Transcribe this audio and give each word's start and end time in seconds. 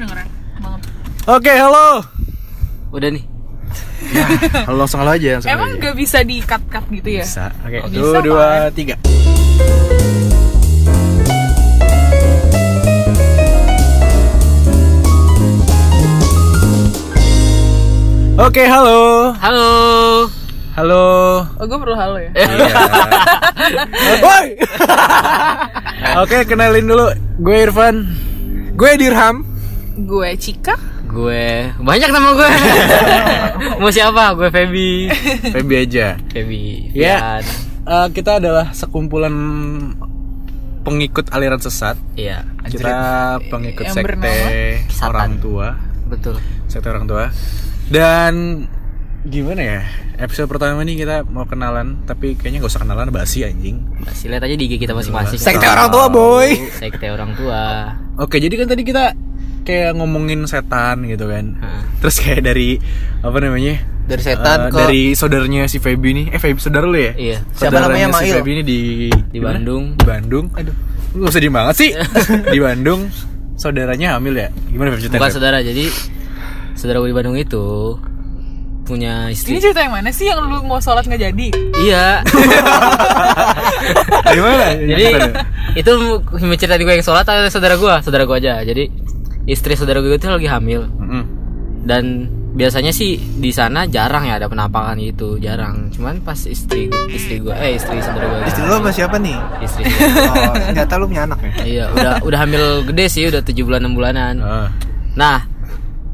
kedengeran 0.00 0.28
banget. 0.58 0.80
Oke, 1.28 1.52
halo. 1.52 1.86
Udah 2.90 3.08
nih. 3.12 3.24
Halo 4.64 4.76
langsung 4.80 4.98
halo 4.98 5.12
aja, 5.12 5.38
langsung 5.38 5.52
Emang 5.52 5.70
aja. 5.70 5.82
gak 5.84 5.94
bisa 5.94 6.18
di 6.24 6.40
cut 6.40 6.64
cut 6.66 6.84
gitu 6.88 7.20
ya? 7.20 7.22
Bisa. 7.22 7.52
Oke, 7.62 7.78
Oh, 7.78 7.86
satu, 7.86 8.00
bisa, 8.00 8.18
dua, 8.24 8.44
Pak. 8.66 8.72
tiga. 8.72 8.94
Oke, 18.40 18.64
halo. 18.64 19.30
Halo. 19.36 19.70
Halo. 20.72 21.04
Oh 21.60 21.64
gue 21.68 21.76
perlu 21.76 21.92
halo 21.92 22.16
ya. 22.16 22.30
Woi. 24.24 24.46
Oke, 26.24 26.48
kenalin 26.48 26.88
dulu. 26.88 27.12
Gue 27.38 27.68
Irfan. 27.68 28.08
Gue 28.74 28.96
Dirham. 28.96 29.44
Gue 30.04 30.28
Cika. 30.36 30.76
Gue 31.10 31.74
banyak 31.80 32.10
nama 32.14 32.28
gue. 32.36 32.50
Mau 33.82 33.90
siapa? 33.90 34.38
Gue 34.38 34.48
Feby. 34.48 35.10
Feby 35.50 35.74
aja. 35.82 36.20
Feby. 36.30 36.94
Ya. 36.94 37.42
Fian. 37.42 37.44
Eh, 37.90 38.08
kita 38.14 38.38
adalah 38.38 38.70
sekumpulan 38.70 39.34
pengikut 40.86 41.32
aliran 41.32 41.60
sesat. 41.60 41.96
Iya. 42.14 42.44
Kita 42.68 42.94
pengikut 43.50 43.84
Yang 43.88 43.94
sekte 43.96 44.06
bernama 44.06 44.34
orang 45.10 45.32
tua, 45.40 45.68
Betul. 46.08 46.36
sekte 46.70 46.88
orang 46.88 47.06
tua. 47.08 47.24
Dan 47.90 48.64
gimana 49.26 49.60
ya? 49.60 49.80
Episode 50.20 50.52
pertama 50.52 50.84
nih 50.84 51.00
kita 51.00 51.24
mau 51.24 51.48
kenalan, 51.48 52.04
tapi 52.04 52.36
kayaknya 52.36 52.60
gak 52.60 52.72
usah 52.76 52.82
kenalan 52.84 53.08
basi 53.08 53.40
anjing. 53.40 53.80
Masih 54.04 54.28
lihat 54.28 54.44
aja 54.44 54.52
di 54.52 54.64
IG 54.68 54.84
kita 54.84 54.92
masing-masing. 54.92 55.40
Sekte 55.40 55.64
orang 55.64 55.88
tua, 55.88 56.06
boy. 56.12 56.48
Sekte 56.76 57.08
orang 57.08 57.32
tua. 57.32 57.96
Oke, 58.20 58.36
jadi 58.36 58.52
kan 58.60 58.68
tadi 58.68 58.84
kita 58.84 59.16
kayak 59.62 59.96
ngomongin 59.96 60.44
setan 60.48 61.04
gitu 61.06 61.28
kan. 61.28 61.56
Hah. 61.60 61.82
Terus 62.00 62.16
kayak 62.20 62.42
dari 62.46 62.80
apa 63.20 63.36
namanya? 63.40 63.74
Dari 64.10 64.22
setan 64.26 64.58
ke 64.72 64.76
dari 64.76 65.02
saudaranya 65.14 65.70
si 65.70 65.78
Feby 65.78 66.10
nih. 66.10 66.26
Eh 66.34 66.40
Feby 66.42 66.58
saudara 66.58 66.86
lu 66.88 66.98
ya? 66.98 67.12
Iya. 67.14 67.38
Siapa 67.54 67.78
Saudaranya 67.78 68.10
namanya, 68.10 68.18
si 68.18 68.24
Mail? 68.26 68.34
Feby 68.40 68.50
ini 68.50 68.62
di 68.66 68.80
Di 69.30 69.38
Bandung. 69.38 69.84
Di 69.94 70.04
Bandung. 70.06 70.46
Aduh. 70.56 70.74
Lu 71.14 71.26
gak 71.26 71.34
sedih 71.34 71.52
banget 71.54 71.74
sih. 71.78 71.90
di 72.54 72.58
Bandung 72.58 73.10
saudaranya 73.60 74.16
hamil 74.16 74.34
ya? 74.34 74.48
Gimana 74.72 74.96
Feby? 74.96 75.12
Bukan 75.14 75.30
saudara. 75.30 75.58
Jadi 75.62 75.86
saudara 76.74 76.98
gue 77.04 77.10
di 77.12 77.16
Bandung 77.16 77.36
itu 77.36 77.96
punya 78.90 79.30
Ini 79.30 79.38
istri. 79.38 79.62
cerita 79.62 79.86
yang 79.86 79.94
mana 79.94 80.10
sih 80.10 80.26
yang 80.26 80.42
lu 80.42 80.66
mau 80.66 80.82
sholat 80.82 81.06
nggak 81.06 81.22
jadi? 81.30 81.46
Iya. 81.78 82.26
Gimana? 84.34 84.66
Jadi 84.74 85.04
itu 85.78 85.92
cerita 86.58 86.74
di 86.74 86.82
gue 86.82 86.94
yang 86.98 87.06
sholat 87.06 87.22
atau 87.22 87.46
saudara 87.46 87.78
gue? 87.78 87.94
Saudara 88.02 88.26
gue 88.26 88.36
aja. 88.42 88.58
Jadi 88.66 88.90
istri 89.50 89.74
saudara 89.74 89.98
gue 89.98 90.12
itu 90.12 90.24
lagi 90.24 90.46
hamil 90.46 90.86
Mm-mm. 90.88 91.22
dan 91.82 92.04
biasanya 92.50 92.90
sih 92.90 93.14
di 93.16 93.50
sana 93.50 93.86
jarang 93.86 94.24
ya 94.24 94.34
ada 94.34 94.46
penampakan 94.46 94.98
gitu 94.98 95.38
jarang 95.38 95.86
cuman 95.90 96.18
pas 96.18 96.38
istri 96.40 96.86
istri 97.08 97.38
gue 97.38 97.50
eh 97.52 97.74
istri 97.74 97.98
saudara 97.98 98.26
gue 98.28 98.38
istri 98.44 98.62
lo 98.64 98.74
sama 98.76 98.90
siapa 98.90 99.16
nih? 99.16 99.38
istri 99.60 99.86
Oh, 99.86 100.54
ternyata 100.56 100.94
lu 100.96 101.06
punya 101.06 101.22
anak 101.24 101.38
ya? 101.40 101.50
iya 101.64 101.84
udah 101.88 102.12
udah 102.22 102.38
hamil 102.40 102.62
gede 102.84 103.06
sih 103.06 103.24
udah 103.26 103.40
tujuh 103.40 103.64
bulan 103.64 103.80
enam 103.80 103.94
bulanan 103.94 104.34
Ah. 104.40 104.68
nah 105.12 105.38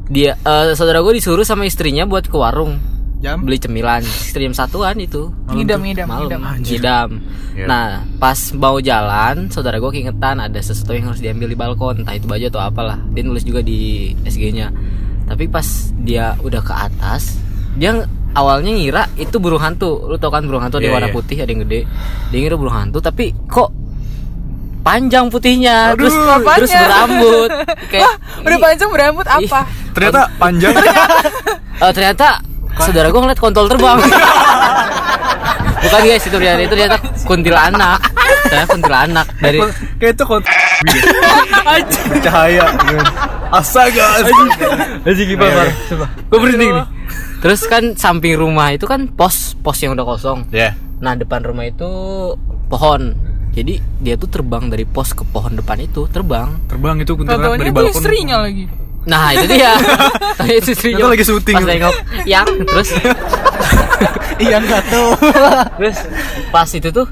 dia 0.07 0.37
eh, 0.37 0.73
saudara 0.73 1.01
gue 1.01 1.13
disuruh 1.13 1.41
sama 1.41 1.63
istrinya 1.63 2.05
buat 2.05 2.25
ke 2.25 2.33
warung 2.33 2.77
Jam? 3.17 3.41
beli 3.41 3.57
cemilan 3.57 4.05
jam 4.29 4.53
satuan 4.53 4.93
itu 4.95 5.33
Ngidam, 5.49 5.81
ngidam, 5.81 6.05
malam 6.05 6.29
ngidam. 6.29 6.41
ngidam 6.61 7.09
Iya. 7.53 7.65
nah 7.65 7.85
pas 8.15 8.37
mau 8.53 8.77
jalan 8.77 9.49
saudara 9.49 9.77
gue 9.77 9.89
keingetan 9.89 10.37
ada 10.37 10.59
sesuatu 10.59 10.93
yang 10.93 11.09
harus 11.09 11.17
diambil 11.17 11.49
di 11.49 11.57
balkon 11.57 12.05
entah 12.05 12.13
itu 12.13 12.23
baju 12.23 12.45
atau 12.47 12.61
apalah 12.61 13.01
dia 13.09 13.25
nulis 13.25 13.41
juga 13.41 13.59
di 13.59 13.77
SG 14.21 14.53
nya 14.53 14.69
tapi 15.25 15.49
pas 15.49 15.65
dia 15.97 16.37
udah 16.39 16.61
ke 16.61 16.69
atas 16.71 17.41
dia 17.73 18.05
awalnya 18.31 18.69
ngira 18.69 19.03
itu 19.15 19.37
burung 19.37 19.57
hantu 19.57 20.05
lu 20.05 20.15
tau 20.15 20.29
kan 20.29 20.45
burung 20.45 20.61
hantu 20.61 20.77
ada 20.77 20.85
yang 20.85 20.93
Iya, 20.93 20.97
warna 21.01 21.09
iya. 21.09 21.17
putih 21.17 21.37
ada 21.41 21.49
yang 21.49 21.61
gede 21.65 21.81
dia 22.29 22.37
ngira 22.39 22.55
burung 22.55 22.75
hantu 22.75 23.01
tapi 23.01 23.33
kok 23.43 23.73
panjang 24.79 25.25
putihnya 25.27 25.97
terus 25.97 26.13
apanya? 26.15 26.57
terus 26.61 26.71
berambut 26.71 27.49
kayak 27.89 28.05
Wah, 28.05 28.15
udah 28.45 28.57
panjang 28.61 28.89
berambut 28.89 29.25
apa? 29.25 29.59
Ternyata 29.91 30.21
panjang. 30.37 30.73
Eh, 31.77 31.93
ternyata 31.93 32.41
saudara 32.79 33.07
gue 33.07 33.19
ngeliat 33.19 33.39
kontol 33.39 33.65
terbang 33.65 33.97
bukan 35.83 36.01
guys 36.03 36.23
itu 36.23 36.37
dia 36.37 36.53
itu 36.55 36.69
ternyata 36.69 36.97
kuntilanak 37.23 37.99
ternyata 38.43 38.67
kuntilanak 38.71 39.27
dari 39.37 39.59
kayak 39.97 40.13
itu 40.13 40.23
kok 40.23 40.41
bercahaya 42.07 42.65
gitu. 42.75 42.97
Astaga. 43.47 44.05
Aji 45.03 45.23
gimana, 45.25 45.51
Mar? 45.55 45.67
gue 46.03 46.37
berhenti 46.37 46.67
nih 46.67 46.85
terus 47.37 47.63
kan 47.63 47.93
samping 47.93 48.35
rumah 48.35 48.73
itu 48.73 48.83
kan 48.83 49.07
pos 49.07 49.55
pos 49.55 49.77
yang 49.79 49.93
udah 49.93 50.05
kosong 50.07 50.49
Ya. 50.49 50.73
nah 50.97 51.13
depan 51.13 51.45
rumah 51.45 51.63
itu 51.63 51.87
pohon 52.67 53.13
jadi 53.53 53.77
dia 53.97 54.17
tuh 54.17 54.27
terbang 54.27 54.67
dari 54.67 54.83
pos 54.83 55.13
ke 55.13 55.23
pohon 55.23 55.53
depan 55.53 55.77
itu 55.79 56.05
terbang 56.07 56.57
Terbang 56.65 56.97
itu 56.99 57.13
kuntilanak 57.13 57.57
dari 57.57 57.71
balkon. 57.71 57.93
istrinya 57.93 58.37
lagi. 58.41 58.65
Nah 59.07 59.31
itu 59.31 59.45
dia 59.49 59.71
itu 60.53 60.69
istrinya 60.69 60.99
Ternyata 61.01 61.13
lagi 61.13 61.25
syuting. 61.25 61.55
pas 61.55 61.63
nengok 61.65 61.95
yang 62.25 62.47
terus 62.61 62.89
Iya 64.37 64.61
enggak 64.61 64.85
tuh. 64.85 65.17
Terus 65.73 65.97
pas 66.49 66.69
itu 66.69 66.89
tuh 66.91 67.07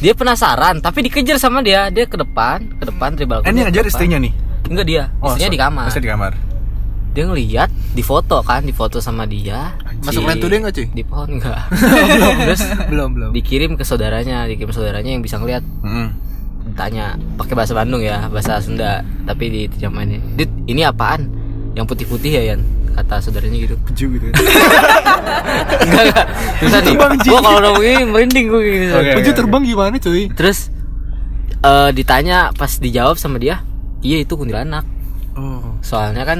dia 0.00 0.10
penasaran 0.12 0.80
tapi 0.80 1.04
dikejar 1.04 1.36
sama 1.36 1.60
dia 1.60 1.86
dia 1.88 2.04
ke 2.04 2.16
depan 2.16 2.66
ke 2.74 2.84
depan 2.84 3.12
dari 3.12 3.24
balkon 3.24 3.46
Eh, 3.46 3.52
ini 3.52 3.60
dia 3.64 3.78
ke 3.78 3.78
depan. 3.78 3.90
istrinya 3.90 4.18
nih. 4.18 4.32
enggak 4.64 4.86
dia 4.86 5.02
istrinya 5.22 5.46
so- 5.46 5.52
di 5.52 5.60
kamar 5.60 5.86
Istrinya 5.86 6.02
di 6.02 6.10
kamar. 6.10 6.32
dia 7.12 7.24
ngeliat 7.24 7.70
di 7.92 8.02
foto 8.02 8.36
kan 8.40 8.60
di 8.60 8.72
foto 8.72 8.98
sama 8.98 9.22
dia 9.24 9.76
Masuk 10.00 10.20
Di- 10.20 10.26
line 10.26 10.40
today 10.40 10.58
nggak, 10.58 10.74
cuy? 10.74 10.86
di 10.90 11.02
pohon 11.04 11.28
enggak 11.30 11.62
terus 12.42 12.60
belum, 12.86 13.08
belum. 13.12 13.30
dikirim 13.30 13.70
ke 13.72 13.84
saudaranya 13.84 14.44
dikirim 14.44 14.68
saudaranya 14.68 15.10
yang 15.10 15.20
bisa 15.20 15.36
ngeliat 15.36 15.62
Mm-mm. 15.78 16.08
Tanya 16.74 17.14
pakai 17.38 17.54
bahasa 17.54 17.72
Bandung 17.72 18.02
ya 18.02 18.26
bahasa 18.28 18.58
Sunda 18.58 19.00
tapi 19.24 19.46
diterjemahin 19.48 20.18
dit 20.34 20.50
ini 20.66 20.82
apaan? 20.82 21.30
Yang 21.74 21.86
putih-putih 21.90 22.30
ya 22.30 22.42
Yan? 22.54 22.60
Kata 22.94 23.18
saudaranya 23.18 23.58
gitu. 23.58 23.74
Keju 23.90 24.06
gitu. 24.14 24.26
enggak 25.86 26.02
enggak. 26.06 26.26
Susah 26.62 26.80
nih. 26.82 26.94
gua 27.26 27.40
kalau 27.42 27.58
udah 27.58 27.72
begini 27.74 28.04
merinding 28.06 28.46
gua 28.46 28.60
gitu. 28.62 28.94
Oke. 28.94 29.10
Baju 29.18 29.30
terbang 29.34 29.62
gimana 29.66 29.96
cuy? 29.98 30.22
terus 30.30 30.58
eh, 31.58 31.90
ditanya 31.90 32.54
pas 32.54 32.70
dijawab 32.78 33.18
sama 33.18 33.42
dia 33.42 33.62
iya 34.02 34.22
itu 34.22 34.34
kuntilanak. 34.34 34.86
Oh. 35.34 35.74
soalnya 35.82 36.22
kan 36.22 36.38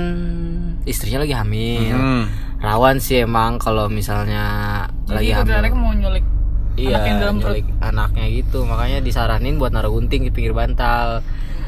istrinya 0.87 1.27
lagi 1.27 1.35
hamil. 1.35 1.91
Hmm. 1.91 2.25
rawan 2.63 3.03
sih 3.03 3.27
emang 3.27 3.59
kalau 3.59 3.91
misalnya 3.91 4.87
lagi 5.11 5.35
Jadi 5.35 5.43
kuntilanak 5.43 5.73
hamil. 5.75 5.83
mau 5.83 5.93
nyulik 5.93 6.25
iya 6.77 6.97
anak 6.97 7.05
yang 7.05 7.19
dalam 7.19 7.37
perut. 7.37 7.49
nyulik 7.53 7.67
anaknya 7.79 8.25
gitu. 8.33 8.59
Makanya 8.63 8.99
disaranin 9.01 9.55
buat 9.57 9.71
naruh 9.71 9.91
gunting 9.91 10.23
di 10.23 10.31
pinggir 10.31 10.53
bantal. 10.53 11.23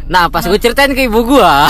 Nah 0.06 0.26
pas 0.26 0.40
gue 0.40 0.54
ceritain 0.54 0.90
ke 0.90 1.04
ibu 1.04 1.22
gua. 1.22 1.66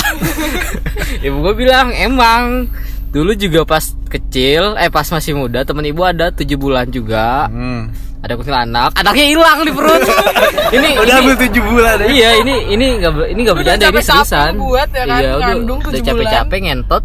Ibu 1.26 1.36
gua 1.38 1.52
bilang 1.52 1.88
emang 1.90 2.68
dulu 3.08 3.32
juga 3.32 3.64
pas 3.64 3.80
kecil 4.06 4.76
eh 4.76 4.86
pas 4.86 5.06
masih 5.06 5.32
muda 5.32 5.62
temen 5.62 5.84
ibu 5.84 6.02
ada 6.02 6.28
tujuh 6.30 6.56
bulan 6.56 6.88
juga. 6.88 7.48
Hmm. 7.48 7.88
ada 8.16 8.34
kuntilanak 8.34 8.90
anaknya 8.92 9.26
hilang 9.30 9.58
di 9.62 9.70
perut. 9.70 10.02
Ini 10.74 10.98
Udah 10.98 11.14
ini- 11.14 11.20
ambil 11.22 11.36
tujuh 11.38 11.62
bulan 11.62 11.94
ya. 11.96 12.06
iya 12.10 12.30
ini 12.36 12.54
ini 12.74 12.86
nggak 12.98 13.12
ini 13.30 13.40
nggak 13.40 13.56
bercanda 13.56 13.86
ini 13.86 14.02
seriusan. 14.02 14.52
buat 14.58 14.88
ya 14.90 15.04
kan, 15.06 15.20
iya 15.22 15.30
udah, 15.38 15.54
udah 15.62 16.02
capek-capek 16.02 16.58
ngentot 16.66 17.02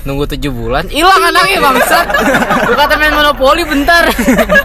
nunggu 0.00 0.24
tujuh 0.28 0.48
bulan 0.48 0.84
hilang 0.86 1.20
anaknya 1.22 1.58
bangsat 1.60 2.06
lu 2.64 2.74
kata 2.74 2.94
main 2.96 3.12
monopoli 3.12 3.62
bentar 3.62 4.08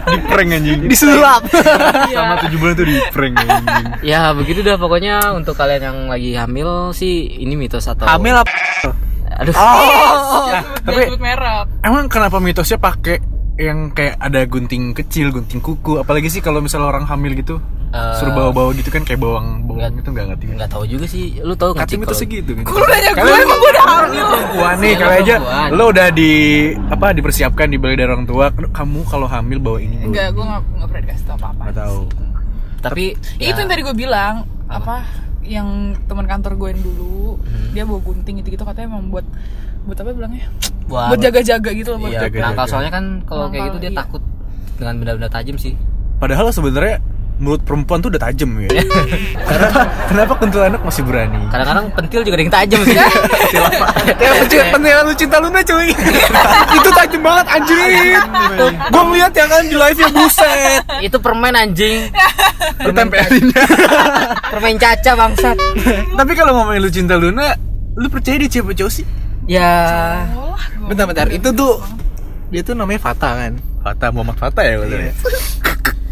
Di 0.04 0.20
prank 0.24 0.50
anjing. 0.52 0.86
Disulap. 0.86 1.42
Sama 2.08 2.34
tujuh 2.40 2.58
bulan 2.58 2.74
tuh 2.74 2.86
di 2.86 2.96
prank 3.10 3.34
anjing. 3.36 3.84
ya 4.02 4.30
begitu 4.32 4.60
dah 4.60 4.76
pokoknya 4.76 5.32
untuk 5.32 5.54
kalian 5.54 5.82
yang 5.82 5.98
lagi 6.06 6.32
hamil 6.34 6.90
sih 6.90 7.12
ini 7.36 7.54
mitos 7.54 7.84
atau 7.84 8.06
Hamil 8.06 8.36
apa? 8.36 8.52
aduh 9.34 9.50
Jangan 9.50 10.64
tapi- 10.86 11.04
sebut 11.04 11.20
merek. 11.20 11.64
Emang 11.82 12.04
kenapa 12.06 12.38
mitosnya 12.38 12.78
pakai 12.78 13.18
yang 13.54 13.90
kayak 13.90 14.18
ada 14.18 14.42
gunting 14.44 14.90
kecil, 14.92 15.30
gunting 15.30 15.58
kuku, 15.58 15.96
apalagi 15.96 16.26
sih 16.26 16.38
kalau 16.38 16.58
misalnya 16.58 16.86
orang 16.88 17.04
hamil 17.04 17.34
gitu 17.34 17.58
Eh, 17.94 18.14
suruh 18.16 18.34
bawa-bawa 18.34 18.74
gitu 18.74 18.90
kan 18.90 19.00
kayak 19.00 19.16
bawang 19.16 19.62
bawang 19.62 19.78
nggak- 19.78 20.02
itu 20.02 20.10
nggak 20.10 20.26
ngerti. 20.26 20.44
nggak 20.52 20.66
tahu 20.68 20.82
juga 20.84 21.06
sih 21.06 21.24
lu 21.38 21.54
tahu 21.54 21.70
nggak 21.72 21.86
sih 21.86 21.94
mitosnya 21.94 22.26
kalau- 22.26 22.36
gitu 22.36 22.50
gitu. 22.52 22.66
Lu 22.68 22.82
nanya 22.82 23.10
gue 23.14 23.30
emang 23.38 23.54
gue 23.56 23.70
udah 23.70 23.86
hamil. 23.86 24.24
perempuan 24.26 24.74
nih 24.74 24.88
Iya, 24.88 24.98
kali 24.98 25.14
aja 25.16 25.34
lo 25.70 25.84
udah 25.88 26.08
di 26.10 26.32
apa 26.90 27.06
dipersiapkan 27.12 27.66
dibeli 27.68 27.94
dari 27.94 28.10
orang 28.10 28.26
tua 28.26 28.46
kamu 28.50 29.00
kalau 29.04 29.26
hamil 29.26 29.58
bawa 29.58 29.78
ini 29.78 29.96
Enggak, 30.02 30.26
gue 30.28 30.42
gak, 30.42 30.60
gak 30.74 30.88
pernah 30.88 31.02
dikasih 31.04 31.24
tau 31.24 31.36
apa-apa 31.36 31.62
nggak 31.62 31.76
tahu 31.76 32.00
tapi 32.80 33.04
Ya, 33.36 33.46
Itu 33.48 33.58
yang 33.58 33.70
tadi 33.70 33.80
gue 33.80 33.96
bilang 33.96 34.34
Apa 34.66 34.96
Yang 35.40 35.68
teman 36.04 36.26
kantor 36.26 36.52
gue 36.56 36.68
yang 36.70 36.82
dulu 36.82 37.38
Hmm. 37.40 37.70
Dia 37.72 37.84
bawa 37.84 38.00
gunting 38.00 38.34
gitu-gitu 38.38 38.60
Katanya 38.60 38.90
emang 38.90 39.08
buat 39.08 39.24
Buat 39.84 39.98
apa 39.98 40.10
bilangnya 40.10 40.50
buat, 40.84 41.08
Buat 41.08 41.20
jaga-jaga 41.22 41.70
gitu 41.70 41.88
loh 41.90 41.98
buat 42.00 42.10
iya, 42.10 42.20
jaga-jaga. 42.22 42.40
penangkal 42.42 42.66
soalnya 42.66 42.92
kan 42.92 43.04
kalau 43.22 43.46
kayak 43.48 43.64
gitu 43.66 43.78
dia 43.78 43.88
iya. 43.88 43.98
takut 43.98 44.22
dengan 44.74 44.94
benda-benda 44.98 45.30
tajam 45.30 45.56
sih 45.56 45.72
padahal 46.14 46.50
sebenarnya 46.50 46.98
mulut 47.34 47.60
perempuan 47.60 47.98
tuh 47.98 48.14
udah 48.14 48.22
tajam 48.22 48.46
ya. 48.62 48.70
kenapa, 49.34 49.80
kenapa 50.06 50.32
kuntilanak 50.38 50.80
masih 50.80 51.02
berani? 51.02 51.50
Kadang-kadang 51.50 51.86
pentil 51.90 52.20
juga 52.22 52.36
ada 52.38 52.42
yang 52.42 52.54
tajam 52.54 52.80
sih. 52.86 52.94
Ya 54.14 54.30
penting 54.38 54.60
penting 54.70 54.92
lu 55.02 55.12
cinta 55.12 55.36
Luna 55.42 55.60
cuy. 55.60 55.90
itu 56.78 56.88
tajam 56.94 57.20
banget 57.20 57.46
anjir. 57.50 57.78
Gua 58.88 59.02
ngeliat 59.04 59.32
ya 59.34 59.44
kan 59.44 59.62
di 59.66 59.74
live 59.74 59.98
nya 59.98 60.08
buset. 60.10 60.82
itu 61.02 61.16
permen 61.18 61.54
anjing. 61.54 62.06
Ditempelinnya. 62.80 63.64
Permen 64.54 64.76
caca 64.78 65.10
bangsat. 65.16 65.56
Tapi 66.14 66.32
kalau 66.32 66.52
ngomongin 66.54 66.80
lu 66.80 66.90
cinta 66.90 67.18
Luna, 67.18 67.50
lu 67.94 68.06
percaya 68.06 68.38
dia 68.38 68.50
cewek 68.50 68.78
cowok 68.78 68.92
sih? 68.92 69.04
Ya. 69.44 70.22
Oh, 70.32 70.54
gua- 70.54 70.88
Bentar 70.94 71.04
bentar, 71.04 71.26
itu 71.28 71.50
tuh 71.50 71.82
dia 72.48 72.62
tuh 72.62 72.78
namanya 72.78 73.02
Fata 73.02 73.34
kan. 73.34 73.52
Fata 73.82 74.06
Muhammad 74.08 74.38
Fata 74.38 74.62
ya 74.62 74.78
katanya. 74.80 75.12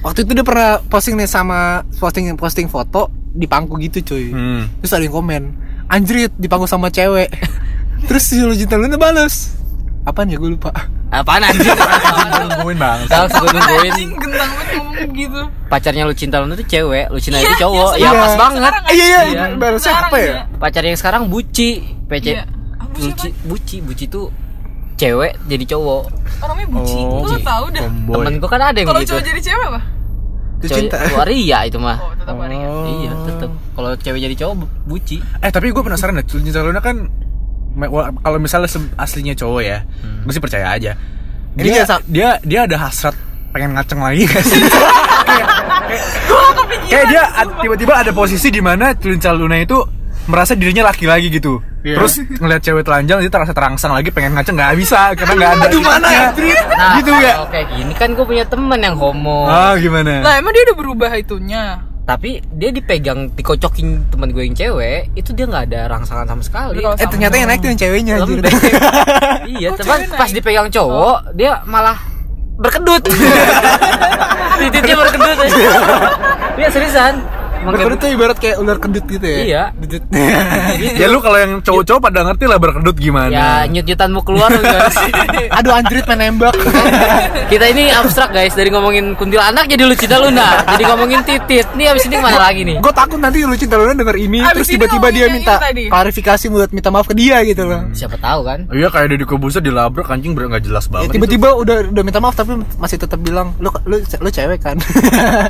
Waktu 0.03 0.27
itu 0.27 0.33
dia 0.35 0.43
pernah 0.43 0.83
posting 0.83 1.15
nih 1.15 1.31
sama 1.31 1.87
posting 1.97 2.35
posting 2.35 2.67
foto 2.67 3.07
di 3.33 3.47
pangku 3.47 3.79
gitu 3.79 4.03
cuy. 4.03 4.35
Hmm. 4.35 4.63
Terus 4.83 4.93
ada 4.93 5.03
yang 5.07 5.15
komen, 5.15 5.43
anjrit 5.89 6.35
di 6.35 6.51
pangku 6.51 6.67
sama 6.67 6.91
cewek. 6.91 7.31
Terus 8.11 8.23
si 8.27 8.43
lu 8.43 8.51
cinta 8.53 8.75
Luna 8.75 8.99
balas. 8.99 9.55
Apaan 10.03 10.27
ya 10.27 10.35
gue 10.35 10.51
lupa. 10.51 10.75
Apaan 11.15 11.47
anjing? 11.47 11.71
Nungguin 12.59 12.75
bang. 12.75 13.07
Tahu 13.07 13.27
gue 13.31 13.51
nungguin 13.55 14.11
gendang 14.19 14.51
banget 14.51 14.67
ngomong 14.75 15.11
gitu. 15.15 15.41
pacarnya 15.71 16.05
Lucinta 16.05 16.37
Luna 16.43 16.59
tuh 16.59 16.67
cewek, 16.67 17.07
Lucina 17.15 17.39
Iya, 17.39 17.47
itu 17.47 17.55
cowok. 17.63 17.91
Ya 18.03 18.11
pas 18.11 18.35
banget. 18.35 18.73
Iya 18.91 19.05
iya, 19.07 19.21
Iya. 19.31 19.45
balasnya 19.55 19.79
Sekarang 19.95 20.11
apa 20.11 20.19
ya? 20.19 20.33
Pacarnya 20.59 20.91
yang 20.91 21.01
sekarang 21.01 21.23
Buci, 21.31 21.71
PC. 22.11 22.27
Iya. 22.35 22.45
Ah, 22.77 22.87
Buci 22.91 23.07
Buci, 23.07 23.29
Buci, 23.47 23.77
Buci 23.87 24.05
tuh 24.11 24.27
cewek 25.03 25.33
jadi 25.45 25.65
cowok. 25.69 26.03
Oh, 26.39 26.47
namanya 26.47 26.69
Buci. 26.71 26.99
Oh, 27.01 27.23
Lu 27.23 27.39
tau 27.41 27.65
dah. 27.69 27.83
Tomboy. 27.83 28.15
Temen 28.17 28.33
gue 28.39 28.49
kan 28.49 28.61
ada 28.61 28.75
yang 28.75 28.87
Kalau 28.87 28.99
begitu. 28.99 29.11
cowok 29.13 29.25
jadi 29.25 29.41
cewek 29.43 29.67
apa? 29.67 29.81
Itu 29.83 30.67
Cewek- 30.69 30.79
cinta. 30.87 30.97
Waria 31.13 31.59
itu 31.67 31.79
mah. 31.79 31.97
Oh, 31.99 32.13
tetap 32.15 32.35
ada 32.37 32.55
ya. 32.55 32.69
Oh. 32.69 32.87
Iya, 32.87 33.13
tetep. 33.25 33.51
Kalau 33.73 33.91
cewek 33.97 34.21
jadi 34.21 34.35
cowok 34.37 34.55
Buci. 34.85 35.17
Eh 35.39 35.51
tapi 35.51 35.67
gue 35.69 35.83
penasaran 35.83 36.15
deh, 36.15 36.25
Cinta 36.25 36.61
Luna 36.61 36.79
kan 36.79 36.97
kalau 38.19 38.39
misalnya 38.39 38.69
aslinya 38.95 39.33
cowok 39.33 39.63
ya, 39.63 39.79
Hmm. 39.83 40.23
gue 40.23 40.33
sih 40.33 40.41
percaya 40.41 40.71
aja. 40.71 40.93
Dia 41.53 41.65
jangan 41.75 41.89
sa- 41.91 42.07
dia 42.07 42.29
dia 42.43 42.61
ada 42.63 42.77
hasrat 42.79 43.17
pengen 43.51 43.75
ngaceng 43.75 43.99
lagi 43.99 44.25
gak 44.25 44.41
sih? 44.41 44.61
Gua 46.25 46.49
kepikiran. 46.55 46.89
Kayak 46.89 47.07
dia 47.07 47.23
tiba-tiba 47.61 47.93
ada 47.99 48.11
posisi 48.11 48.49
di 48.49 48.61
mana 48.61 48.93
Cinta 48.95 49.33
Luna 49.33 49.57
itu 49.57 49.77
merasa 50.27 50.53
dirinya 50.55 50.87
laki 50.91 51.05
lagi 51.07 51.29
gitu. 51.29 51.59
Iya. 51.83 51.99
Terus 51.99 52.15
ngeliat 52.39 52.63
cewek 52.63 52.83
telanjang 52.87 53.19
dia 53.19 53.31
terasa 53.33 53.51
terangsang 53.51 53.91
lagi 53.91 54.15
pengen 54.15 54.39
ngaceng 54.39 54.55
nggak 54.55 54.79
bisa 54.79 55.15
karena 55.19 55.33
nggak 55.35 55.51
ada. 55.51 55.67
Aduh, 55.67 55.81
mana, 55.83 56.09
titiknya. 56.31 56.59
Nah, 56.71 56.95
gitu 56.99 57.13
ya. 57.19 57.33
Oke, 57.43 57.61
gini 57.75 57.93
kan 57.99 58.09
gue 58.15 58.25
punya 58.27 58.45
temen 58.47 58.79
yang 58.79 58.95
homo. 58.95 59.51
Ah 59.51 59.75
gimana? 59.75 60.23
Lah 60.23 60.39
emang 60.39 60.55
dia 60.55 60.63
udah 60.71 60.77
berubah 60.79 61.11
itunya. 61.19 61.83
Tapi 62.03 62.43
dia 62.59 62.75
dipegang, 62.75 63.31
dikocokin 63.31 64.11
temen 64.11 64.35
gue 64.35 64.43
yang 64.43 64.59
cewek, 64.59 65.15
itu 65.15 65.31
dia 65.39 65.47
nggak 65.47 65.71
ada 65.71 65.81
rangsangan 65.87 66.27
sama 66.27 66.43
sekali. 66.43 66.83
Eh 66.83 67.07
ternyata 67.07 67.39
yang 67.39 67.47
naik 67.47 67.63
tuh 67.63 67.71
yang 67.71 67.79
ceweknya 67.79 68.15
iya, 69.55 69.71
Oh, 69.71 69.79
cuman 69.79 69.99
cewek 70.03 70.19
pas 70.19 70.27
naik. 70.27 70.35
dipegang 70.35 70.69
cowok, 70.75 71.19
dia 71.39 71.63
malah 71.63 71.95
berkedut. 72.59 73.03
Titiknya 74.61 74.95
berkedut. 74.99 75.37
Iya 76.53 76.69
seriusan. 76.69 77.15
Berkedut 77.63 77.99
tuh 77.99 78.11
ibarat 78.11 78.37
kayak 78.37 78.57
ular 78.59 78.79
kedut 78.79 79.05
gitu 79.07 79.27
ya. 79.27 79.39
Iya. 79.43 79.63
Kedut. 79.75 80.03
Ya 81.03 81.07
lu 81.09 81.19
kalau 81.19 81.39
yang 81.39 81.53
cowok-cowok 81.61 82.01
pada 82.03 82.21
ngerti 82.23 82.45
lah 82.47 82.59
berkedut 82.59 82.97
gimana. 82.97 83.33
Ya 83.33 83.49
nyut-nyutan 83.65 84.09
mau 84.11 84.23
keluar 84.23 84.51
guys. 84.51 84.97
Aduh 85.59 85.73
anjrit 85.73 86.05
main 86.05 86.19
nembak. 86.21 86.55
Kita 87.49 87.65
ini 87.67 87.91
abstrak 87.91 88.31
guys 88.31 88.53
dari 88.53 88.69
ngomongin 88.69 89.15
kuntilanak 89.15 89.67
jadi 89.67 89.83
Lucita 89.85 90.17
Luna. 90.19 90.63
Jadi 90.75 90.83
ngomongin 90.85 91.21
titit. 91.23 91.67
Nih 91.75 91.91
abis 91.91 92.07
ini 92.07 92.19
ke 92.19 92.23
mana 92.23 92.39
lagi 92.41 92.63
nih? 92.63 92.77
Gue 92.79 92.93
takut 92.93 93.19
nanti 93.19 93.43
lu 93.43 93.55
cinta 93.55 93.77
Luna 93.77 93.93
denger 93.93 94.17
ini 94.17 94.39
Abis 94.41 94.55
terus 94.55 94.69
tiba-tiba 94.69 95.07
dia 95.11 95.27
minta 95.29 95.57
klarifikasi 95.63 96.45
buat 96.49 96.71
minta 96.71 96.89
maaf 96.91 97.07
ke 97.07 97.15
dia 97.15 97.41
gitu 97.45 97.65
loh. 97.65 97.81
Siapa 97.93 98.17
tahu 98.19 98.41
kan? 98.45 98.59
Iya 98.71 98.89
kayak 98.89 99.07
Deddy 99.13 99.27
Kobuser 99.27 99.61
dilabrak 99.61 100.09
anjing 100.09 100.33
bener 100.33 100.57
nggak 100.57 100.65
jelas 100.67 100.85
Ya, 100.87 100.93
banget. 100.99 101.15
tiba-tiba 101.17 101.49
udah 101.55 101.77
udah 101.89 102.03
minta 102.03 102.19
maaf 102.19 102.35
tapi 102.35 102.59
masih 102.77 102.99
tetap 102.99 103.21
bilang 103.23 103.55
lu 103.59 103.71
lu 103.87 103.99
lu 104.01 104.29
cewek 104.29 104.61
kan. 104.61 104.77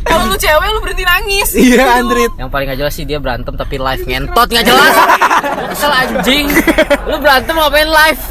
Kalau 0.05 0.25
lu 0.29 0.37
cewek 0.37 0.69
lu 0.69 0.79
berhenti 0.81 1.05
nangis. 1.05 1.49
iya 1.55 2.02
Andrit. 2.03 2.33
Yang 2.37 2.51
paling 2.51 2.67
gak 2.69 2.79
jelas 2.83 2.93
sih 2.99 3.05
dia 3.07 3.19
berantem 3.23 3.55
tapi 3.55 3.77
live 3.79 4.03
ngentot 4.03 4.49
nggak 4.51 4.67
jelas. 4.67 4.95
Kesel 5.73 5.93
anjing. 5.93 6.47
Lu 7.07 7.17
berantem 7.23 7.55
ngapain 7.55 7.89
live? 7.89 8.23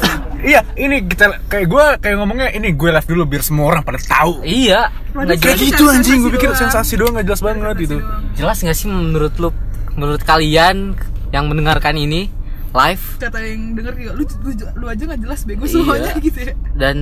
Iya, 0.42 0.60
ini 0.74 1.06
kita 1.06 1.38
kayak 1.46 1.66
gue 1.70 1.84
kayak 2.02 2.16
ngomongnya 2.18 2.50
ini 2.50 2.74
gue 2.74 2.90
live 2.90 3.08
dulu 3.08 3.22
biar 3.30 3.42
semua 3.46 3.70
orang 3.70 3.82
pada 3.86 4.02
tahu. 4.02 4.42
Iya. 4.42 4.90
Nggak 5.14 5.38
Kayak 5.38 5.58
gitu 5.60 5.84
anjing, 5.86 6.18
gue 6.26 6.32
pikir 6.34 6.50
sensasi 6.58 6.98
doang 6.98 7.14
nggak 7.14 7.26
jelas 7.30 7.42
banget 7.46 7.76
itu. 7.86 7.96
Jelas 8.34 8.58
nggak 8.58 8.76
sih 8.76 8.90
menurut 8.90 9.34
lu? 9.38 9.54
Menurut 9.94 10.22
kalian 10.24 10.98
yang 11.30 11.44
mendengarkan 11.48 11.94
ini 11.96 12.41
live 12.74 13.04
Kata 13.18 13.38
yang 13.38 13.72
denger 13.72 13.92
juga 13.94 14.12
lu, 14.12 14.24
lu, 14.24 14.50
lu 14.74 14.86
aja 14.86 15.02
gak 15.04 15.20
jelas 15.20 15.40
bego 15.42 15.62
Iya. 15.62 15.72
semuanya 15.74 16.12
gitu 16.24 16.38
ya. 16.40 16.52
dan 16.72 16.96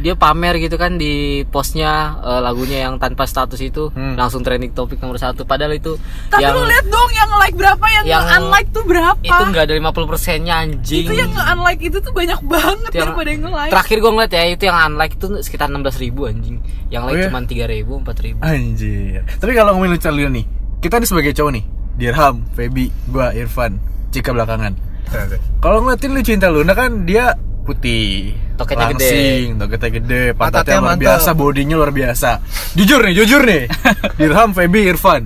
dia 0.00 0.14
pamer 0.14 0.54
gitu 0.58 0.74
kan 0.74 0.94
di 0.94 1.12
postnya 1.46 1.92
eh, 2.18 2.40
lagunya 2.40 2.84
yang 2.84 2.96
tanpa 2.96 3.24
status 3.24 3.58
itu 3.58 3.88
Hmm. 3.88 4.12
langsung 4.14 4.40
trending 4.40 4.70
topik 4.70 4.98
nomor 4.98 5.16
satu 5.16 5.42
padahal 5.42 5.72
itu 5.72 5.96
Tapi 6.26 6.42
yang 6.42 6.52
lu 6.52 6.64
lihat 6.64 6.86
dong 6.86 7.10
yang 7.10 7.30
like 7.34 7.54
berapa 7.54 7.86
yang, 7.90 8.04
yang- 8.04 8.28
unlike 8.38 8.68
tuh 8.70 8.84
berapa? 8.84 9.16
itu 9.18 9.42
nggak 9.46 9.64
ada 9.64 9.74
50 9.74 10.04
persennya 10.06 10.54
anjing 10.58 11.04
Itu 11.04 11.14
yang 11.14 11.32
unlike 11.32 11.80
itu 11.82 11.98
tuh 11.98 12.12
banyak 12.12 12.40
banget 12.42 12.76
Itu 12.86 12.94
yang- 12.94 13.06
daripada 13.06 13.28
yang 13.28 13.42
nge-like. 13.42 13.72
terakhir 13.72 13.96
gue 13.98 14.10
ngeliat 14.10 14.32
ya 14.32 14.42
itu 14.46 14.62
yang 14.64 14.78
unlike 14.84 15.14
itu 15.14 15.26
sekitar 15.40 15.66
16 15.66 15.96
ribu 15.98 16.20
anjing 16.24 16.56
yang 16.86 17.02
like 17.02 17.14
Oh, 17.14 17.18
iya? 17.18 17.26
cuma 17.26 17.40
3 17.40 17.64
ribu 17.66 17.92
4 17.98 18.20
ribu 18.22 18.38
Anjir. 18.40 19.24
Tapi 19.34 19.52
kalau 19.52 19.72
ngomongin 19.72 19.96
lucu 19.96 20.06
nih, 20.06 20.44
kita 20.78 20.96
nih 20.96 21.08
sebagai 21.08 21.32
cowok 21.32 21.52
nih, 21.52 21.64
Dirham, 21.94 22.36
Feby, 22.52 22.86
gua, 23.06 23.32
Irfan, 23.32 23.80
Cika 24.08 24.30
belakangan. 24.30 24.76
Kalau 25.58 25.78
ngeliatin 25.82 26.10
lu 26.12 26.20
cinta 26.20 26.46
Luna 26.48 26.72
kan 26.72 27.02
dia 27.02 27.34
putih, 27.66 28.30
Toketnya 28.54 28.94
gede. 28.94 29.02
langsing, 29.02 29.44
toketnya 29.58 29.90
gede, 29.90 30.22
pantatnya 30.32 30.38
Pantatnya 30.38 30.76
luar 30.78 30.90
mantap. 30.94 31.02
biasa, 31.02 31.30
bodinya 31.34 31.74
luar 31.76 31.92
biasa. 31.92 32.30
Jujur 32.78 33.00
nih, 33.02 33.14
jujur 33.18 33.42
nih. 33.42 33.62
Dirham, 34.18 34.50
Feby, 34.54 34.80
Irfan. 34.86 35.22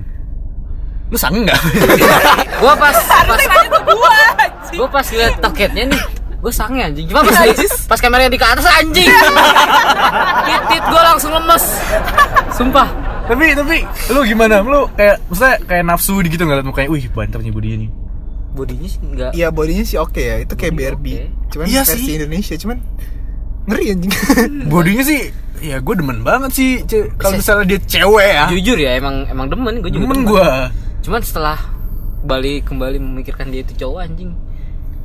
Lu 1.10 1.18
sange 1.18 1.42
nggak? 1.44 1.60
gue 2.62 2.74
pas 2.76 2.96
pas 2.96 3.40
gua 3.82 4.16
gue 4.70 4.88
pas 4.88 5.06
liat 5.10 5.34
toketnya 5.42 5.84
nih 5.90 6.02
gue 6.40 6.52
sange 6.54 6.80
anjing 6.80 7.04
cuma 7.10 7.20
pas 7.26 7.36
pas 7.90 7.98
kameranya 7.98 8.30
di 8.30 8.38
ke 8.38 8.46
atas 8.46 8.62
anjing 8.70 9.10
titit 10.46 10.82
gue 10.86 11.02
langsung 11.02 11.34
lemes 11.34 11.64
sumpah 12.54 12.88
tapi 13.26 13.54
tapi 13.54 13.78
lu 14.10 14.26
gimana? 14.26 14.58
Lu 14.58 14.90
kayak 14.98 15.22
maksudnya 15.30 15.54
kayak 15.62 15.84
nafsu 15.86 16.18
gitu 16.26 16.42
ngeliat 16.42 16.66
mukanya, 16.66 16.90
wih 16.90 17.06
banter 17.14 17.38
nih 17.38 17.54
bodinya 17.54 17.76
nih. 17.86 17.90
Bodinya 18.50 18.86
sih 18.86 19.00
enggak 19.00 19.30
Iya 19.32 19.48
bodinya 19.48 19.82
sih 19.82 19.96
oke 19.96 20.18
ya. 20.18 20.36
Itu 20.38 20.54
kayak 20.54 20.72
BRB. 20.72 21.06
oke. 21.08 21.26
Cuman 21.50 21.64
Iya 21.66 21.82
versi 21.82 22.00
sih. 22.00 22.14
Indonesia 22.16 22.54
cuman 22.56 22.76
ngeri 23.62 23.84
anjing. 23.88 24.12
Bodinya 24.72 25.02
sih 25.02 25.20
ya 25.60 25.76
gue 25.76 25.94
demen 25.94 26.20
banget 26.20 26.50
sih 26.50 26.70
Ce- 26.82 27.12
kalau 27.14 27.36
misalnya 27.36 27.68
dia 27.68 27.80
cewek 27.80 28.30
ya. 28.32 28.44
jujur 28.48 28.74
ya 28.74 28.96
emang 28.96 29.26
emang 29.26 29.46
demen 29.46 29.78
gue 29.78 29.88
juga 29.88 30.02
Demen 30.02 30.16
demen. 30.18 30.24
gua. 30.26 30.48
cuman 31.00 31.20
setelah 31.20 31.58
balik 32.22 32.64
kembali 32.64 32.96
memikirkan 32.96 33.48
dia 33.48 33.60
itu 33.60 33.76
cowok 33.76 34.00
anjing 34.02 34.32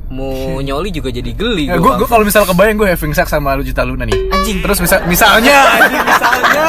mau 0.06 0.32
nyoli 0.64 0.88
juga 0.88 1.12
jadi 1.12 1.28
geli 1.28 1.68
Ya, 1.68 1.76
gua. 1.76 1.96
gue 1.96 2.06
kalau 2.06 2.24
misal 2.24 2.42
kebayang 2.42 2.72
gue 2.74 2.88
having 2.88 3.12
sex 3.12 3.28
sama 3.28 3.52
Lucita 3.52 3.82
Luna 3.82 4.04
nih. 4.04 4.16
Anjing. 4.30 4.58
Terus 4.60 4.78
misal 4.80 5.04
misalnya 5.04 5.56
anjing 5.76 6.00
misalnya. 6.00 6.64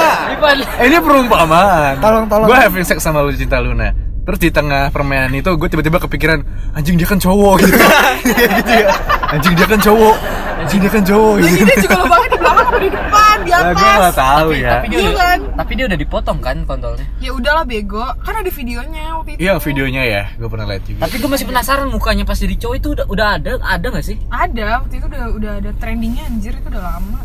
Eh, 0.77 0.85
ini 0.87 0.97
perumpamaan. 0.99 1.93
Tolong, 1.97 2.25
tolong. 2.27 2.45
Gue 2.45 2.57
having 2.57 2.83
sex 2.83 2.99
sama 2.99 3.21
Lucita 3.21 3.57
Luna. 3.57 3.93
Terus 4.27 4.39
di 4.39 4.49
tengah 4.49 4.91
permainan 4.91 5.31
itu 5.31 5.47
gue 5.49 5.67
tiba-tiba 5.67 5.97
kepikiran 5.97 6.43
anjing 6.75 6.93
dia 6.93 7.07
kan 7.07 7.15
cowok 7.15 7.63
gitu. 7.63 7.71
Kayak 7.73 8.51
gitu 8.59 8.73
ya. 8.75 8.87
Anjing 9.29 9.53
dia 9.53 9.65
kan 9.65 9.79
cowok. 9.79 10.15
Anjing 10.57 10.79
dia 10.79 10.89
kan 10.89 10.99
cowok 11.01 11.33
Jadi 11.37 11.47
gitu. 11.49 11.63
dia 11.63 11.77
juga 11.79 11.95
lubangnya 11.97 12.27
di 12.27 12.37
belakang 12.37 12.65
apa 12.67 12.77
di 12.77 12.89
depan, 12.89 13.35
di 13.37 13.49
Nah, 13.49 13.59
atas. 13.61 13.77
gue 13.77 13.91
gak 14.03 14.17
tahu 14.19 14.49
ya. 14.51 14.71
tapi 14.73 14.85
dia 14.85 14.97
Iya 14.97 15.07
udah, 15.07 15.21
kan? 15.23 15.39
tapi 15.55 15.71
dia 15.71 15.85
udah 15.85 15.97
dipotong 15.97 16.39
kan 16.39 16.57
kontolnya 16.65 17.05
Ya 17.17 17.31
udahlah 17.31 17.63
bego, 17.63 18.03
kan 18.19 18.33
ada 18.35 18.49
videonya 18.49 19.03
waktu 19.15 19.29
itu. 19.31 19.39
Iya 19.39 19.53
videonya 19.57 20.01
ya, 20.03 20.23
gue 20.33 20.49
pernah 20.49 20.65
lihat 20.67 20.83
juga. 20.83 20.99
tapi 20.99 21.15
gue 21.15 21.29
masih 21.29 21.45
penasaran 21.45 21.87
mukanya 21.87 22.23
pas 22.23 22.35
jadi 22.35 22.55
cowok 22.57 22.75
itu 22.75 22.87
udah 22.91 23.05
udah 23.07 23.27
ada 23.33 23.51
ada 23.63 23.85
nggak 23.87 24.03
sih 24.03 24.17
Ada, 24.27 24.65
waktu 24.81 24.93
itu 24.97 25.05
udah 25.07 25.23
udah 25.31 25.51
ada 25.57 25.71
trendingnya 25.77 26.23
anjir 26.25 26.51
itu 26.51 26.67
udah 26.67 26.83
lama. 26.83 27.19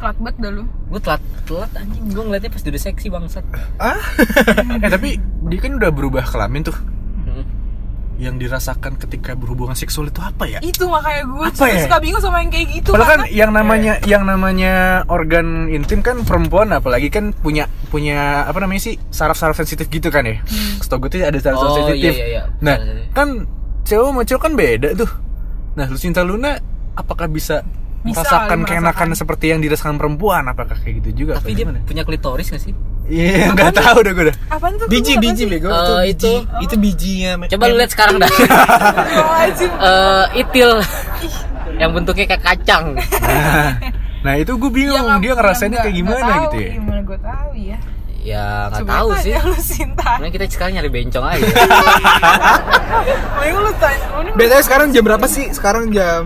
Telat 0.00 0.16
banget 0.16 0.36
dah 0.38 0.50
lu. 0.50 0.64
gue 0.64 0.98
telat 0.98 1.22
telat 1.44 1.70
anjing 1.76 2.04
gue 2.08 2.22
ngeliatnya 2.24 2.50
pas 2.50 2.62
udah 2.62 2.82
seksi 2.82 3.06
bangsat 3.08 3.44
eh 4.82 4.90
tapi 4.90 5.10
dia 5.46 5.58
kan 5.60 5.72
udah 5.76 5.90
berubah 5.90 6.24
kelamin 6.24 6.64
tuh. 6.64 6.76
Hmm. 7.22 7.44
Yang 8.16 8.34
dirasakan 8.42 8.96
ketika 8.96 9.32
berhubungan 9.32 9.72
seksual 9.72 10.08
itu 10.08 10.18
apa 10.18 10.44
ya? 10.46 10.58
Itu 10.60 10.88
makanya 10.88 11.22
gue 11.22 11.44
Apa 11.46 11.54
suka, 11.54 11.68
ya? 11.68 11.80
suka 11.84 11.96
bingung 12.00 12.20
sama 12.20 12.40
yang 12.40 12.50
kayak 12.50 12.68
gitu 12.74 12.90
Padahal 12.90 13.10
kan 13.10 13.20
yang 13.28 13.50
namanya 13.50 13.92
yang 14.04 14.24
namanya 14.24 14.72
organ 15.06 15.68
intim 15.68 16.00
kan 16.00 16.20
perempuan 16.22 16.68
apalagi 16.70 17.08
kan 17.08 17.32
punya 17.32 17.64
punya 17.88 18.44
apa 18.44 18.56
namanya 18.58 18.80
sih 18.82 18.96
saraf-saraf 19.08 19.54
sensitif 19.54 19.84
gitu 19.86 20.08
kan 20.08 20.24
ya. 20.24 20.40
Setahu 20.80 21.06
gue 21.06 21.10
tuh 21.12 21.18
ada 21.22 21.36
saraf-saraf 21.36 21.70
Oh, 21.70 21.78
sensitif. 21.84 22.12
iya, 22.12 22.16
iya, 22.16 22.26
iya. 22.26 22.42
Nah, 22.60 22.76
iya. 22.76 23.04
kan 23.12 23.28
cewek 23.84 24.04
sama 24.06 24.22
cewek 24.24 24.42
kan 24.42 24.52
beda 24.54 24.88
tuh. 24.96 25.10
Nah, 25.70 25.86
Lucinta 25.86 26.20
Luna 26.20 26.58
apakah 26.92 27.24
bisa, 27.24 27.62
Bisa 28.00 28.20
merasakan 28.22 28.58
keenakan 28.64 29.08
seperti 29.12 29.44
yang 29.48 29.60
dirasakan 29.60 29.94
perempuan? 29.94 30.42
Apakah 30.46 30.72
kayak 30.74 31.04
gitu 31.04 31.10
juga? 31.20 31.32
tapi 31.36 31.52
dia 31.52 31.62
gimana? 31.62 31.84
punya 31.84 32.02
klitoris 32.02 32.48
gak 32.48 32.62
sih 32.62 32.72
Iya, 33.04 33.50
nggak 33.50 33.74
tahu 33.74 33.98
dah 34.00 34.12
gue 34.12 34.24
dah. 34.30 34.36
Apaan 34.48 34.72
tuh? 34.76 34.86
Biji 34.86 35.12
Apaan 35.12 35.24
biji 35.26 35.44
bego 35.44 35.66
Eh, 35.66 35.74
itu 35.74 35.90
biji. 35.90 36.30
itu- 36.30 36.46
Itu 36.62 36.74
bijinya. 36.78 37.30
Coba 37.48 37.64
lu 37.66 37.74
lihat 37.74 37.90
sekarang 37.90 38.16
dah. 38.16 38.30
Oh, 38.30 39.34
anjing. 39.36 39.72
Eh, 39.82 40.24
itil 40.38 40.70
yang 41.76 41.90
bentuknya 41.90 42.26
kayak 42.28 42.42
kacang. 42.46 42.94
Nah, 42.94 43.70
nah 44.22 44.34
itu 44.34 44.54
gue 44.54 44.70
bingung 44.70 44.94
Ya, 44.96 45.18
dia 45.18 45.32
ngerasainnya 45.34 45.80
kayak 45.80 45.96
gimana 45.96 46.18
nggak 46.18 46.30
tahu, 46.30 46.44
gitu 46.46 46.56
ya. 46.56 46.70
Gimana 46.72 47.00
gue 47.02 47.18
tahu 47.18 47.50
ya? 47.58 47.78
Ya 48.20 48.44
nggak 48.70 48.84
tahu 48.86 49.08
sih. 49.18 49.32
Lu 49.34 49.56
Sinta. 49.58 50.06
Sebenarnya 50.06 50.30
kita 50.30 50.44
sekarang 50.48 50.72
nyari 50.76 50.90
bencong 50.92 51.24
aja. 51.26 51.40
Mending 53.34 53.56
lu 53.58 53.72
tanya. 53.74 54.06
Mending 54.12 54.28
lu- 54.28 54.38
Biasanya 54.38 54.62
sekarang 54.62 54.86
jam 54.92 55.02
berapa 55.02 55.26
sih? 55.26 55.44
Sekarang 55.50 55.84
jam 55.90 56.22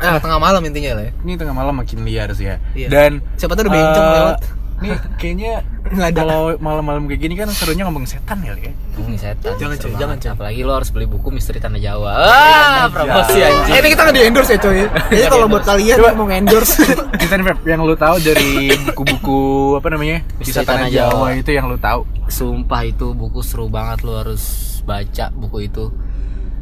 eh, 0.00 0.18
tengah 0.18 0.40
malam 0.40 0.60
intinya 0.64 0.90
lah 0.96 1.04
ya. 1.06 1.12
Ini 1.20 1.32
tengah 1.36 1.54
malam 1.54 1.74
makin 1.76 1.98
liar 2.02 2.28
sih 2.32 2.48
ya. 2.48 2.56
Iya. 2.72 2.88
Dan 2.88 3.20
Siapa 3.36 3.52
tahu 3.52 3.68
ada 3.68 3.72
bencong 3.72 4.06
eh, 4.08 4.14
lewat. 4.16 4.38
Nih 4.80 4.96
kayaknya 5.20 5.52
Nggak 5.92 6.08
ada. 6.12 6.20
kalau 6.24 6.40
malam-malam 6.56 7.04
kayak 7.08 7.20
gini 7.20 7.34
kan 7.36 7.48
serunya 7.52 7.84
ngomong 7.84 8.04
setan 8.08 8.40
kali 8.40 8.68
ya. 8.68 8.72
Ngomongin 8.96 9.20
setan. 9.20 9.52
Jangan, 9.60 9.76
cuy, 9.76 9.92
jangan, 9.96 10.16
cuy. 10.20 10.30
Apalagi 10.32 10.60
lo 10.64 10.72
harus 10.76 10.88
beli 10.92 11.04
buku 11.08 11.28
Misteri 11.28 11.60
Tanah 11.60 11.80
Jawa. 11.80 12.12
Ah, 12.16 12.84
promosi 12.88 13.40
anjing. 13.40 13.74
Eh, 13.76 13.80
ini 13.80 13.88
kita 13.92 14.02
nggak 14.08 14.16
di 14.16 14.22
endorse 14.24 14.52
ya 14.56 14.58
coy. 14.60 14.80
Jadi 15.12 15.28
kalau 15.28 15.46
buat 15.48 15.64
kalian 15.64 15.96
yang 16.00 16.16
mau 16.16 16.28
endorse 16.28 16.80
Kita 17.20 17.34
nih 17.36 17.44
yang 17.68 17.80
lu 17.84 17.96
tahu 17.96 18.16
dari 18.20 18.72
buku-buku 18.88 19.40
apa 19.76 19.88
namanya? 19.92 20.18
Misteri 20.40 20.64
Tanah 20.64 20.86
Tanah 20.86 20.88
Jawa 20.92 21.12
Jawa. 21.12 21.40
itu 21.40 21.50
yang 21.52 21.66
lu 21.68 21.76
tahu. 21.76 22.00
Sumpah 22.30 22.82
itu 22.86 23.06
buku 23.12 23.40
seru 23.44 23.66
banget 23.68 24.00
lo 24.06 24.16
harus 24.16 24.42
baca 24.84 25.28
buku 25.32 25.68
itu. 25.68 25.92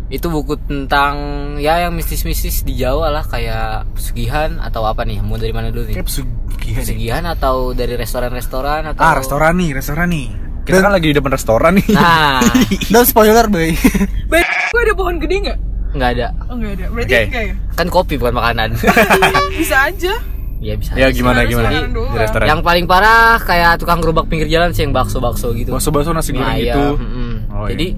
Itu 0.08 0.28
buku 0.28 0.56
tentang 0.62 1.14
ya 1.56 1.84
yang 1.84 1.92
mistis-mistis 1.92 2.64
di 2.64 2.72
Jawa 2.74 3.12
lah 3.12 3.22
kayak 3.22 3.92
pesugihan 3.92 4.56
atau 4.58 4.82
apa 4.82 5.04
nih? 5.04 5.20
Mau 5.20 5.36
dari 5.36 5.52
mana 5.52 5.68
dulu 5.68 5.84
nih? 5.84 5.94
Kayak 5.94 6.08
pesugihan. 6.08 6.40
ya. 6.64 6.80
Pesugihan 6.80 7.24
atau 7.26 7.54
dari 7.72 7.94
restoran-restoran 7.94 8.88
atau 8.88 9.00
Ah, 9.00 9.14
restoran 9.14 9.52
nih, 9.54 9.70
restoran 9.72 10.08
nih. 10.08 10.28
Kita 10.64 10.80
kan 10.80 10.92
lagi 10.92 11.12
di 11.12 11.16
depan 11.16 11.28
restoran 11.30 11.72
nih. 11.76 11.88
Nah, 11.92 12.40
dan 12.92 13.04
spoiler 13.04 13.46
boy. 13.46 13.72
Be- 14.32 14.44
gue 14.68 14.80
ada 14.82 14.92
pohon 14.92 15.16
gede 15.18 15.36
nggak? 15.42 15.58
nggak 15.88 16.10
ada. 16.14 16.26
Oh 16.46 16.54
nggak 16.54 16.72
ada. 16.74 16.84
Berarti 16.88 17.08
Oke. 17.10 17.22
enggak 17.24 17.44
ya? 17.44 17.54
Kan 17.72 17.86
kopi 17.88 18.14
bukan 18.16 18.34
makanan. 18.34 18.68
Bisa 19.58 19.88
aja. 19.88 20.14
ya 20.58 20.74
bisa. 20.74 20.90
ya 20.92 21.06
gimana 21.08 21.46
Sebenarnya 21.46 21.86
gimana? 21.86 22.10
Di 22.10 22.18
restoran. 22.18 22.46
Yang 22.46 22.60
paling 22.60 22.84
parah 22.84 23.38
kayak 23.38 23.78
tukang 23.78 24.02
gerobak 24.02 24.26
pinggir 24.26 24.48
jalan 24.48 24.74
sih 24.74 24.82
yang 24.82 24.90
bakso-bakso 24.90 25.54
gitu. 25.54 25.70
bakso-bakso 25.70 26.10
nasi 26.10 26.34
goreng 26.34 26.50
ayam, 26.50 26.64
gitu. 26.66 26.84
mm-mm. 26.98 27.32
Oh, 27.48 27.66
iya. 27.70 27.94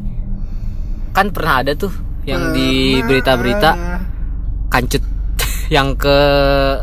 Kan 1.11 1.35
pernah 1.35 1.65
ada 1.65 1.73
tuh 1.75 1.91
yang 2.29 2.53
di 2.55 3.01
berita-berita 3.03 3.71
kancut 4.71 5.03
yang 5.75 5.99
ke 5.99 6.19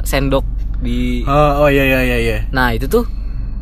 sendok 0.03 0.43
di 0.83 1.23
Oh, 1.25 1.65
oh 1.65 1.69
iya 1.71 1.83
iya 1.83 1.99
iya 2.03 2.17
iya. 2.17 2.37
Nah, 2.53 2.75
itu 2.75 2.85
tuh 2.85 3.07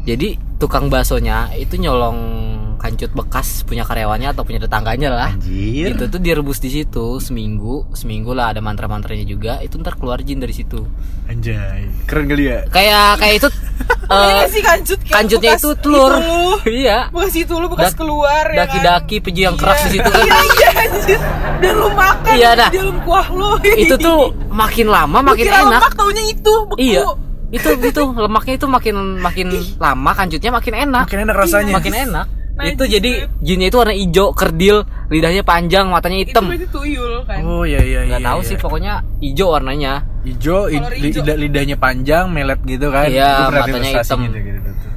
jadi 0.05 0.36
tukang 0.60 0.88
baksonya 0.88 1.51
itu 1.57 1.75
nyolong 1.79 2.17
kancut 2.75 3.12
bekas 3.12 3.63
punya 3.63 3.82
karyawannya 3.82 4.32
atau 4.32 4.44
punya 4.44 4.60
tetangganya 4.60 5.10
lah. 5.10 5.32
Anjir. 5.34 5.96
Itu 5.96 6.08
tuh 6.08 6.20
direbus 6.20 6.60
di 6.60 6.70
situ 6.70 7.17
seminggu, 7.17 7.89
seminggu 7.91 8.32
lah 8.32 8.51
ada 8.51 8.60
mantra-mantranya 8.60 9.24
juga. 9.24 9.60
Itu 9.60 9.79
ntar 9.79 9.96
keluar 9.96 10.22
jin 10.22 10.39
dari 10.39 10.51
situ. 10.51 10.86
Anjay. 11.25 11.88
Keren 12.05 12.25
kali 12.25 12.44
ya. 12.46 12.60
Kayak 12.70 13.08
kayak 13.17 13.36
itu 13.39 13.50
Iya 14.05 14.13
eh, 14.22 14.34
nggak 14.38 14.50
sih 14.50 14.62
kancut 14.62 15.00
kayak 15.01 15.13
kanjutnya 15.17 15.51
bekas 15.51 15.62
itu 15.62 15.72
telur. 15.82 16.12
itu. 16.13 16.39
iya. 16.86 16.98
Bekas 17.10 17.34
itu 17.36 17.53
lu 17.55 17.67
bekas 17.67 17.94
keluar 17.94 18.46
ya 18.48 18.55
kan? 18.55 18.60
Daki-daki 18.70 19.15
peji 19.20 19.41
yang 19.44 19.58
keras 19.58 19.79
di 19.84 19.98
situ 19.98 20.10
kan. 20.13 20.24
Iya 20.24 20.38
iya 20.46 20.70
anjir. 20.77 21.20
Dan 21.60 21.74
lu 21.75 21.89
makan 21.91 22.34
Iya, 22.36 22.50
dah. 22.53 22.70
di 22.70 22.77
dalam 22.77 22.98
kuah 23.01 23.27
lu. 23.32 23.50
itu 23.65 23.96
tuh 23.98 24.20
makin 24.48 24.88
lama 24.88 25.20
makin 25.24 25.44
kira 25.44 25.58
enak. 25.63 25.82
lemak 25.82 25.94
taunya 25.96 26.24
itu 26.29 26.53
beku. 26.70 26.77
Iya. 26.79 27.01
Itu 27.50 27.70
itu 27.77 28.01
lemaknya 28.13 28.53
itu 28.58 28.67
makin 28.67 28.96
makin 29.17 29.48
lama 29.77 30.12
kanjutnya 30.13 30.51
makin 30.53 30.74
enak. 30.75 31.05
Makin 31.10 31.20
enak 31.25 31.36
rasanya. 31.36 31.74
Makin 31.74 31.94
enak. 32.10 32.25
Najis 32.55 32.71
itu 32.71 32.85
jadi 32.88 33.12
banget. 33.19 33.43
jinnya 33.43 33.67
itu 33.67 33.77
warna 33.77 33.93
hijau, 33.93 34.27
kerdil, 34.31 34.77
lidahnya 35.12 35.43
panjang, 35.43 35.85
matanya 35.91 36.17
Itu 36.24 36.31
hitam. 36.31 36.43
berarti 36.47 36.67
tuyul 36.71 37.13
kan. 37.27 37.39
Oh 37.43 37.63
iya 37.67 37.83
iya 37.83 38.07
iya. 38.07 38.15
Nggak 38.15 38.24
tahu 38.24 38.39
iya. 38.39 38.47
sih 38.47 38.55
pokoknya 38.55 38.93
hijau 39.19 39.47
warnanya. 39.51 39.93
Ijo. 40.24 40.57
lidah- 40.71 41.38
lidahnya 41.38 41.75
panjang, 41.75 42.31
melet 42.31 42.57
gitu 42.63 42.88
kan. 42.89 43.12
Iya, 43.12 43.51
matanya 43.51 43.89
hitam. 44.00 44.19
Gitu, 44.24 44.39
gitu, 44.39 44.59
gitu. 44.63 44.88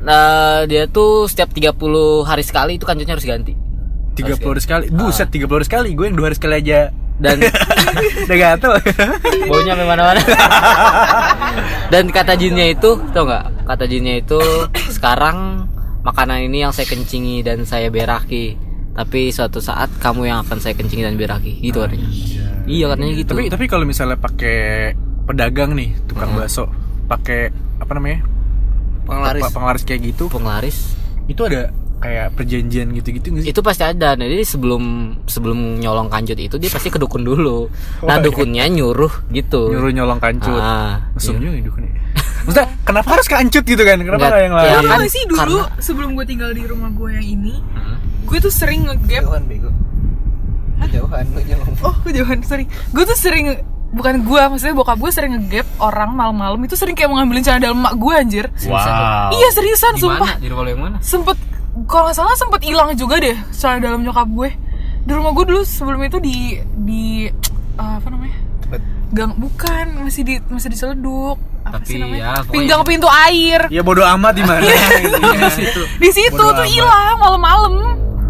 Nah, 0.00 0.64
dia 0.64 0.84
tuh 0.86 1.26
setiap 1.26 1.50
30 1.50 1.76
hari 2.22 2.40
sekali 2.40 2.76
itu 2.76 2.84
kanjutnya 2.84 3.16
harus 3.16 3.26
ganti. 3.26 3.52
30 4.16 4.52
hari 4.52 4.60
sekali. 4.60 4.84
Ah. 4.88 4.96
Buset, 4.96 5.28
30 5.28 5.56
hari 5.56 5.66
sekali. 5.66 5.88
Gue 5.96 6.08
yang 6.08 6.16
2 6.16 6.28
hari 6.28 6.36
sekali 6.36 6.54
aja. 6.60 6.92
Dan 7.20 7.36
Udah 8.24 8.36
gatel. 8.36 8.72
baunya 9.44 9.72
sampai 9.76 9.86
mana-mana. 9.88 10.20
Dan 11.92 12.08
kata 12.08 12.32
jinnya 12.32 12.70
itu, 12.70 12.96
tau 13.12 13.24
nggak? 13.24 13.68
Kata 13.68 13.84
jinnya 13.84 14.14
itu 14.16 14.40
sekarang 14.88 15.68
makanan 16.00 16.46
ini 16.46 16.62
yang 16.62 16.72
saya 16.72 16.86
kencingi 16.86 17.40
dan 17.40 17.62
saya 17.62 17.88
beraki. 17.88 18.56
Tapi 18.90 19.30
suatu 19.30 19.62
saat 19.62 19.88
kamu 19.96 20.26
yang 20.26 20.38
akan 20.42 20.58
saya 20.58 20.74
kencingi 20.74 21.02
dan 21.02 21.14
beraki. 21.14 21.56
Gitu 21.58 21.78
katanya. 21.78 22.08
Iya 22.64 22.86
katanya 22.88 23.12
gitu. 23.16 23.30
tapi 23.32 23.42
tapi 23.48 23.64
kalau 23.66 23.84
misalnya 23.84 24.14
pakai 24.14 24.92
pedagang 25.24 25.72
nih, 25.72 25.94
tukang 26.04 26.34
bakso, 26.34 26.66
pakai 27.06 27.50
apa 27.78 27.92
namanya? 27.94 28.20
penglaris, 29.00 29.42
Pe- 29.42 29.52
Penglaris 29.52 29.82
kayak 29.82 30.00
gitu. 30.06 30.24
penglaris 30.30 30.76
Itu 31.26 31.42
ada 31.42 31.70
kayak 32.00 32.32
perjanjian 32.32 32.88
gitu-gitu 32.94 33.26
nggak 33.28 33.42
sih? 33.44 33.50
itu 33.50 33.60
pasti 33.60 33.82
ada. 33.82 34.14
Nah, 34.14 34.24
Jadi 34.24 34.44
sebelum 34.44 34.82
sebelum 35.26 35.58
nyolong 35.78 36.08
kancut 36.08 36.38
itu 36.38 36.56
dia 36.56 36.70
pasti 36.70 36.88
ke 36.88 36.98
dukun 36.98 37.22
dulu. 37.22 37.66
Nah 38.06 38.16
iya. 38.16 38.24
dukunnya 38.24 38.64
nyuruh 38.70 39.30
gitu. 39.30 39.70
Nyuruh 39.70 39.92
nyolong 39.92 40.18
kancut. 40.18 40.56
Ah, 40.56 41.10
Mesum 41.12 41.36
iya. 41.36 41.50
juga 41.50 41.56
hidup 41.58 41.74
nih. 41.76 41.92
Maksudnya 42.42 42.68
kenapa 42.82 43.08
harus 43.10 43.26
kancut 43.26 43.62
gitu 43.62 43.80
kan? 43.80 43.98
Kenapa 43.98 44.24
Nggak- 44.26 44.40
yang 44.40 44.54
lain? 44.54 44.66
ya 44.66 44.80
kan, 44.82 45.00
sih 45.06 45.22
dulu 45.24 45.38
karena- 45.60 45.68
sebelum 45.78 46.08
gue 46.12 46.24
tinggal 46.24 46.50
di 46.50 46.62
rumah 46.62 46.90
gue 46.90 47.10
yang 47.12 47.26
ini, 47.28 47.54
gue 48.24 48.38
tuh 48.38 48.50
sering 48.50 48.84
ngegap. 48.84 49.22
Jauhan 49.24 49.44
bego. 49.44 49.70
Jauhan 50.82 51.24
jauhan. 51.36 51.72
Oh 51.82 51.94
kejauhan, 52.02 52.38
sorry. 52.42 52.64
Gue 52.90 53.04
tuh 53.04 53.14
sering 53.14 53.60
bukan 53.90 54.22
gue, 54.22 54.40
maksudnya 54.48 54.72
bokap 54.72 54.96
gue 54.96 55.10
sering 55.10 55.32
ngegap 55.34 55.66
orang 55.78 56.10
malam-malam 56.10 56.58
itu 56.60 56.74
sering 56.74 56.94
kayak 56.94 57.06
mau 57.06 57.18
ngambilin 57.18 57.42
celana 57.42 57.60
dalam 57.62 57.78
emak 57.78 57.94
gue 57.94 58.14
anjir. 58.14 58.46
Wow. 58.64 59.28
Iya 59.30 59.48
seriusan, 59.52 59.92
Di 59.94 60.00
sumpah. 60.00 60.18
mana? 60.18 60.32
Di 60.36 60.46
rumah 60.46 60.62
lo 60.62 60.70
yang 60.70 60.82
mana? 60.82 60.96
Sempet, 61.00 61.36
kalau 61.84 62.06
nggak 62.06 62.16
salah 62.16 62.34
sempet 62.34 62.60
hilang 62.62 62.90
juga 62.94 63.18
deh 63.18 63.36
celana 63.50 63.78
dalam 63.82 64.00
nyokap 64.00 64.26
gue. 64.26 64.50
Di 65.00 65.12
rumah 65.12 65.30
gue 65.30 65.44
dulu 65.44 65.60
sebelum 65.60 66.00
itu 66.00 66.18
di 66.18 66.36
di 66.76 67.04
eh, 67.76 67.94
apa 67.94 68.08
namanya? 68.08 68.36
Gang 69.10 69.34
bukan, 69.36 70.00
masih 70.00 70.22
di 70.22 70.34
masih 70.46 70.70
diseleduk. 70.70 71.34
Apa 71.70 71.78
Tapi 71.78 72.18
ya, 72.18 72.42
Pinggang 72.50 72.82
pintu 72.82 73.06
air. 73.06 73.70
Ya 73.70 73.86
bodo 73.86 74.02
amat 74.02 74.34
di 74.34 74.42
mana. 74.42 74.66
Di 75.38 75.50
situ. 75.54 75.82
Di 76.02 76.10
situ 76.10 76.34
tuh 76.34 76.66
hilang 76.66 77.16
malam-malam. 77.22 77.74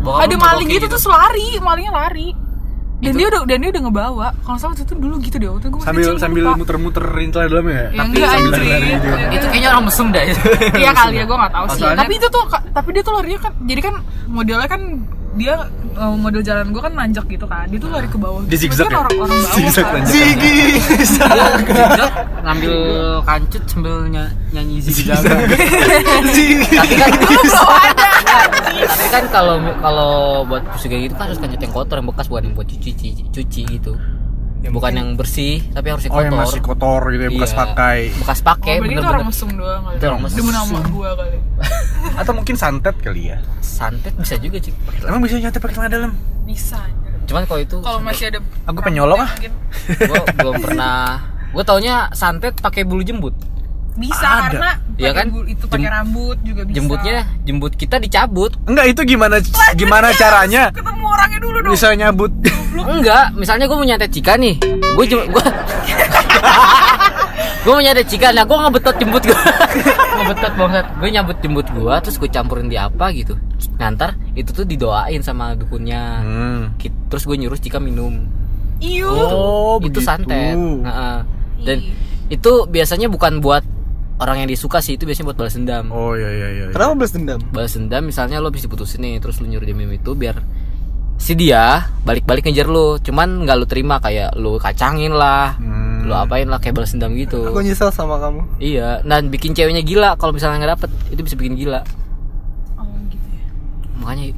Ada 0.00 0.36
maling 0.36 0.68
gitu, 0.68 0.84
gitu? 0.84 0.96
terus 0.96 1.08
lari, 1.08 1.56
malingnya 1.60 1.92
lari. 1.92 2.28
Dan 3.00 3.16
dia 3.16 3.26
udah 3.32 3.40
dan 3.48 3.58
dia 3.64 3.70
udah 3.72 3.82
ngebawa. 3.88 4.28
Kalau 4.44 4.58
salah 4.60 4.76
itu 4.76 4.92
dulu 4.92 5.16
gitu 5.24 5.40
deh. 5.40 5.48
Waktu 5.48 5.72
itu 5.72 5.72
gue 5.72 5.80
sambil 5.88 6.08
sambil 6.20 6.44
muter-muterin 6.52 7.32
celana 7.32 7.48
dalamnya 7.48 7.72
ya. 7.72 7.88
Ya 7.96 8.02
enggak 8.04 8.28
sambil 8.28 8.52
lari 8.52 8.88
gitu. 8.92 9.08
Itu 9.08 9.44
kayaknya 9.48 9.68
orang 9.72 9.84
mesum 9.88 10.06
dah 10.12 10.22
ya. 10.28 10.34
Iya 10.84 10.90
kali 10.92 11.16
ya 11.16 11.24
gue 11.24 11.36
nggak 11.40 11.52
tahu 11.56 11.66
sih. 11.80 11.82
Tapi 11.88 12.12
itu 12.12 12.26
tuh 12.28 12.42
tapi 12.52 12.88
dia 12.92 13.02
tuh 13.02 13.12
larinya 13.16 13.40
kan 13.40 13.52
jadi 13.64 13.80
kan 13.80 13.94
modelnya 14.28 14.68
kan 14.68 14.82
dia 15.38 15.54
eh, 15.94 16.14
model 16.18 16.42
jalan 16.42 16.74
gue 16.74 16.82
kan 16.82 16.92
nanjak 16.94 17.26
gitu 17.30 17.46
kan. 17.46 17.66
Dia 17.70 17.78
tuh 17.78 17.90
lari 17.90 18.08
ke 18.10 18.18
bawah. 18.18 18.42
Zigzag 18.50 18.86
kan 18.90 18.92
ya? 18.92 18.98
orang-orang 19.06 19.38
bawah 19.38 19.54
Zigzag 19.58 19.86
kan. 19.86 20.02
Ziggy. 20.02 20.54
Dia 20.74 20.90
zigzag, 21.06 22.12
ngambil 22.42 22.74
kancut 23.22 23.62
sambil 23.70 23.94
ny- 24.10 24.34
nyanyi 24.50 24.76
zigzag. 24.82 25.22
Tapi 26.80 26.94
kan 26.96 27.10
tapi 28.80 29.06
kan 29.10 29.24
kalau 29.30 29.56
kalau 29.82 30.12
buat 30.46 30.62
pesugihan 30.74 31.02
gitu 31.04 31.14
kan 31.18 31.26
harus 31.28 31.38
kancut 31.42 31.60
yang 31.60 31.74
kotor 31.74 31.96
yang 31.98 32.08
bekas 32.08 32.26
bukan 32.30 32.42
yang 32.46 32.54
buat 32.54 32.68
cuci 32.70 32.90
cuci, 32.94 33.22
cuci 33.30 33.62
gitu. 33.78 33.92
Bukan 34.62 34.92
yang 34.92 35.08
bersih 35.14 35.64
tapi 35.66 35.88
harus 35.88 36.02
yang 36.02 36.10
Oh 36.10 36.16
kotor. 36.16 36.26
yang 36.26 36.36
masih 36.38 36.60
kotor 36.60 37.00
gitu 37.08 37.22
ya 37.22 37.30
bekas 37.32 37.50
Iya. 37.50 37.58
pakai. 37.58 37.98
Bekas 38.14 38.38
Oh, 38.38 38.46
pakai 38.46 38.74
itu 38.74 38.82
bener-bener. 38.82 39.08
orang 39.10 39.24
mesum 39.26 39.48
doang 39.50 39.82
kali. 39.82 39.96
Itu 39.96 40.04
orang 40.06 40.20
mesum. 40.20 40.36
Demen 40.36 40.54
sama 40.54 40.78
gue 40.82 41.10
kali. 41.14 41.38
Atau 42.20 42.32
mungkin 42.32 42.54
santet 42.54 42.96
kali 42.98 43.22
ya. 43.26 43.38
Santet 43.60 44.12
bisa 44.14 44.36
juga 44.36 44.58
sih. 44.58 44.72
Emang 45.00 45.20
bisa 45.20 45.34
nyate 45.34 45.56
pakai 45.56 45.74
celana 45.74 45.88
dalam? 45.90 46.12
Bisa. 46.42 46.76
Cuman 47.24 47.42
kalau 47.44 47.60
itu 47.60 47.76
Kalau 47.78 48.00
masih 48.00 48.24
ada 48.28 48.38
Aku 48.66 48.80
penyolong 48.80 49.18
ah. 49.18 49.30
gua 50.04 50.20
belum 50.30 50.54
pernah. 50.60 51.24
Gua 51.50 51.62
taunya 51.62 52.10
santet 52.10 52.52
pakai 52.54 52.82
bulu 52.82 53.00
jembut. 53.00 53.32
bisa 53.92 54.22
Ada. 54.22 54.54
karena 54.54 54.72
pakai 54.94 55.12
kan? 55.12 55.26
bulu- 55.28 55.48
itu 55.48 55.64
pakai 55.66 55.82
Jem- 55.82 55.92
rambut 55.92 56.38
juga 56.40 56.62
bisa. 56.62 56.74
Jembutnya 56.74 57.12
jembut 57.42 57.72
kita 57.74 57.96
dicabut. 57.96 58.54
Enggak 58.64 58.86
itu 58.88 59.00
gimana 59.04 59.36
gimana 59.74 60.08
caranya 60.14 60.70
Ketemu 60.70 60.99
orangnya 61.20 61.38
dulu 61.38 61.58
dong. 61.60 61.72
bisa 61.76 61.92
nyabut? 61.92 62.32
Enggak, 62.72 63.36
misalnya 63.36 63.68
gue 63.68 63.76
mau 63.76 63.84
nyantet 63.84 64.10
Cika 64.10 64.34
nih, 64.34 64.56
gue 64.72 65.04
cuma 65.04 65.22
gue 65.28 65.44
gue 67.60 67.72
mau 67.72 67.82
nyantet 67.82 68.08
Cika, 68.08 68.32
nah 68.32 68.48
gue 68.48 68.56
ngebetot 68.56 68.96
jembut 68.96 69.20
gue, 69.20 69.36
ngebetot 70.16 70.52
banget. 70.56 70.84
Gue 70.96 71.08
nyambut 71.12 71.36
jembut 71.44 71.66
gue, 71.68 71.94
terus 72.00 72.16
gue 72.16 72.30
campurin 72.32 72.66
di 72.66 72.80
apa 72.80 73.12
gitu. 73.12 73.36
Ngantar 73.76 74.16
itu 74.32 74.50
tuh 74.50 74.64
didoain 74.64 75.20
sama 75.20 75.52
dukunnya. 75.52 76.02
Hmm. 76.24 76.62
Terus 76.80 77.22
gue 77.28 77.36
nyuruh 77.36 77.60
Cika 77.60 77.76
minum. 77.76 78.24
Iu. 78.80 79.12
Oh, 79.12 79.76
itu 79.84 79.92
begitu. 79.92 80.00
santet. 80.00 80.56
Heeh. 80.56 81.18
Dan 81.60 81.78
itu 82.32 82.64
biasanya 82.64 83.12
bukan 83.12 83.44
buat 83.44 83.60
orang 84.16 84.44
yang 84.44 84.48
disuka 84.48 84.80
sih 84.80 84.96
itu 84.96 85.04
biasanya 85.04 85.32
buat 85.32 85.38
balas 85.40 85.56
dendam 85.56 85.88
Oh 85.92 86.12
iya 86.12 86.28
iya 86.28 86.48
iya. 86.52 86.64
Kenapa 86.72 86.92
balas 86.96 87.12
dendam? 87.12 87.40
balas 87.52 87.72
dendam 87.76 88.02
misalnya 88.04 88.40
lo 88.40 88.48
habis 88.48 88.64
diputusin 88.64 89.00
nih 89.00 89.16
terus 89.16 89.40
lu 89.40 89.48
nyuruh 89.48 89.64
dia 89.64 89.72
minum 89.72 89.92
itu 89.92 90.12
biar 90.12 90.36
si 91.20 91.32
dia 91.34 91.84
balik-balik 92.00 92.42
ngejar 92.42 92.64
lu 92.64 92.96
cuman 92.98 93.44
nggak 93.44 93.54
lu 93.54 93.66
terima 93.66 93.96
kayak 93.98 94.32
lu 94.34 94.56
kacangin 94.56 95.12
lah 95.12 95.54
Hmm. 95.54 96.02
lu 96.02 96.16
apain 96.16 96.44
lah 96.44 96.56
kayak 96.56 96.74
balas 96.74 96.90
dendam 96.90 97.12
gitu 97.12 97.44
Aku 97.44 97.60
nyesel 97.60 97.88
sama 97.90 98.16
kamu. 98.18 98.40
iya 98.58 98.98
dan 99.02 99.28
bikin 99.28 99.52
ceweknya 99.52 99.80
gila 99.80 100.16
kalau 100.16 100.32
misalnya 100.32 100.56
nggak 100.58 100.72
dapet 100.74 100.90
itu 101.08 101.20
bisa 101.20 101.36
bikin 101.36 101.54
gila 101.54 101.84
Oh 102.74 102.88
gitu 103.06 103.26
ya. 103.28 103.44
makanya 103.94 104.32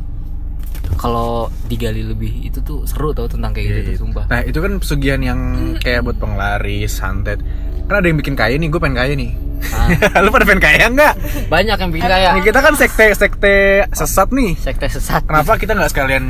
kalau 0.95 1.47
digali 1.65 2.03
lebih 2.05 2.45
itu 2.45 2.59
tuh 2.61 2.83
seru 2.85 3.11
tau 3.11 3.27
tentang 3.27 3.51
kayak 3.51 3.65
gitu 3.65 3.81
tuh 3.89 4.03
sumpah 4.03 4.25
Nah 4.29 4.43
itu 4.43 4.59
kan 4.59 4.73
pesugihan 4.77 5.21
yang 5.21 5.41
kayak 5.77 6.03
buat 6.03 6.15
penglaris, 6.17 6.93
santet. 6.93 7.39
Kan 7.83 7.95
ada 7.97 8.07
yang 8.07 8.15
bikin 8.17 8.35
kaya 8.35 8.55
nih, 8.55 8.69
gue 8.69 8.79
pengen 8.79 8.95
kaya 8.97 9.12
nih. 9.12 9.33
Lu 10.23 10.31
pada 10.31 10.45
pengen 10.45 10.59
kaya 10.61 10.87
nggak? 10.89 11.15
banyak 11.49 11.77
yang 11.77 11.91
bikin 11.91 12.07
kayak 12.09 12.31
Nih, 12.33 12.43
kita 12.45 12.59
kan 12.61 12.75
sekte 12.75 13.07
sekte 13.12 13.57
sesat 13.91 14.29
nih. 14.31 14.53
sekte 14.57 14.87
sesat 14.89 15.23
Kenapa 15.23 15.55
kita 15.57 15.73
nggak 15.73 15.91
sekalian 15.91 16.25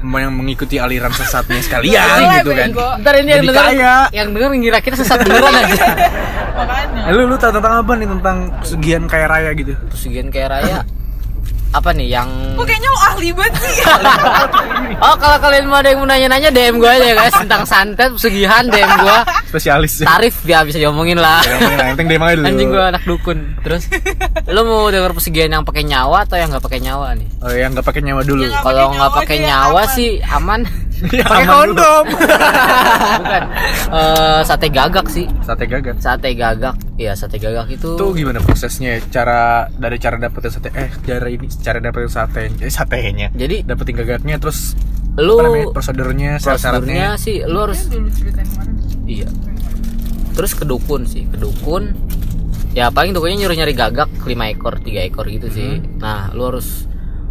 yang 0.00 0.32
mengikuti 0.32 0.76
aliran 0.80 1.12
sesatnya 1.12 1.60
sekalian 1.66 2.40
gitu 2.40 2.50
kan? 2.56 2.68
ntar 3.00 3.14
ini 3.20 3.30
yang 3.36 3.44
denger 3.44 3.64
kaya. 3.68 3.94
yang 4.10 4.28
denger 4.32 4.50
ngira 4.56 4.78
kita 4.80 4.96
sesat 4.96 5.20
beneran 5.24 5.54
aja 5.54 5.84
Makanya. 6.60 7.02
Lu 7.16 7.24
lu 7.24 7.36
tahu 7.40 7.56
tentang 7.56 7.74
apa 7.80 7.92
nih 7.96 8.08
tentang 8.10 8.36
pesugihan 8.60 9.02
kaya 9.08 9.26
raya 9.32 9.50
gitu? 9.56 9.72
pesugihan 9.88 10.28
kayak 10.28 10.48
raya 10.52 10.84
apa 11.70 11.90
nih 11.90 12.08
yang 12.10 12.26
Kok 12.52 12.64
kayaknya 12.64 12.88
lo 12.88 12.98
ahli 13.04 13.28
banget 13.30 13.54
sih. 13.56 13.78
oh 15.04 15.14
kalau 15.16 15.38
kalian 15.38 15.64
mau 15.64 15.78
ada 15.78 15.88
yang 15.88 15.98
mau 15.98 16.08
nanya-nanya 16.08 16.50
DM 16.50 16.76
gue 16.76 16.90
aja 16.90 17.14
guys 17.14 17.34
tentang 17.36 17.62
santet 17.62 18.10
pesugihan 18.10 18.66
DM 18.66 18.90
gue 18.98 19.18
Spesialis 19.46 19.92
ya. 19.96 20.06
tarif 20.08 20.34
ya 20.42 20.60
bisa 20.60 20.76
diomongin 20.76 21.16
lah 21.16 21.38
Yang 21.40 21.94
penting 21.94 22.06
dia 22.08 22.18
main 22.18 22.34
dulu. 22.34 22.46
anjing 22.46 22.68
gue 22.68 22.84
anak 22.84 23.02
dukun 23.04 23.38
terus 23.60 23.86
lo 24.46 24.60
mau 24.62 24.88
denger 24.88 25.12
pesugihan 25.12 25.50
yang 25.52 25.62
pakai 25.62 25.82
nyawa 25.82 26.22
atau 26.22 26.36
yang 26.36 26.50
nggak 26.50 26.64
pakai 26.64 26.80
nyawa 26.80 27.14
nih 27.14 27.28
Oh, 27.38 27.48
yang 27.48 27.70
nggak 27.70 27.86
pakai 27.86 28.02
nyawa 28.02 28.20
dulu. 28.20 28.42
Yang 28.42 28.52
nggak 28.52 28.62
kalau 28.62 28.74
pakai 28.76 28.90
nggak 28.90 28.98
nyawa 28.98 29.16
pakai 29.16 29.36
dia 29.36 29.46
nyawa 29.46 29.70
aman. 29.80 29.88
sih 29.90 30.10
aman 30.26 30.60
Ya, 31.08 31.24
Pakai 31.24 31.46
kondom. 31.46 32.04
bukan 33.20 33.42
Eh, 33.90 34.40
sate 34.42 34.68
gagak 34.68 35.06
sih 35.06 35.24
Sate 35.40 35.64
gagak. 35.64 35.96
sate 35.96 36.30
gagak 36.30 36.76
ya 36.94 37.12
sate 37.12 37.36
gagak 37.36 37.66
itu 37.70 37.96
Itu 37.96 38.06
gimana 38.12 38.38
prosesnya? 38.38 39.00
Cara 39.06 39.40
dari 39.72 39.96
cara 39.96 40.16
dapetin 40.16 40.52
sate 40.52 40.68
eh 40.70 40.92
cara 41.00 41.26
ini 41.26 41.48
cara 41.50 41.78
dapetin 41.78 42.06
sate 42.06 42.42
eh, 42.54 42.68
satenya. 42.68 43.32
jadi 43.32 43.64
Dapetin 43.64 43.96
gagaknya 43.96 44.36
terus 44.36 44.76
lu 45.12 45.36
namanya 45.36 45.66
prosedurnya, 45.70 46.30
prosedurnya 46.38 47.08
sih 47.16 47.42
lu 47.42 47.58
harus 47.60 47.82
ceritain 47.88 48.46
kemarin. 48.46 48.74
iya 49.04 49.28
terus 50.32 50.52
ke 50.52 50.62
dukun 50.62 51.02
sih 51.02 51.26
ke 51.26 51.36
dukun 51.36 51.92
ya 52.70 52.88
paling 52.88 53.10
dukunnya 53.10 53.36
nyuruh 53.38 53.56
nyari 53.58 53.74
gagak 53.74 54.06
5 54.16 54.30
ekor 54.48 54.78
3 54.78 55.10
ekor 55.10 55.26
gitu 55.26 55.50
sih 55.50 55.70
nah 55.96 56.30
lu 56.30 56.46
harus 56.46 56.86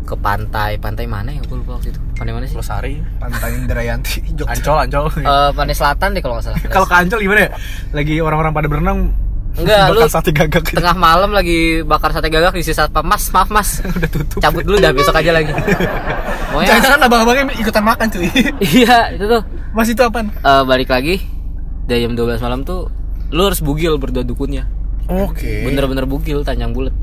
ke 0.09 0.17
pantai 0.17 0.71
pantai 0.75 1.05
mana 1.05 1.29
ya 1.29 1.39
gue 1.39 1.53
lupa 1.53 1.77
waktu 1.77 1.93
itu 1.93 1.99
pantai 2.17 2.33
mana 2.33 2.43
sih 2.43 2.57
Losari, 2.57 2.97
Pantai 3.15 3.49
Indrayanti, 3.53 4.19
Jogja. 4.37 4.51
Ancol, 4.51 4.77
Ancol. 4.83 5.05
Eh, 5.15 5.49
pantai 5.53 5.71
selatan 5.71 6.09
deh 6.11 6.19
kalau 6.19 6.35
nggak 6.35 6.45
salah 6.45 6.59
Kalau 6.65 6.83
ke 6.83 6.95
Ancol 6.97 7.19
gimana 7.21 7.39
ya? 7.39 7.49
Lagi 7.93 8.15
orang-orang 8.17 8.51
pada 8.51 8.67
berenang 8.67 8.99
enggak 9.51 9.85
lu 9.89 10.05
sate 10.05 10.29
gagak 10.29 10.61
gitu. 10.61 10.77
tengah 10.77 10.93
malam 10.93 11.29
lagi 11.29 11.81
bakar 11.81 12.09
sate 12.09 12.27
gagak 12.27 12.53
di 12.53 12.61
sisa 12.61 12.85
apa 12.85 13.01
mas 13.01 13.27
maaf 13.29 13.49
mas 13.49 13.81
Udah 13.97 14.07
tutup. 14.07 14.39
cabut 14.39 14.61
dulu 14.61 14.77
dah 14.77 14.91
besok 14.91 15.13
aja 15.13 15.31
lagi 15.31 15.51
Pokoknya, 16.49 16.65
Jangan-jangan 16.67 16.99
abang-abangnya 17.03 17.43
ikutan 17.55 17.83
makan 17.83 18.07
cuy. 18.09 18.25
iya 18.59 19.09
itu 19.11 19.25
tuh 19.25 19.41
Mas 19.69 19.85
itu 19.85 20.01
apaan? 20.01 20.33
Eh, 20.33 20.63
balik 20.63 20.89
lagi 20.89 21.21
dari 21.85 22.01
jam 22.01 22.13
12 22.13 22.39
malam 22.39 22.61
tuh 22.61 22.89
lu 23.29 23.41
harus 23.43 23.59
bugil 23.59 23.95
berdua 23.95 24.21
dukunnya 24.21 24.65
Oke. 25.07 25.65
bener-bener 25.65 26.05
bugil 26.05 26.41
tanjang 26.41 26.69
bulat 26.69 26.93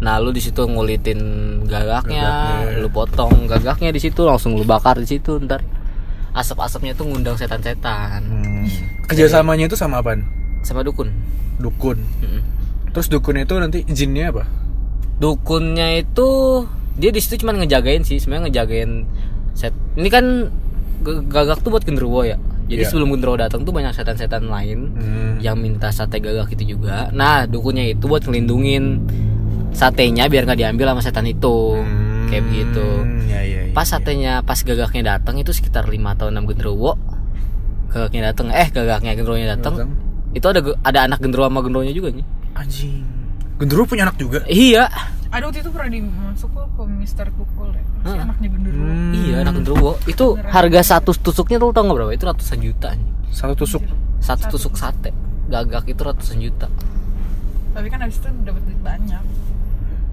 nah 0.00 0.16
lu 0.16 0.30
di 0.30 0.40
situ 0.40 0.60
ngulitin 0.60 1.20
gagaknya, 1.62 2.24
Gagaknya. 2.24 2.80
lu 2.80 2.88
potong 2.88 3.44
gagaknya 3.44 3.90
di 3.90 4.00
situ 4.00 4.20
langsung 4.22 4.52
lu 4.52 4.64
bakar 4.64 4.96
di 4.96 5.06
situ 5.06 5.36
ntar 5.38 5.60
asap-asapnya 6.30 6.92
tuh 6.92 7.04
ngundang 7.04 7.34
setan-setan 7.34 8.22
Hmm. 8.22 8.64
Kerjasamanya 9.06 9.66
itu 9.66 9.74
sama 9.74 9.98
apaan? 9.98 10.24
sama 10.60 10.80
dukun 10.80 11.08
Dukun. 11.56 12.00
Mm-mm. 12.18 12.40
Terus 12.90 13.06
dukun 13.06 13.36
itu 13.36 13.54
nanti 13.54 13.84
jinnya 13.86 14.28
apa? 14.30 14.44
dukunnya 15.16 16.00
itu 16.00 16.28
dia 16.94 17.08
di 17.08 17.20
situ 17.20 17.36
cuma 17.38 17.52
ngejagain 17.52 18.00
sih 18.00 18.16
sebenarnya 18.16 18.48
ngejagain 18.48 18.90
set 19.52 19.72
ini 19.94 20.08
kan 20.08 20.48
gagak 21.02 21.60
tuh 21.60 21.70
buat 21.70 21.82
genderuwo 21.82 22.24
ya 22.24 22.36
jadi 22.66 22.82
Iya. 22.82 22.88
sebelum 22.88 23.12
genderuwo 23.12 23.36
datang 23.36 23.60
tuh 23.60 23.70
banyak 23.70 23.92
setan-setan 23.92 24.46
lain 24.46 24.88
Hmm. 24.90 25.36
yang 25.38 25.56
minta 25.56 25.88
sate 25.88 26.16
gagak 26.18 26.48
itu 26.50 26.72
juga 26.72 27.08
nah 27.10 27.44
dukunnya 27.44 27.90
itu 27.90 28.04
buat 28.04 28.22
ngelindungin 28.22 29.04
satenya 29.72 30.26
biar 30.26 30.44
nggak 30.44 30.58
diambil 30.58 30.86
sama 30.90 31.00
setan 31.00 31.24
itu 31.24 31.78
kayak 32.26 32.44
begitu 32.44 32.86
Hmm, 33.00 33.26
Ya, 33.26 33.40
ya, 33.40 33.60
ya, 33.62 33.72
pas 33.72 33.84
ya. 33.84 33.90
satenya 33.96 34.32
pas 34.40 34.58
gagaknya 34.58 35.02
datang 35.08 35.34
itu 35.36 35.50
sekitar 35.50 35.86
5 35.86 35.94
atau 36.10 36.26
6 36.28 36.42
genderuwo 36.46 36.98
gagaknya 37.88 38.30
datang 38.30 38.50
eh 38.50 38.68
gagaknya 38.68 39.14
genderuwonya 39.14 39.48
datang 39.52 39.90
itu 40.30 40.44
ada 40.44 40.60
ada 40.82 41.00
anak 41.04 41.18
genderuwo 41.18 41.46
sama 41.46 41.60
genderuwonya 41.60 41.90
juga 41.90 42.10
nih 42.12 42.26
Anjing. 42.52 43.06
Gendero 43.56 43.84
punya 43.84 44.02
anak 44.02 44.16
juga. 44.16 44.40
iya 44.46 44.88
Ada 45.28 45.46
waktu 45.46 45.60
itu 45.60 45.70
pernah 45.70 45.92
dimasuk 45.92 46.48
kok 46.48 46.66
ke 46.74 46.82
Mister 46.90 47.26
Kukul 47.30 47.70
ya. 47.70 47.84
Si 48.02 48.08
Hah. 48.10 48.24
anaknya 48.24 48.48
genderuwo. 48.50 48.88
Hmm. 48.88 49.12
Iya 49.12 49.34
anak 49.38 49.52
genderuwo 49.54 49.90
itu 50.04 50.26
harga 50.42 50.80
satu 50.82 51.10
tusuknya 51.14 51.56
tuh 51.56 51.70
tau 51.70 51.84
nggak 51.84 51.94
berapa? 51.94 52.12
Itu 52.12 52.24
ratusan 52.24 52.58
juta. 52.58 52.88
nih. 52.90 53.04
Satu 53.30 53.52
tusuk. 53.54 53.84
Satu 54.18 54.48
tusuk 54.48 54.74
sate 54.74 55.12
gagak 55.46 55.86
itu 55.86 56.00
ratusan 56.00 56.38
juta. 56.38 56.66
Tapi 57.70 57.86
kan 57.86 58.00
abis 58.00 58.16
itu 58.18 58.28
dapat 58.42 58.62
duit 58.64 58.80
banyak. 58.80 59.22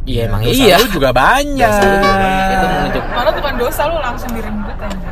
Iya 0.08 0.22
emang 0.32 0.40
Dosa 0.40 0.64
iya. 0.64 0.76
lu 0.80 0.88
juga 0.88 1.10
banyak. 1.12 1.68
Dosa 1.68 1.84
lu 1.84 1.96
juga 2.00 2.16
banyak. 2.16 2.48
Itu 2.48 2.66
menunjuk. 2.72 3.04
Malah 3.12 3.34
bukan 3.36 3.54
dosa 3.60 3.82
lu 3.92 3.98
langsung 4.00 4.32
dirembet 4.32 4.78
aja. 4.80 5.10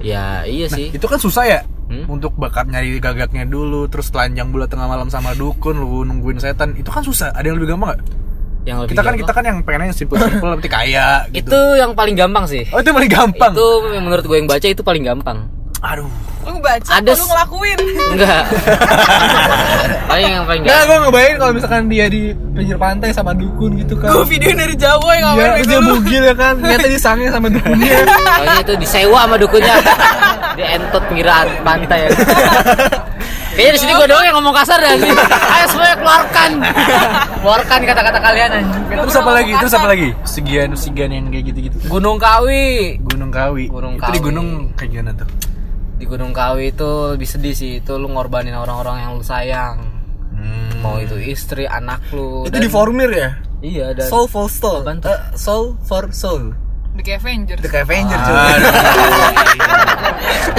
Ya 0.00 0.26
iya 0.48 0.66
sih. 0.72 0.88
Itu 0.88 1.04
kan 1.04 1.20
susah 1.20 1.44
ya. 1.44 1.60
Hmm? 1.88 2.04
Untuk 2.08 2.36
bakar 2.36 2.68
nyari 2.68 3.00
gagaknya 3.00 3.48
dulu, 3.48 3.88
terus 3.88 4.12
telanjang 4.12 4.52
bulat 4.52 4.68
tengah 4.68 4.84
malam 4.84 5.08
sama 5.08 5.32
dukun, 5.32 5.76
lu 5.76 6.04
nungguin 6.04 6.36
setan. 6.36 6.76
Itu 6.76 6.88
kan 6.88 7.00
susah. 7.00 7.32
Ada 7.32 7.48
yang 7.48 7.56
lebih 7.60 7.76
gampang 7.76 7.96
gak? 7.96 8.00
Yang 8.64 8.78
lebih 8.84 8.92
Kita 8.92 9.00
kan 9.00 9.06
gampang. 9.08 9.20
kita 9.24 9.32
kan 9.32 9.44
yang 9.48 9.58
pengennya 9.64 9.94
simpel 9.96 10.16
simpel 10.20 10.50
tapi 10.60 10.68
kaya 10.68 11.06
gitu. 11.32 11.48
itu 11.48 11.60
yang 11.80 11.92
paling 11.96 12.16
gampang 12.16 12.44
sih. 12.44 12.64
Oh 12.68 12.80
itu 12.80 12.92
paling 12.92 13.08
gampang. 13.08 13.52
Itu 13.56 13.68
menurut 14.04 14.24
gue 14.24 14.36
yang 14.36 14.48
baca 14.48 14.66
itu 14.68 14.82
paling 14.84 15.04
gampang. 15.04 15.38
Aduh. 15.80 16.08
Lu 16.48 16.56
baca 16.58 16.90
Ada 16.96 17.12
lu 17.12 17.24
ngelakuin? 17.28 17.78
Enggak. 18.16 18.42
paling 20.10 20.30
yang 20.32 20.44
paling 20.48 20.62
gampang. 20.64 20.84
gue 20.88 20.96
ngebayangin 21.04 21.36
kalau 21.36 21.52
misalkan 21.52 21.82
dia 21.92 22.06
di 22.08 22.22
pinggir 22.56 22.76
pantai 22.80 23.10
sama 23.12 23.32
dukun 23.36 23.76
gitu 23.76 23.94
kan. 24.00 24.10
Gue 24.16 24.24
video 24.24 24.56
dari 24.56 24.74
Jawa 24.74 25.10
yang 25.12 25.24
Iya, 25.28 25.44
ngapain 25.44 25.60
itu 25.60 25.68
dia 25.68 25.80
bugil 25.84 26.22
ya 26.24 26.34
kan. 26.34 26.54
Ternyata 26.58 26.88
disangin 26.88 27.28
sama 27.28 27.48
dukunnya. 27.52 27.96
Soalnya 28.08 28.56
itu 28.64 28.74
disewa 28.80 29.18
sama 29.28 29.36
dukunnya. 29.36 29.74
Di 30.56 30.62
entot 30.64 31.02
pinggiran 31.12 31.46
pantai. 31.60 32.08
Kayaknya 33.58 33.72
di 33.74 33.80
sini 33.82 33.92
gue 33.92 34.06
doang 34.06 34.22
yang 34.22 34.36
ngomong 34.38 34.54
kasar 34.54 34.78
dan 34.78 35.02
ayo 35.02 35.66
semuanya 35.66 35.98
keluarkan, 35.98 36.50
keluarkan 37.42 37.78
kata-kata 37.90 38.18
kalian 38.22 38.50
anjing. 38.54 38.82
Terus 38.86 39.16
apa 39.18 39.30
lagi? 39.34 39.52
Terus 39.58 39.74
apa 39.74 39.88
lagi? 39.90 40.08
Segian 40.22 40.68
segian 40.78 41.10
yang 41.10 41.26
kayak 41.26 41.50
gitu-gitu. 41.50 41.76
Gunung 41.90 42.22
Kawi, 42.22 43.02
Gunung 43.02 43.34
Kawi. 43.34 43.66
Gunung 43.66 43.98
itu 43.98 44.10
di 44.14 44.20
Kawi. 44.22 44.26
gunung 44.30 44.48
kayak 44.78 44.90
gimana 44.94 45.10
tuh? 45.18 45.26
Di 45.98 46.04
Gunung 46.04 46.30
Kawi 46.30 46.70
itu 46.70 46.88
lebih 47.12 47.26
sedih 47.26 47.52
sih. 47.52 47.72
Itu 47.78 47.98
lu 47.98 48.08
ngorbanin 48.08 48.54
orang-orang 48.54 49.02
yang 49.02 49.10
lu 49.14 49.22
sayang. 49.22 49.82
Hmm. 50.30 50.78
Mau 50.78 50.96
itu 50.96 51.18
istri, 51.18 51.66
anak 51.66 51.98
lu. 52.10 52.46
itu 52.46 52.54
dan- 52.54 52.62
di 52.62 52.70
formir 52.70 53.10
ya? 53.10 53.30
Iya 53.58 53.90
dan 53.90 54.06
Soul 54.06 54.26
for 54.26 54.46
soul. 54.46 54.86
Eh, 54.86 54.94
soul 55.34 55.74
for 55.82 56.06
soul. 56.10 56.54
The 56.94 57.14
Avengers. 57.14 57.58
The 57.58 57.70
Avenger 57.76 58.14
cuy. 58.16 58.34
Aduh. 58.34 58.70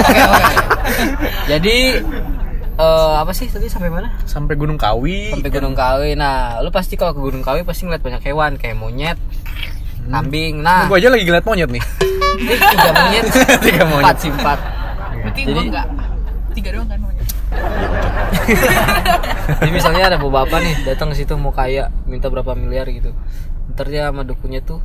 Oke, 0.00 0.22
oke. 0.22 0.44
Jadi 1.46 1.76
eh, 2.74 3.12
apa 3.14 3.32
sih 3.32 3.46
tadi 3.46 3.66
sampai 3.66 3.88
mana? 3.88 4.08
Sampai 4.24 4.56
Gunung 4.56 4.76
Kawi. 4.76 5.32
sampai 5.32 5.50
Gunung 5.50 5.72
Kawi. 5.72 6.12
Nah, 6.14 6.60
lu 6.60 6.68
pasti 6.68 6.94
kalau 6.94 7.12
ke 7.12 7.20
Gunung 7.20 7.40
Kawi 7.40 7.60
pasti 7.62 7.84
ngeliat 7.84 8.00
banyak 8.00 8.22
hewan 8.22 8.56
kayak 8.56 8.74
monyet, 8.74 9.16
kambing. 10.06 10.60
Nah, 10.60 10.84
Gua 10.86 10.96
aja 10.96 11.08
lagi 11.08 11.24
ngeliat 11.24 11.44
monyet 11.44 11.68
nih. 11.70 11.82
ini 12.38 12.54
tiga 12.56 12.90
monyet, 12.90 13.24
Tiga 13.66 13.82
monyet. 13.84 14.04
empat 14.04 14.16
sih 14.18 14.30
empat. 14.30 14.58
Berarti 15.22 15.40
Jadi- 15.42 15.52
gue 15.52 15.62
enggak. 15.68 15.86
Tiga 16.50 16.68
doang 16.74 16.86
kan 16.86 16.98
monyet. 16.98 17.26
Jadi 19.60 19.70
misalnya 19.70 20.02
ada 20.08 20.16
bapak 20.18 20.58
nih 20.58 20.74
datang 20.84 21.10
ke 21.10 21.14
situ 21.16 21.32
mau 21.34 21.50
kaya, 21.50 21.88
minta 22.04 22.26
berapa 22.26 22.54
miliar 22.54 22.86
gitu. 22.90 23.10
Ntar 23.70 23.86
dia 23.86 24.10
sama 24.10 24.22
dukunnya 24.22 24.60
tuh 24.60 24.78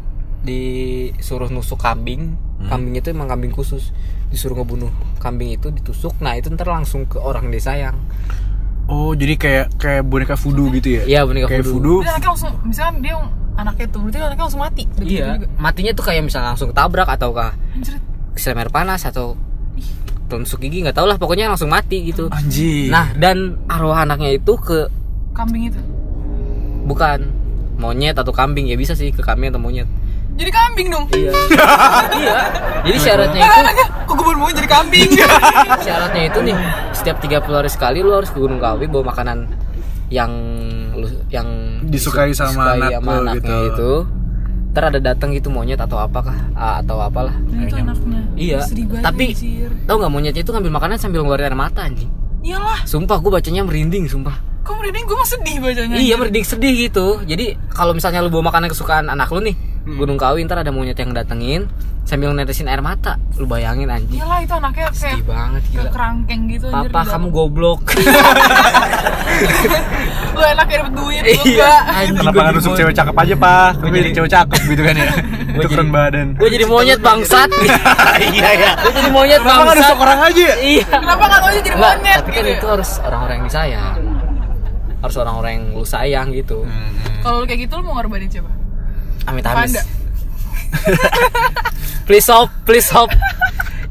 disuruh 0.45 1.50
nusuk 1.50 1.80
kambing. 1.80 2.36
Kambing 2.65 2.93
itu 2.93 3.10
emang 3.10 3.28
kambing 3.28 3.50
khusus. 3.50 3.89
Disuruh 4.30 4.56
ngebunuh 4.56 4.89
kambing 5.17 5.52
itu 5.52 5.69
ditusuk. 5.69 6.13
Nah, 6.19 6.34
itu 6.34 6.50
ntar 6.50 6.67
langsung 6.67 7.06
ke 7.06 7.17
orang 7.17 7.50
yang 7.50 7.56
disayang. 7.56 7.98
Oh, 8.86 9.17
jadi 9.17 9.34
kayak 9.34 9.65
kayak 9.82 10.02
boneka 10.06 10.38
voodoo 10.38 10.69
gitu 10.78 11.02
ya? 11.02 11.04
Iya, 11.10 11.19
boneka 11.26 11.50
kayak 11.50 11.65
voodoo. 11.65 12.06
voodoo. 12.06 12.06
Anaknya 12.06 12.30
langsung, 12.30 12.54
misalnya 12.62 12.93
dia 13.02 13.15
anaknya 13.58 13.86
tuh, 13.89 14.00
berarti 14.06 14.17
anaknya 14.21 14.43
langsung 14.45 14.62
mati. 14.62 14.84
Begitu 14.86 15.17
Iya, 15.17 15.26
juga. 15.41 15.48
matinya 15.58 15.91
tuh 15.98 16.06
kayak 16.06 16.21
misalnya 16.21 16.48
langsung 16.54 16.69
ketabrak 16.69 17.10
ataukah 17.10 17.58
Anjir, 17.74 17.98
kesiram 18.38 18.62
air 18.62 18.69
panas 18.69 19.02
atau 19.02 19.34
tusuk 20.26 20.60
gigi 20.60 20.82
nggak 20.82 20.98
tau 20.98 21.06
lah 21.06 21.16
pokoknya 21.16 21.48
langsung 21.48 21.70
mati 21.70 22.10
gitu. 22.10 22.28
Anjing. 22.30 22.90
Nah 22.90 23.14
dan 23.14 23.62
arwah 23.66 24.02
anaknya 24.02 24.34
itu 24.34 24.54
ke 24.58 24.90
kambing 25.32 25.68
itu. 25.68 25.80
bukan 26.86 27.28
monyet 27.76 28.16
atau 28.16 28.30
kambing 28.32 28.70
ya 28.70 28.78
bisa 28.78 28.94
sih 28.94 29.10
ke 29.10 29.20
kambing 29.20 29.50
atau 29.50 29.60
monyet 29.60 29.84
Jadi 30.36 30.52
kambing 30.52 30.88
dong. 30.88 31.06
iya 31.18 31.32
iya 32.16 32.38
jadi 32.86 32.98
syaratnya 33.00 33.42
itu 33.42 33.84
kok 34.06 34.16
gue 34.16 34.36
mau 34.36 34.48
jadi 34.48 34.70
kambing? 34.70 35.10
syaratnya 35.86 36.24
itu 36.30 36.40
nih 36.46 36.56
setiap 36.92 37.18
30 37.20 37.42
hari 37.50 37.68
sekali 37.68 38.00
lu 38.00 38.14
harus 38.14 38.30
ke 38.30 38.38
Gunung 38.38 38.60
Kawi 38.60 38.86
bawa 38.86 39.12
makanan 39.12 39.50
yang 40.08 40.32
lu 40.94 41.10
yang 41.28 41.48
Disukai 41.84 42.32
sama 42.32 42.76
anak 42.76 43.02
sama 43.02 43.12
lu 43.12 43.20
anaknya 43.28 43.58
gitu. 43.66 43.72
itu 43.74 43.92
ntar 44.76 44.92
ada 44.92 45.00
datang 45.00 45.32
gitu 45.32 45.48
monyet 45.48 45.80
atau 45.80 45.96
apakah 45.96 46.36
ah, 46.52 46.84
atau 46.84 47.00
apalah 47.00 47.32
itu 47.48 47.80
anaknya. 47.80 48.20
iya 48.36 48.60
tapi 49.00 49.32
anjir. 49.32 49.72
tau 49.88 49.96
nggak 50.04 50.12
monyetnya 50.12 50.44
itu 50.44 50.52
ngambil 50.52 50.76
makanan 50.76 51.00
sambil 51.00 51.24
ngeluarin 51.24 51.48
air 51.48 51.56
mata 51.56 51.88
anjing 51.88 52.12
Iyalah, 52.46 52.86
sumpah 52.86 53.18
gue 53.24 53.32
bacanya 53.32 53.64
merinding 53.64 54.12
sumpah 54.12 54.36
kok 54.68 54.76
merinding 54.76 55.08
gue 55.08 55.16
mah 55.16 55.30
sedih 55.32 55.58
bacanya. 55.64 55.96
iya 55.96 56.20
merinding 56.20 56.44
sedih 56.44 56.92
gitu 56.92 57.24
jadi 57.24 57.56
kalau 57.72 57.96
misalnya 57.96 58.20
lu 58.20 58.28
bawa 58.28 58.52
makanan 58.52 58.68
kesukaan 58.68 59.08
anak 59.08 59.32
lu 59.32 59.40
nih 59.40 59.56
Hmm. 59.86 59.95
Gunung 59.95 60.17
Kawi 60.17 60.41
ntar 60.43 60.58
ada 60.58 60.69
monyet 60.69 60.98
yang 60.98 61.13
datengin 61.13 61.69
sambil 62.02 62.34
netesin 62.34 62.65
air 62.65 62.82
mata 62.82 63.21
lu 63.36 63.45
bayangin 63.45 63.86
anjing 63.86 64.17
Iyalah 64.17 64.41
itu 64.41 64.54
anaknya 64.54 64.86
sedih 64.89 65.13
kayak 65.15 65.26
banget 65.28 65.62
ke 65.62 65.69
gila 65.71 65.89
kerangkeng 65.89 66.41
gitu 66.48 66.65
anjir, 66.67 66.89
papa 66.89 67.02
di 67.02 67.08
kamu 67.08 67.21
dalam. 67.24 67.30
goblok 67.32 67.82
Lu 70.32 70.41
enak 70.43 70.67
ya 70.67 70.78
dapet 70.82 70.93
duit, 70.93 71.21
lu 71.21 71.32
iya 71.32 71.39
enggak. 71.39 71.82
anjing 71.88 72.15
Kenapa 72.17 72.36
jadi 72.36 72.52
nusuk 72.52 72.74
cewek 72.76 72.93
cakep 72.93 73.15
aja 73.15 73.36
pak? 73.38 73.69
Tapi 73.78 73.95
jadi 73.95 74.12
cewek 74.12 74.32
cakep 74.32 74.62
gitu 74.67 74.82
kan 74.82 74.93
ya? 74.95 75.06
Itu 75.56 75.67
keren 75.71 75.89
badan. 75.89 76.28
gue 76.36 76.50
jadi 76.52 76.65
monyet 76.65 77.00
bangsat 77.00 77.50
Iya 78.36 78.50
ya. 78.54 78.71
gue 78.76 78.91
jadi 78.91 79.10
monyet 79.10 79.39
Kenapa 79.39 79.62
bangsat 79.63 79.78
nusuk 79.80 79.98
orang 80.00 80.19
aja 80.21 80.41
ya? 80.43 80.56
iya 80.60 80.84
Kenapa 80.86 81.24
kan 81.24 81.39
lu 81.39 81.52
jadi 81.56 81.69
monyet 81.74 82.19
tapi 82.19 82.32
kan 82.32 82.41
gitu 82.41 82.50
ya? 82.50 82.58
itu 82.58 82.67
harus 82.67 82.89
orang-orang 83.00 83.36
yang 83.36 83.45
disayang 83.45 83.95
harus 85.00 85.15
orang-orang 85.15 85.52
yang 85.54 85.65
lu 85.71 85.86
sayang 85.86 86.28
gitu 86.32 86.58
Kalau 87.21 87.36
lu 87.39 87.45
kayak 87.45 87.60
gitu 87.63 87.74
lu 87.78 87.84
mau 87.84 87.93
ngorbanin 87.95 88.28
siapa? 88.28 88.52
Amit 89.26 89.44
Panda. 89.44 89.62
amit 89.76 89.86
please 92.08 92.28
hope 92.28 92.52
please 92.64 92.90
hope 92.90 93.12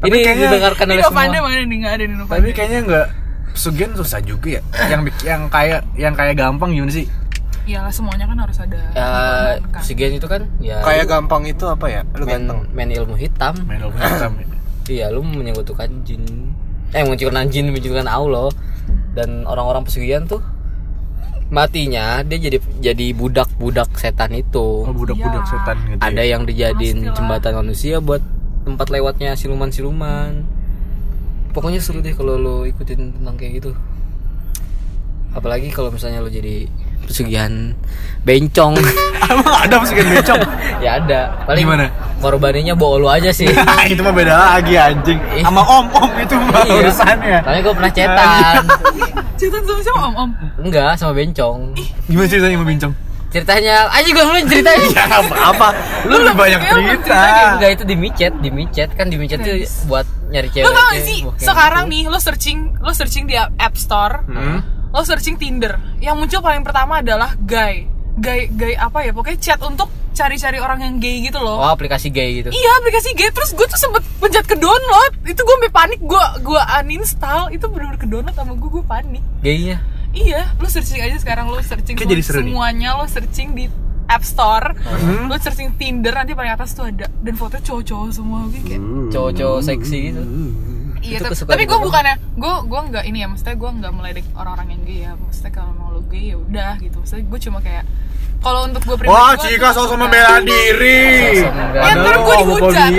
ini 0.05 0.21
kayaknya- 0.21 0.51
didengarkan 0.51 0.85
Ini 0.85 0.93
oleh 0.93 1.03
semua 1.03 1.25
Novanda 1.25 1.39
mana 1.41 1.65
nih? 1.65 1.77
Nggak 1.81 1.93
ada. 1.93 2.05
Tapi 2.29 2.49
kayaknya 2.53 2.81
nggak 2.85 3.07
Pesugihan 3.55 3.93
susah 3.95 4.19
juga 4.21 4.49
ya. 4.51 4.63
Yang 4.91 5.01
yang 5.23 5.43
kayak 5.47 5.81
yang 5.95 6.13
kayak 6.13 6.35
gampang 6.35 6.71
gimana 6.71 6.91
sih? 6.93 7.07
Iyalah 7.65 7.89
semuanya 7.89 8.27
kan 8.27 8.37
harus 8.37 8.59
ada. 8.59 8.77
ya 8.93 9.07
kan. 9.63 9.79
oksigen 9.79 10.11
itu 10.13 10.27
kan 10.27 10.43
ya 10.59 10.83
Kayak 10.83 11.07
lu 11.07 11.09
gampang 11.09 11.43
itu 11.47 11.65
apa 11.65 11.87
ya? 11.89 12.01
Lu 12.13 12.27
main, 12.27 12.45
ganteng. 12.45 12.59
main 12.75 12.91
ilmu 12.91 13.15
hitam 13.15 13.55
Main 13.65 13.81
ilmu 13.81 13.95
hitam. 13.95 14.33
ya. 14.37 14.47
iya 14.95 15.07
lu 15.09 15.23
menyekutukan 15.23 15.89
jin 16.03 16.53
eh 16.91 17.01
menyekutukan 17.01 17.47
jin 17.49 17.71
menyekutukan 17.71 18.05
Allah 18.05 18.53
dan 19.15 19.47
orang-orang 19.47 19.81
pesugihan 19.81 20.27
tuh 20.27 20.43
matinya 21.47 22.21
dia 22.21 22.39
jadi 22.41 22.59
jadi 22.81 23.07
budak-budak 23.13 23.93
setan 23.95 24.33
itu 24.33 24.83
Oh 24.83 24.91
budak-budak 24.91 25.45
Iya. 25.45 25.51
setan 25.51 25.77
gitu. 25.87 26.01
ada 26.01 26.23
ya. 26.23 26.31
yang 26.35 26.43
dijadiin 26.45 26.99
Pastilah. 27.03 27.15
jembatan 27.15 27.53
manusia 27.57 27.97
buat 27.99 28.23
tempat 28.65 28.87
lewatnya 28.89 29.37
siluman-siluman 29.37 30.41
pokoknya 31.53 31.79
seru 31.79 32.01
deh 32.01 32.11
kalau 32.11 32.35
lo 32.35 32.57
ikutin 32.65 33.13
tentang 33.13 33.37
kayak 33.37 33.61
gitu 33.61 33.71
apalagi 35.31 35.69
kalau 35.69 35.91
misalnya 35.91 36.19
lo 36.19 36.29
jadi 36.29 36.67
pesugihan 37.05 37.73
bencong 38.23 38.75
Emang 39.25 39.57
ada 39.57 39.81
pesugihan 39.81 40.09
bencong? 40.11 40.41
ya 40.85 41.01
ada 41.01 41.33
paling 41.45 41.65
Gimana? 41.65 41.87
korbannya 42.21 42.73
bawa 42.73 42.97
lo 42.97 43.09
aja 43.09 43.29
sih 43.31 43.49
itu 43.93 44.01
mah 44.01 44.13
beda 44.13 44.33
lagi 44.33 44.77
anjing. 44.77 45.17
Sama 45.41 45.61
om-om 45.63 46.09
itu 46.17 46.37
mah 46.37 46.61
Iya. 46.63 46.75
urusannya. 46.81 47.39
Soalnya 47.41 47.61
gue 47.63 47.75
pernah 47.75 47.93
cetan 47.93 48.63
Cerita 49.35 49.57
sama 49.61 49.81
siapa 49.81 50.01
om 50.03 50.15
om? 50.19 50.31
Enggak 50.59 50.93
sama 50.97 51.13
bencong 51.13 51.61
Gimana 52.07 52.27
ceritanya 52.27 52.57
sama 52.57 52.67
bencong? 52.67 52.93
Ceritanya 53.29 53.77
Aja 53.91 54.09
gue 54.09 54.25
belum 54.25 54.47
ceritain 54.47 54.81
Ya 54.89 55.05
apa? 55.43 55.69
Lu 56.05 56.15
lebih 56.17 56.37
banyak 56.39 56.61
cerita. 56.63 57.21
Enggak 57.57 57.71
itu 57.73 57.85
di 57.85 57.97
micet 57.99 58.33
Di 58.39 58.49
micet 58.49 58.89
kan 58.93 59.07
di 59.09 59.17
micet 59.17 59.41
tuh 59.41 59.53
Guys. 59.55 59.85
buat 59.85 60.07
nyari 60.31 60.49
cewek 60.49 60.65
Lo 60.65 60.71
tau 60.71 60.85
gak 60.87 61.03
sih? 61.03 61.19
Sekarang 61.37 61.85
gitu. 61.87 61.93
nih 61.93 62.03
lo 62.09 62.19
searching 62.19 62.59
lo 62.79 62.93
searching 62.93 63.25
di 63.25 63.35
App 63.37 63.75
Store. 63.75 64.23
Hmm. 64.25 64.61
Lo 64.95 65.03
searching 65.03 65.35
Tinder. 65.35 65.75
Yang 65.99 66.15
muncul 66.17 66.41
paling 66.41 66.63
pertama 66.63 67.03
adalah 67.03 67.35
guy. 67.37 67.91
Guy 68.15 68.47
guy 68.49 68.79
apa 68.79 69.03
ya? 69.03 69.11
Pokoknya 69.11 69.43
chat 69.43 69.59
untuk 69.59 69.91
cari-cari 70.15 70.63
orang 70.63 70.79
yang 70.79 70.95
gay 70.97 71.19
gitu 71.21 71.43
loh. 71.43 71.59
Oh 71.59 71.67
aplikasi 71.69 72.07
gay 72.09 72.39
gitu. 72.39 72.49
Iya 72.49 72.71
aplikasi 72.79 73.11
gay. 73.13 73.27
Terus 73.29 73.51
gue 73.53 73.67
tuh 73.67 73.75
sempet 73.75 74.07
pencet 74.17 74.47
ke 74.47 74.55
download. 74.55 75.13
Itu 75.27 75.43
gue 75.43 75.55
sampai 75.59 75.73
panik. 75.75 75.99
Gue 75.99 76.23
gue 76.41 76.61
uninstall. 76.79 77.51
Itu 77.51 77.67
bener-bener 77.67 77.99
ke 77.99 78.07
download 78.07 78.33
sama 78.33 78.55
gue 78.55 78.71
gue 78.71 78.85
panik. 78.87 79.25
Gaynya? 79.43 79.83
Iya. 80.15 80.55
Lu 80.57 80.71
searching 80.71 81.03
aja 81.03 81.19
sekarang. 81.19 81.51
Lu 81.51 81.59
searching 81.59 81.99
semua- 81.99 82.07
jadi 82.09 82.23
seru 82.23 82.39
nih. 82.39 82.55
semuanya. 82.55 82.89
Lu 82.95 83.07
searching 83.11 83.49
di 83.51 83.65
App 84.07 84.23
Store. 84.23 84.79
Hmm. 84.79 85.27
lu 85.27 85.35
searching 85.43 85.75
Tinder 85.75 86.15
nanti 86.15 86.39
paling 86.39 86.55
atas 86.55 86.71
tuh 86.71 86.87
ada. 86.87 87.11
Dan 87.19 87.35
fotonya 87.35 87.67
cowok-cowok 87.67 88.09
semua. 88.15 88.47
Gue 88.47 88.63
kayak 88.63 88.83
Cowok-cowok 89.11 89.61
seksi 89.61 89.99
gitu 90.15 90.23
iya 91.05 91.19
Itu 91.21 91.25
tapi, 91.29 91.37
tapi 91.45 91.65
gue 91.69 91.79
bukannya 91.79 92.17
gue 92.35 92.55
gue 92.65 92.81
nggak 92.91 93.05
ini 93.05 93.19
ya 93.21 93.27
maksudnya 93.29 93.57
gue 93.61 93.71
nggak 93.85 93.93
meledek 93.93 94.27
orang-orang 94.33 94.69
yang 94.73 94.83
gay 94.89 94.99
ya 95.05 95.13
maksudnya 95.21 95.53
kalau 95.53 95.73
mau 95.77 95.89
lu 95.93 96.03
gay 96.09 96.33
ya 96.33 96.37
udah 96.41 96.73
gitu. 96.81 96.97
Maksudnya 97.05 97.25
gue 97.29 97.41
cuma 97.45 97.59
kayak 97.61 97.85
kalau 98.45 98.61
untuk 98.63 98.83
gue 98.85 98.97
pribadi 98.97 99.09
Wah, 99.11 99.33
gua 99.33 99.41
Cika 99.41 99.69
sosok 99.73 99.97
membela 99.97 100.37
diri. 100.39 101.41
Ya 101.41 101.49
ntar 101.49 102.15
Padahal 102.15 102.21
gue 102.21 102.37
dihujat. 102.37 102.91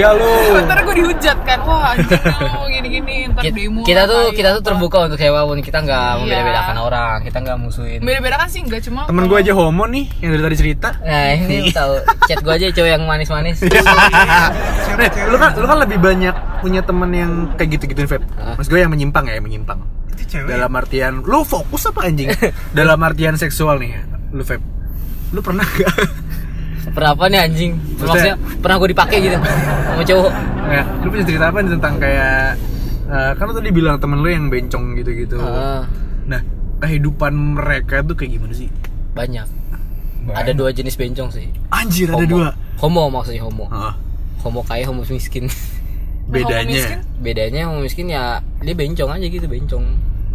Ntar 0.59 0.79
gue 0.81 0.95
dihujat 0.97 1.37
kan 1.39 1.59
Wah 1.61 1.93
anjing 1.93 2.17
lu 2.17 2.67
gini-gini 2.67 3.15
Ntar 3.29 3.41
kita, 3.41 3.55
demo 3.55 3.79
kita 3.85 4.01
tuh 4.03 4.21
kita 4.31 4.49
tuh 4.51 4.59
apa. 4.59 4.67
terbuka 4.67 4.97
untuk 5.05 5.17
siapa 5.17 5.39
pun 5.41 5.57
kita 5.59 5.77
nggak 5.79 5.93
Iya. 6.05 6.19
membeda-bedakan 6.19 6.77
orang 6.79 7.17
kita 7.21 7.37
nggak 7.39 7.57
musuhin 7.57 7.99
Beda-beda 8.01 8.35
kan 8.35 8.47
sih 8.47 8.59
enggak 8.59 8.81
cuma 8.81 9.05
Temen 9.05 9.23
gue 9.23 9.37
aja 9.37 9.53
homo 9.53 9.85
nih 9.85 10.05
yang 10.19 10.31
dari 10.33 10.43
tadi 10.43 10.57
cerita. 10.57 10.89
nah 10.99 11.25
ini 11.31 11.69
tahu 11.77 11.93
chat 12.25 12.39
gue 12.39 12.51
aja 12.51 12.65
cowok 12.71 12.89
yang 12.89 13.03
manis-manis 13.05 13.57
Nih, 13.61 15.09
lu 15.27 15.37
kan 15.37 15.51
lu 15.53 15.65
kan 15.65 15.77
lebih 15.79 15.99
banyak 15.99 16.33
punya 16.59 16.81
temen 16.81 17.09
yang 17.11 17.31
kayak 17.53 17.77
gitu-gituin 17.77 18.07
Feb. 18.07 18.23
Hah? 18.33 18.55
Mas 18.55 18.65
gue 18.65 18.79
yang 18.79 18.89
menyimpang 18.89 19.27
ya, 19.27 19.37
yang 19.37 19.45
menyimpang. 19.45 19.79
Dalam 20.47 20.71
artian 20.71 21.21
lu 21.21 21.43
fokus 21.43 21.85
apa 21.85 22.07
anjing? 22.07 22.31
Dalam 22.77 22.97
artian 22.99 23.35
seksual 23.35 23.77
nih, 23.77 23.91
lu 24.31 24.41
Feb. 24.41 24.74
Lu 25.35 25.41
pernah 25.41 25.67
gak? 25.67 25.91
pernah 26.87 27.11
apa 27.11 27.27
nih 27.27 27.39
anjing 27.41 27.71
Maksudnya- 27.75 28.07
maksudnya 28.07 28.35
pernah 28.57 28.75
gue 28.77 28.89
dipakai 28.89 29.17
gitu 29.19 29.35
sama 29.35 30.03
cowok 30.05 30.31
ya, 30.65 30.83
lu 30.97 31.07
punya 31.09 31.25
cerita 31.25 31.45
apa 31.45 31.57
nih 31.59 31.71
tentang 31.71 31.93
kayak 31.97 32.39
eh, 33.05 33.31
kan 33.33 33.43
lu 33.43 33.53
tadi 33.53 33.69
bilang 33.69 33.95
temen 33.97 34.17
lu 34.17 34.27
yang 34.27 34.47
bencong 34.47 34.95
gitu-gitu. 34.95 35.35
Ah, 35.37 35.83
Nah, 36.25 36.41
kehidupan 36.79 37.33
mereka 37.53 37.99
tuh 38.01 38.13
kayak 38.13 38.31
gimana 38.33 38.53
sih? 38.53 38.69
banyak 39.11 39.45
ada 40.27 40.51
dua 40.51 40.69
jenis 40.69 40.93
bencong 40.93 41.29
sih 41.29 41.47
Anjir, 41.69 42.09
ada 42.09 42.17
Homo. 42.17 42.27
dua. 42.27 42.47
homo 42.77 43.03
maksudnya 43.09 43.41
homo 43.41 43.65
Heeh. 43.65 43.93
homo 44.41 44.59
kaya 44.61 44.83
homo 44.83 45.01
miskin 45.01 45.45
Homo 45.45 45.53
miskin? 46.27 46.27
bedanya. 46.27 46.83
bedanya 47.17 47.61
homo 47.65 47.79
miskin 47.79 48.07
ya 48.07 48.23
dia 48.57 48.73
bencong 48.73 49.09
aja 49.09 49.25
gitu 49.25 49.45
bencong 49.45 49.85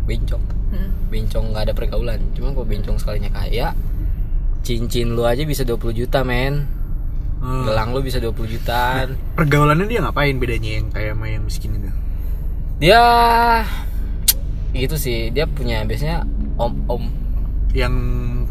bencong 0.04 0.42
Hmm. 0.70 0.88
bencong 1.08 1.44
nggak 1.50 1.62
ada 1.62 1.74
pergaulan 1.74 2.22
cuma 2.32 2.50
kalau 2.50 2.62
bencong 2.64 2.96
sekalinya 2.96 3.28
kaya 3.30 3.74
cincin 4.62 5.16
lu 5.16 5.24
aja 5.24 5.42
bisa 5.44 5.62
20 5.64 5.92
juta 5.94 6.22
men. 6.22 6.66
Hmm. 7.40 7.64
gelang 7.64 7.96
lu 7.96 8.04
bisa 8.04 8.20
20 8.20 8.36
jutaan. 8.52 9.16
Pergaulannya 9.32 9.88
dia 9.88 10.04
ngapain 10.04 10.36
bedanya 10.36 10.76
yang 10.76 10.92
kayak 10.92 11.16
sama 11.16 11.26
yang 11.32 11.42
miskin 11.48 11.72
itu? 11.72 11.88
dia 12.80 13.00
gitu 14.76 14.96
sih. 15.00 15.32
Dia 15.32 15.48
punya 15.48 15.80
biasanya 15.88 16.28
om 16.60 16.84
om 16.84 17.04
Yang 17.72 17.94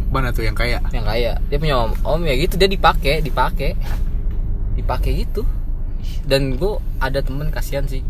mana 0.09 0.33
tuh 0.33 0.41
yang 0.41 0.57
kaya? 0.57 0.81
yang 0.89 1.05
kaya. 1.05 1.37
Dia 1.53 1.57
punya 1.61 1.75
om 1.85 1.93
om 2.01 2.21
ya 2.25 2.33
gitu. 2.33 2.57
Dia 2.57 2.65
dipakai 2.65 3.21
dipakai 3.21 3.77
dipakai 4.73 5.11
gitu. 5.21 5.45
Dan 6.25 6.57
gue 6.57 6.81
ada 6.97 7.21
temen 7.21 7.53
kasihan 7.53 7.85
sih. 7.85 8.01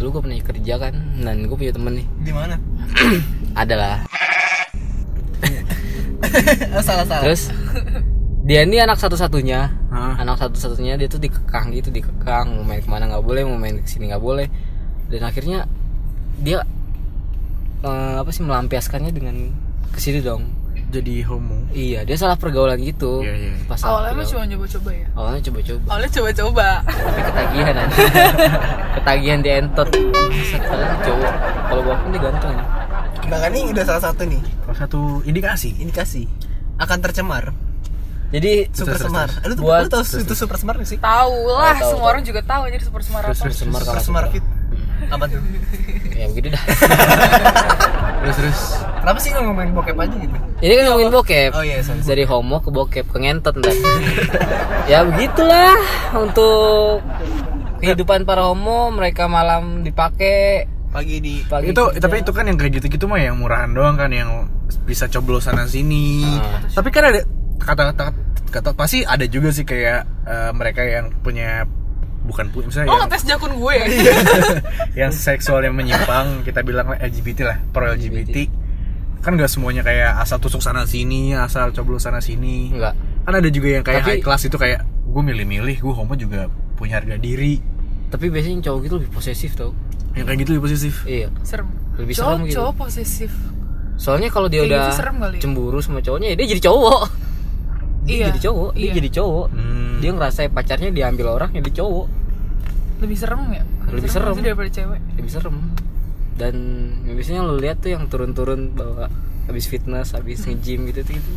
Dulu 0.00 0.16
gue 0.16 0.20
pernah 0.24 0.40
kerja 0.40 0.74
kan 0.80 0.94
dan 1.20 1.44
gue 1.44 1.56
punya 1.60 1.76
temen 1.76 2.00
nih. 2.00 2.06
Di 2.24 2.32
mana? 2.32 2.56
ada 3.62 3.74
lah 3.76 3.96
Oh, 6.76 6.82
salah 6.82 7.04
salah. 7.04 7.22
terus 7.26 7.50
dia 8.42 8.66
ini 8.66 8.82
anak 8.82 8.98
satu-satunya. 8.98 9.70
Hah? 9.92 10.18
anak 10.18 10.40
satu-satunya 10.40 10.98
dia 10.98 11.06
tuh 11.06 11.22
dikekang 11.22 11.70
gitu 11.74 11.94
dikekang. 11.94 12.58
Mau 12.58 12.64
main 12.66 12.82
ke 12.82 12.88
mana 12.90 13.06
nggak 13.06 13.22
boleh 13.22 13.42
mau 13.46 13.58
main 13.58 13.78
ke 13.78 13.86
sini 13.86 14.10
nggak 14.10 14.22
boleh. 14.22 14.50
Dan 15.06 15.22
akhirnya 15.22 15.68
dia 16.42 16.64
eh, 17.86 18.16
apa 18.18 18.30
sih 18.34 18.42
melampiaskannya 18.42 19.12
dengan 19.14 19.36
ke 19.94 19.98
sini 20.02 20.18
dong. 20.24 20.42
Jadi 20.92 21.24
homo. 21.24 21.56
iya 21.72 22.04
dia 22.04 22.20
salah 22.20 22.36
pergaulan 22.36 22.76
gitu. 22.84 23.24
Iya, 23.24 23.32
iya. 23.32 23.52
pas 23.64 23.80
Awalnya 23.80 24.28
cuma 24.28 24.44
coba-coba 24.44 24.90
ya? 24.92 25.06
Awalnya 25.16 25.40
coba-coba. 25.48 25.84
Awalnya 25.88 26.10
coba-coba. 26.12 26.68
Tapi 26.84 27.20
ketagihan 27.24 27.74
aja 27.80 27.96
ketagihan 29.00 29.38
di 29.40 29.50
entot. 29.56 29.88
Cowok 31.02 31.32
kalau 31.72 31.80
gua 31.80 31.96
pun 31.96 32.08
dia 32.12 32.20
ganteng 32.20 32.52
Nah, 33.32 33.48
ini 33.48 33.64
udah 33.66 33.80
salah 33.82 34.02
satu 34.02 34.22
nih 34.22 34.42
Salah 34.62 34.78
satu 34.78 35.00
indikasi. 35.24 35.72
indikasi 35.80 36.28
akan 36.76 36.98
tercemar. 37.00 37.56
jadi 38.28 38.68
Super 38.68 38.96
terus, 38.96 39.08
semar. 39.08 39.28
Lu 39.42 39.52
tuh 39.52 39.62
Buat- 39.62 39.82
lu 39.82 39.88
tahu 39.90 40.04
itu 40.18 40.34
super 40.34 40.56
semar 40.56 40.74
gak 40.76 40.84
sih? 40.86 40.96
Tahu 40.96 41.34
lah 41.48 41.76
semua 41.78 42.06
orang 42.08 42.22
juga 42.22 42.40
tahu 42.40 42.64
aja 42.64 42.76
super 42.78 43.00
semar 43.00 43.22
apa 43.22 43.32
Terus, 43.34 43.56
semar 43.56 43.80
Super 43.80 43.88
kalau 43.90 44.02
semar 44.02 44.24
fit. 44.28 44.44
Apa 45.08 45.24
tuh? 45.26 45.40
ya 46.20 46.26
begitu 46.28 46.48
dah 46.48 46.62
Terus 48.22 48.36
terus 48.38 48.60
Kenapa 49.02 49.18
sih 49.18 49.30
ngomongin 49.32 49.72
bokep 49.72 49.96
aja 49.98 50.14
gitu? 50.14 50.36
Ini 50.60 50.72
kan 50.72 50.84
ngomongin 50.86 51.10
bokep. 51.10 51.50
Oh 51.52 51.64
iya, 51.66 51.82
sorry. 51.82 52.00
Dari 52.00 52.22
homo 52.22 52.62
ke 52.62 52.70
bokep 52.70 53.06
ke 53.08 53.18
ngentot 53.18 53.54
ntar. 53.58 53.74
ya 54.90 55.02
begitulah 55.02 55.74
untuk 56.14 57.02
kehidupan 57.78 58.22
para 58.22 58.46
homo 58.46 58.88
mereka 58.88 59.26
malam 59.26 59.82
dipakai 59.82 60.70
Pagi 60.92 61.16
di 61.18 61.40
pagi 61.42 61.66
itu 61.66 61.82
kerja. 61.82 61.98
tapi 61.98 62.20
itu 62.20 62.30
kan 62.30 62.44
yang 62.44 62.54
kayak 62.54 62.72
gitu-gitu 62.76 63.04
mah 63.04 63.16
yang 63.16 63.34
murahan 63.34 63.72
doang 63.72 63.96
kan 63.96 64.12
yang 64.12 64.46
bisa 64.84 65.08
coblos 65.08 65.44
sana 65.44 65.64
sini. 65.64 66.20
Ah. 66.22 66.60
Tapi 66.70 66.88
kan 66.88 67.08
ada 67.08 67.20
kata-kata 67.56 68.04
kata 68.46 68.70
pasti 68.72 69.00
ada 69.00 69.24
juga 69.24 69.48
sih 69.48 69.64
kayak 69.64 70.00
eh, 70.22 70.50
mereka 70.52 70.84
yang 70.84 71.08
punya 71.18 71.64
bukan 72.22 72.52
punya 72.52 72.68
misalnya 72.68 72.86
Lo 72.86 72.94
yang, 72.94 73.02
ngetes 73.08 73.24
jakun 73.24 73.52
gue 73.56 73.74
ya? 73.80 73.86
yang 74.94 75.10
seksual 75.10 75.58
yang 75.60 75.72
menyimpang 75.72 76.44
kita 76.44 76.60
bilang 76.60 76.92
LGBT 76.92 77.38
lah 77.42 77.58
pro 77.66 77.88
LGBT 77.88 78.46
kan 79.18 79.34
gak 79.34 79.48
semuanya 79.48 79.80
kayak 79.80 80.18
asal 80.18 80.36
tusuk 80.36 80.60
sana 80.60 80.84
sini 80.84 81.32
asal 81.32 81.70
coblos 81.70 82.02
sana 82.02 82.18
sini 82.18 82.70
enggak. 82.70 82.94
kan 83.22 83.32
ada 83.32 83.48
juga 83.48 83.68
yang 83.72 83.82
kayak 83.82 84.02
Tapi- 84.02 84.10
high 84.12 84.22
class 84.22 84.42
itu 84.44 84.54
kayak 84.54 84.82
gue 84.84 85.22
milih-milih 85.24 85.76
gue 85.78 85.92
homo 85.92 86.14
juga 86.14 86.46
punya 86.74 86.98
harga 86.98 87.16
diri 87.16 87.58
Tapi 88.06 88.28
biasanya 88.28 88.68
cowok 88.68 88.78
gitu 88.82 88.94
lebih 88.98 89.10
posesif 89.10 89.56
tau. 89.56 89.72
Yang 90.12 90.24
kayak 90.24 90.38
gitu 90.40 90.50
lebih 90.52 90.64
positif 90.66 90.94
Iya. 91.04 91.28
Serem 91.42 91.68
Lebih 91.94 92.14
Cowok, 92.14 92.28
serem 92.28 92.40
gitu. 92.44 92.56
cowok 92.56 92.72
posesif 92.76 93.32
Soalnya 93.94 94.28
kalau 94.28 94.48
dia 94.48 94.60
Kayak 94.60 94.68
udah 94.68 94.82
gitu 94.82 94.98
serem 94.98 95.16
kali. 95.16 95.36
cemburu 95.38 95.78
sama 95.78 96.00
cowoknya, 96.00 96.28
ya 96.32 96.36
dia 96.36 96.46
jadi 96.48 96.62
cowok. 96.64 97.00
Dia 98.02 98.10
Iya, 98.12 98.26
jadi 98.28 98.40
cowok, 98.42 98.70
dia 98.72 98.82
iya. 98.82 98.92
jadi 98.98 99.10
cowok. 99.12 99.46
Hmm. 99.48 99.94
Dia 100.00 100.10
ngerasa 100.10 100.40
pacarnya 100.48 100.90
diambil 100.90 101.26
orang, 101.30 101.50
ya 101.52 101.60
dia 101.60 101.74
cowok. 101.76 102.06
Lebih 102.98 103.16
serem 103.16 103.42
ya? 103.52 103.62
Lebih 103.86 104.10
serem. 104.10 104.32
itu 104.32 104.42
daripada 104.42 104.70
cewek 104.72 105.00
Lebih 105.14 105.30
serem. 105.30 105.56
Dan 106.32 106.54
biasanya 107.06 107.42
lu 107.42 107.54
lihat 107.56 107.78
tuh 107.78 107.90
yang 107.90 108.08
turun-turun 108.08 108.72
bawa 108.72 109.06
habis 109.44 109.66
fitness, 109.66 110.12
habis 110.12 110.42
nge-gym 110.42 110.88
gitu 110.88 111.04
tuh 111.04 111.14
gitu. 111.14 111.30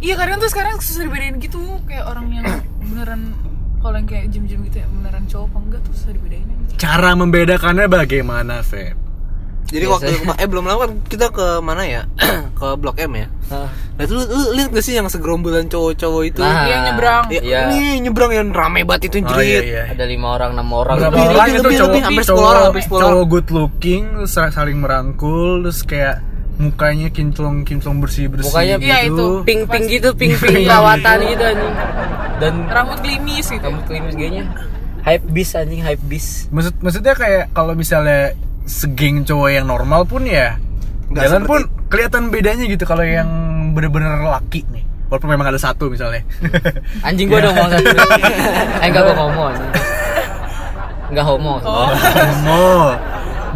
Iya 0.00 0.14
kadang 0.16 0.38
tuh 0.38 0.48
sekarang 0.48 0.78
susah 0.78 1.04
dibedain 1.04 1.36
gitu 1.36 1.58
Kayak 1.84 2.06
orang 2.08 2.26
yang 2.32 2.46
beneran 2.80 3.34
Kalau 3.78 3.94
yang 3.94 4.06
kayak 4.06 4.26
gym-gym 4.28 4.60
gitu 4.66 4.78
ya 4.78 4.86
Beneran 4.88 5.24
cowok 5.24 5.46
apa 5.46 5.58
enggak 5.62 5.80
tuh 5.82 5.92
susah 5.94 6.12
dibedain 6.12 6.46
cara 6.78 7.10
membedakannya 7.12 7.86
bagaimana 7.86 8.62
Feb 8.62 8.94
Jadi 9.68 9.84
Biasa. 9.84 10.24
waktu 10.24 10.40
eh 10.40 10.48
belum 10.48 10.64
lama 10.64 10.78
kan 10.80 10.90
kita 11.04 11.28
ke 11.28 11.60
mana 11.60 11.84
ya? 11.84 12.02
ke 12.58 12.66
Blok 12.80 12.96
M 13.04 13.12
ya. 13.20 13.28
Nah, 13.52 13.68
Nah 13.68 14.02
itu 14.02 14.16
lu, 14.16 14.24
lu 14.24 14.56
lihat 14.56 14.72
gak 14.72 14.80
sih 14.80 14.96
yang 14.96 15.12
segerombolan 15.12 15.68
cowok-cowok 15.68 16.22
itu? 16.24 16.40
Nah. 16.40 16.64
Yang 16.64 16.80
nyebrang 16.88 17.24
Ya, 17.28 17.40
Iya. 17.44 17.60
Nih 17.68 18.00
nyebrang 18.00 18.32
yang 18.32 18.48
rame 18.56 18.88
banget 18.88 19.12
itu 19.12 19.28
oh 19.28 19.36
iya 19.36 19.60
jerit. 19.60 19.62
iya 19.68 19.82
ada 19.92 20.04
lima 20.08 20.40
orang, 20.40 20.56
enam 20.56 20.68
orang. 20.72 20.96
Berapa. 20.96 21.12
Lebih, 21.12 21.20
orang 21.20 21.36
lebih, 21.36 21.52
itu 21.52 21.60
lebih, 21.60 21.76
cowok, 21.76 21.90
lebih, 21.92 22.02
hampir 22.08 22.24
cowok, 22.24 22.40
10 22.40 22.48
orang, 22.48 22.64
hampir 22.64 22.82
10 22.82 22.88
cowok 22.88 23.04
orang. 23.12 23.28
good 23.28 23.48
looking 23.52 24.04
saling 24.24 24.78
merangkul 24.80 25.50
terus 25.60 25.80
kayak 25.84 26.16
mukanya 26.58 27.08
kinclong 27.08 27.62
kinclong 27.62 27.98
bersih 27.98 28.26
bersih 28.26 28.50
Mukanya 28.50 28.76
Iya, 28.76 28.98
itu. 29.06 29.26
Pink-pink 29.42 29.84
gitu, 29.88 30.08
pink-pink 30.12 30.66
perawatan 30.66 31.16
gitu 31.24 31.42
anjing. 31.50 31.74
Dan 32.38 32.54
Rambut 32.66 32.98
klimis 32.98 33.46
gitu 33.46 33.62
rambut 33.62 33.84
klimis 33.84 34.12
kayaknya. 34.12 34.44
Hype 35.00 35.24
bis 35.24 35.54
anjing, 35.54 35.80
hype 35.80 36.02
bis. 36.04 36.50
maksud 36.50 36.74
maksudnya 36.78 37.14
kayak 37.14 37.44
kalau 37.50 37.72
misalnya 37.72 38.34
segeng 38.64 39.22
cowok 39.22 39.48
yang 39.48 39.64
normal 39.64 40.04
pun 40.04 40.22
ya 40.22 40.58
Nggak 41.08 41.22
jalan 41.24 41.40
seperti- 41.40 41.48
pun 41.48 41.60
kelihatan 41.88 42.22
bedanya 42.28 42.64
gitu 42.66 42.84
kalau 42.84 43.00
yang 43.00 43.30
bener-bener 43.72 44.20
laki 44.20 44.66
nih 44.68 44.84
walaupun 45.08 45.30
memang 45.30 45.48
ada 45.48 45.56
satu 45.56 45.88
misalnya 45.88 46.20
Anjing 47.06 47.26
gua 47.26 47.40
dong 47.40 47.54
mau 47.54 47.64
satu. 47.66 47.88
eh 48.82 48.86
enggak 48.86 49.02
gua 49.04 49.16
homo 49.16 49.42
anjing. 49.48 49.72
Enggak 51.08 51.24
homo. 51.24 51.54
Oh. 51.62 51.88
homo 51.88 52.64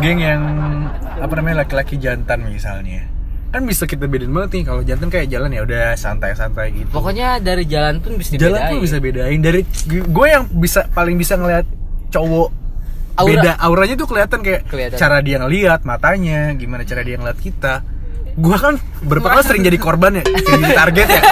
geng 0.01 0.17
yang 0.17 0.43
apa 1.23 1.33
namanya 1.33 1.63
laki-laki 1.63 1.97
jantan 1.97 2.43
misalnya 2.45 3.07
kan 3.49 3.63
bisa 3.63 3.85
kita 3.85 4.05
bedain 4.05 4.29
banget 4.29 4.51
nih 4.55 4.65
kalau 4.65 4.83
jantan 4.83 5.07
kayak 5.07 5.29
jalan 5.29 5.49
ya 5.49 5.61
udah 5.61 5.93
santai-santai 5.95 6.73
gitu 6.75 6.89
Pokoknya 6.91 7.37
dari 7.39 7.63
jalan 7.65 8.01
pun 8.01 8.17
bisa 8.17 8.33
jalan 8.35 8.59
dibedain. 8.59 8.71
pun 8.71 8.79
bisa 8.81 8.97
bedain 8.99 9.39
dari 9.39 9.61
gue 9.87 10.27
yang 10.27 10.45
bisa 10.51 10.89
paling 10.89 11.15
bisa 11.15 11.37
ngeliat 11.37 11.69
cowok 12.09 12.49
Aura. 13.15 13.29
beda 13.29 13.53
auranya 13.59 13.95
tuh 13.95 14.09
kelihatan 14.09 14.41
kayak 14.41 14.65
Kelihatan. 14.67 14.97
cara 14.97 15.21
dia 15.21 15.37
ngeliat 15.37 15.81
matanya 15.83 16.51
gimana 16.53 16.83
cara 16.83 17.05
dia 17.05 17.15
ngeliat 17.15 17.37
kita 17.37 17.85
gue 18.33 18.57
kan 18.57 18.81
berapa 19.03 19.29
kali 19.31 19.43
sering 19.45 19.63
jadi 19.63 19.77
korban 19.77 20.13
ya 20.17 20.25
sering 20.25 20.63
jadi 20.63 20.75
target 20.75 21.07
ya 21.07 21.23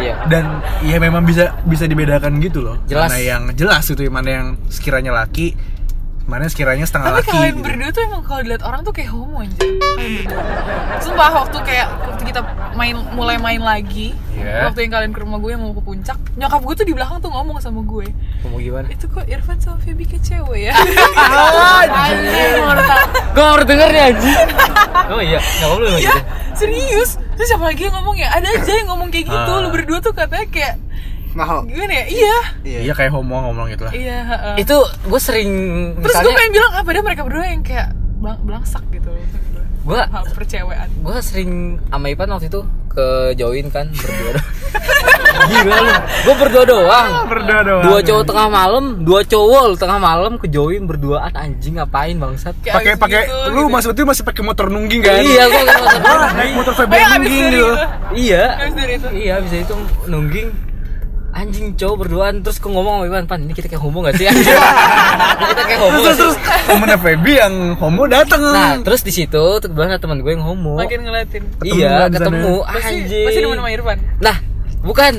Iya. 0.00 0.14
dan 0.24 0.44
ya 0.80 0.96
memang 0.96 1.20
bisa 1.22 1.58
bisa 1.60 1.84
dibedakan 1.84 2.38
gitu 2.38 2.62
loh 2.62 2.78
Jelas. 2.86 3.10
mana 3.10 3.18
yang 3.18 3.42
jelas 3.52 3.84
gitu 3.84 4.00
mana 4.06 4.28
yang 4.30 4.46
sekiranya 4.70 5.12
laki 5.12 5.52
mana 6.22 6.46
sekiranya 6.46 6.82
setengah 6.82 7.10
Tapi 7.10 7.18
laki 7.18 7.30
kalian 7.32 7.52
gitu. 7.52 7.64
berdua 7.64 7.88
tuh 7.90 8.02
emang 8.02 8.22
kalau 8.22 8.40
dilihat 8.40 8.62
orang 8.62 8.80
tuh 8.80 8.92
kayak 8.92 9.10
homo 9.10 9.36
anjir 9.38 9.66
berdua 9.90 10.24
Sumpah 10.98 11.30
waktu 11.34 11.58
kayak 11.60 11.86
Waktu 12.02 12.22
kita 12.24 12.40
main 12.72 12.94
mulai 13.10 13.36
main 13.36 13.58
lagi 13.58 14.14
Iya. 14.30 14.68
Waktu 14.68 14.78
yang 14.80 14.92
kalian 14.92 15.10
ke 15.10 15.20
rumah 15.20 15.36
gue 15.36 15.50
yang 15.50 15.60
mau 15.60 15.72
ke 15.72 15.80
puncak 15.80 16.14
Nyokap 16.34 16.60
gue 16.60 16.74
tuh 16.76 16.86
di 16.86 16.94
belakang 16.94 17.18
tuh 17.18 17.28
ngomong 17.28 17.58
sama 17.58 17.82
gue 17.82 18.06
Ngomong 18.40 18.60
gimana? 18.60 18.86
Itu 18.88 19.04
kok 19.06 19.26
Irfan 19.26 19.58
sama 19.58 19.78
Feby 19.78 20.04
kayak 20.06 20.22
cewek 20.22 20.60
ya 20.64 20.74
Anjing. 20.78 22.62
Anjing 22.62 22.88
baru 23.32 23.64
denger 23.64 23.88
nih 23.88 24.02
anjing. 24.06 24.38
Oh 25.10 25.18
iya, 25.18 25.42
enggak 25.42 25.70
lu 25.72 25.86
Iya 25.88 25.98
gitu. 25.98 26.18
serius 26.56 27.10
Terus 27.34 27.48
siapa 27.48 27.64
lagi 27.64 27.82
yang 27.82 27.94
ngomong 27.96 28.14
ya 28.14 28.30
Ada 28.30 28.48
aja 28.54 28.72
yang 28.72 28.88
ngomong 28.88 29.08
kayak 29.10 29.26
gitu 29.26 29.50
Ah. 29.50 29.58
Lu 29.58 29.68
berdua 29.68 29.98
tuh 29.98 30.12
katanya 30.12 30.46
kayak 30.46 30.74
Mahal. 31.30 31.62
Gimana 31.62 31.92
ya 31.94 32.04
Iya 32.06 32.36
iya 32.82 32.92
kayak 32.92 33.12
homo 33.12 33.38
ngomong 33.40 33.70
gitu 33.70 33.86
lah 33.86 33.92
Iya 33.92 34.18
heeh. 34.24 34.54
Itu 34.60 34.76
gue 34.82 35.20
sering 35.20 35.50
Terus 35.96 36.10
gue 36.10 36.10
misalnya 36.10 36.36
pengen 36.36 36.52
bilang 36.52 36.72
apa 36.74 36.88
dia 36.90 37.02
mereka 37.02 37.22
berdua 37.22 37.46
yang 37.46 37.62
kayak 37.62 37.88
belangsak 38.20 38.84
gitu 38.90 39.08
loh 39.08 39.22
Gua- 39.80 40.04
Hal 40.06 40.24
percewean 40.28 40.88
gue 40.92 41.16
sering 41.24 41.50
sama 41.88 42.06
Ipan 42.08 42.28
waktu 42.28 42.46
itu 42.46 42.60
ke 42.90 43.06
join 43.32 43.70
kan 43.70 43.86
berdua 43.88 44.34
doang. 44.34 44.48
Gila 45.50 45.76
lu. 45.78 45.92
Gue 46.20 46.34
berdua 46.36 46.64
doang. 46.66 47.08
berdua 47.24 47.60
doang 47.62 47.82
Dua 47.86 47.98
cowok 48.02 48.24
tengah 48.26 48.48
malam, 48.50 48.84
dua 49.00 49.20
cowok 49.22 49.78
tengah 49.78 49.96
malam 49.96 50.32
ke 50.36 50.46
join 50.46 50.84
berduaan 50.84 51.32
anjing 51.32 51.78
ngapain 51.78 52.18
bangsat? 52.18 52.52
Pakai 52.60 52.98
pakai 52.98 53.24
gitu, 53.24 53.54
lu 53.54 53.62
gitu. 53.62 53.72
masuk 53.72 53.90
itu 53.94 54.02
masih 54.04 54.22
pakai 54.22 54.42
motor 54.42 54.66
nungging 54.68 55.00
kan 55.00 55.16
Iya, 55.16 55.42
gua 55.46 55.62
masa 55.64 55.96
Wah, 55.96 56.30
naik 56.34 56.52
motor 56.52 56.72
abis 56.74 56.90
nungging 56.90 57.44
gitu 57.46 57.56
itu. 57.56 57.68
Iya. 58.20 58.42
Abis 58.58 58.74
dari 58.74 58.92
itu. 58.92 59.08
Iya, 59.16 59.34
bisa 59.38 59.56
itu 59.62 59.74
nungging 60.04 60.48
anjing 61.30 61.78
cowok 61.78 61.96
berduaan 62.04 62.34
terus 62.42 62.58
gue 62.58 62.66
ngomong 62.66 63.00
sama 63.00 63.04
Iwan 63.06 63.24
pan 63.24 63.38
ini 63.40 63.54
kita 63.54 63.70
kayak 63.70 63.82
homo 63.82 64.02
gak 64.02 64.18
sih 64.18 64.26
kita 65.50 65.62
kayak 65.62 65.80
homo 65.80 65.98
terus 66.02 66.18
terus 66.18 66.36
temennya 66.66 66.98
Feby 66.98 67.32
yang 67.38 67.54
homo 67.78 68.02
dateng 68.04 68.42
nah 68.50 68.74
terus 68.82 69.00
di 69.00 69.12
situ 69.14 69.44
kebetulan 69.62 69.94
ada 69.94 70.02
teman 70.02 70.18
gue 70.20 70.32
yang 70.34 70.42
homo 70.42 70.74
Makin 70.76 71.06
ngeliatin 71.06 71.42
iya 71.62 72.06
Ketemu 72.06 72.10
sana. 72.10 72.10
ketemu 72.10 72.54
Pasti, 72.60 72.88
anjing 72.90 73.26
pasti 73.26 73.38
demen 73.40 73.58
sama 73.58 73.70
Irfan 73.70 73.98
Nah, 74.18 74.36
bukan. 74.82 75.14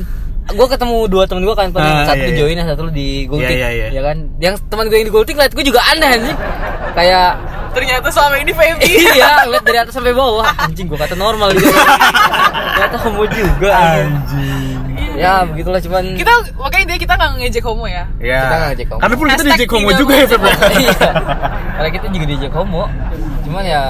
Gue 0.51 0.67
ketemu 0.67 0.97
dua 1.07 1.23
temen 1.29 1.47
gue 1.47 1.55
kan, 1.55 1.69
Pan. 1.71 1.79
Ah, 1.79 2.03
satu 2.03 2.17
iya, 2.17 2.27
di 2.27 2.33
iya. 2.33 2.39
join, 2.43 2.55
yang 2.59 2.67
satu 2.67 2.81
di 2.91 3.23
gultik, 3.23 3.55
Iya, 3.55 3.69
iya, 3.71 3.85
iya. 3.87 3.89
ya 3.93 4.01
kan? 4.03 4.17
Yang 4.41 4.55
teman 4.67 4.89
gue 4.91 4.97
yang 4.99 5.07
di 5.07 5.13
gultik 5.13 5.35
liat 5.37 5.53
gue 5.53 5.63
juga 5.63 5.79
aneh 5.85 6.09
anjing. 6.11 6.37
Kayak 6.91 7.29
Ternyata 7.71 8.07
selama 8.11 8.35
ini 8.35 8.51
Feby 8.51 8.83
iya, 9.15 9.47
lihat 9.47 9.63
dari 9.63 9.79
atas 9.79 9.95
sampai 9.95 10.11
bawah. 10.11 10.43
Anjing 10.59 10.91
gue 10.91 10.99
kata 10.99 11.15
normal 11.15 11.55
gitu. 11.55 11.71
Ternyata 12.75 12.97
homo 12.99 13.23
juga. 13.31 13.71
anjing. 13.71 14.70
Ya, 15.13 15.43
begitulah 15.43 15.79
cuman 15.79 16.03
Kita, 16.13 16.31
makanya 16.55 16.85
dia 16.87 16.97
kita 16.97 17.13
gak 17.13 17.31
ngejek 17.35 17.63
homo 17.63 17.85
ya 17.85 18.03
ya 18.17 18.39
Kita 18.39 18.55
nggak 18.55 18.69
ngejek 18.69 18.87
homo. 18.87 18.99
karena 18.99 19.15
pun 19.15 19.25
kita 19.27 19.43
dijek 19.45 19.69
homo 19.69 19.89
juga 19.93 20.13
ya 20.13 20.25
Feb 20.25 20.41
Iya. 20.81 21.09
Karena 21.71 21.89
kita 21.91 22.05
juga 22.07 22.25
diajak 22.25 22.53
homo. 22.53 22.83
Cuman 23.41 23.63
ya 23.63 23.81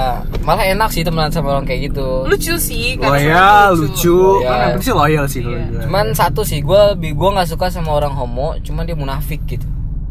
malah 0.42 0.66
enak 0.66 0.90
sih 0.90 1.02
temenan 1.02 1.30
sama 1.30 1.54
orang 1.54 1.64
kayak 1.64 1.92
gitu. 1.92 2.26
Lucu 2.26 2.56
sih 2.58 2.96
loyal 2.96 3.14
sebenarnya 3.14 3.46
lucu 3.76 4.18
Iya. 4.40 4.50
kan 4.50 4.80
sih 4.80 4.94
loyal 4.94 5.26
sih 5.28 5.42
Iya. 5.42 5.60
gua. 5.62 5.82
Cuman 5.86 6.06
satu 6.12 6.42
sih, 6.42 6.60
gue 6.60 6.82
gue 6.98 7.30
nggak 7.32 7.48
suka 7.48 7.68
sama 7.68 7.94
orang 7.94 8.12
homo, 8.12 8.58
cuman 8.60 8.84
dia 8.84 8.96
munafik 8.96 9.44
gitu. 9.46 9.68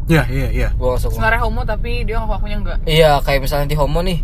iya 0.07 0.23
iya 0.27 0.47
iya 0.49 0.69
Gue 0.73 0.91
gak 0.91 1.01
suka. 1.01 1.13
Sebenarnya 1.15 1.41
homo 1.41 1.61
tapi 1.63 2.03
dia 2.03 2.17
ngaku-ngakunya 2.17 2.57
enggak 2.57 2.77
Iya, 2.83 3.11
kayak 3.21 3.39
misalnya 3.41 3.67
di 3.67 3.75
homo 3.75 3.99
nih. 4.01 4.19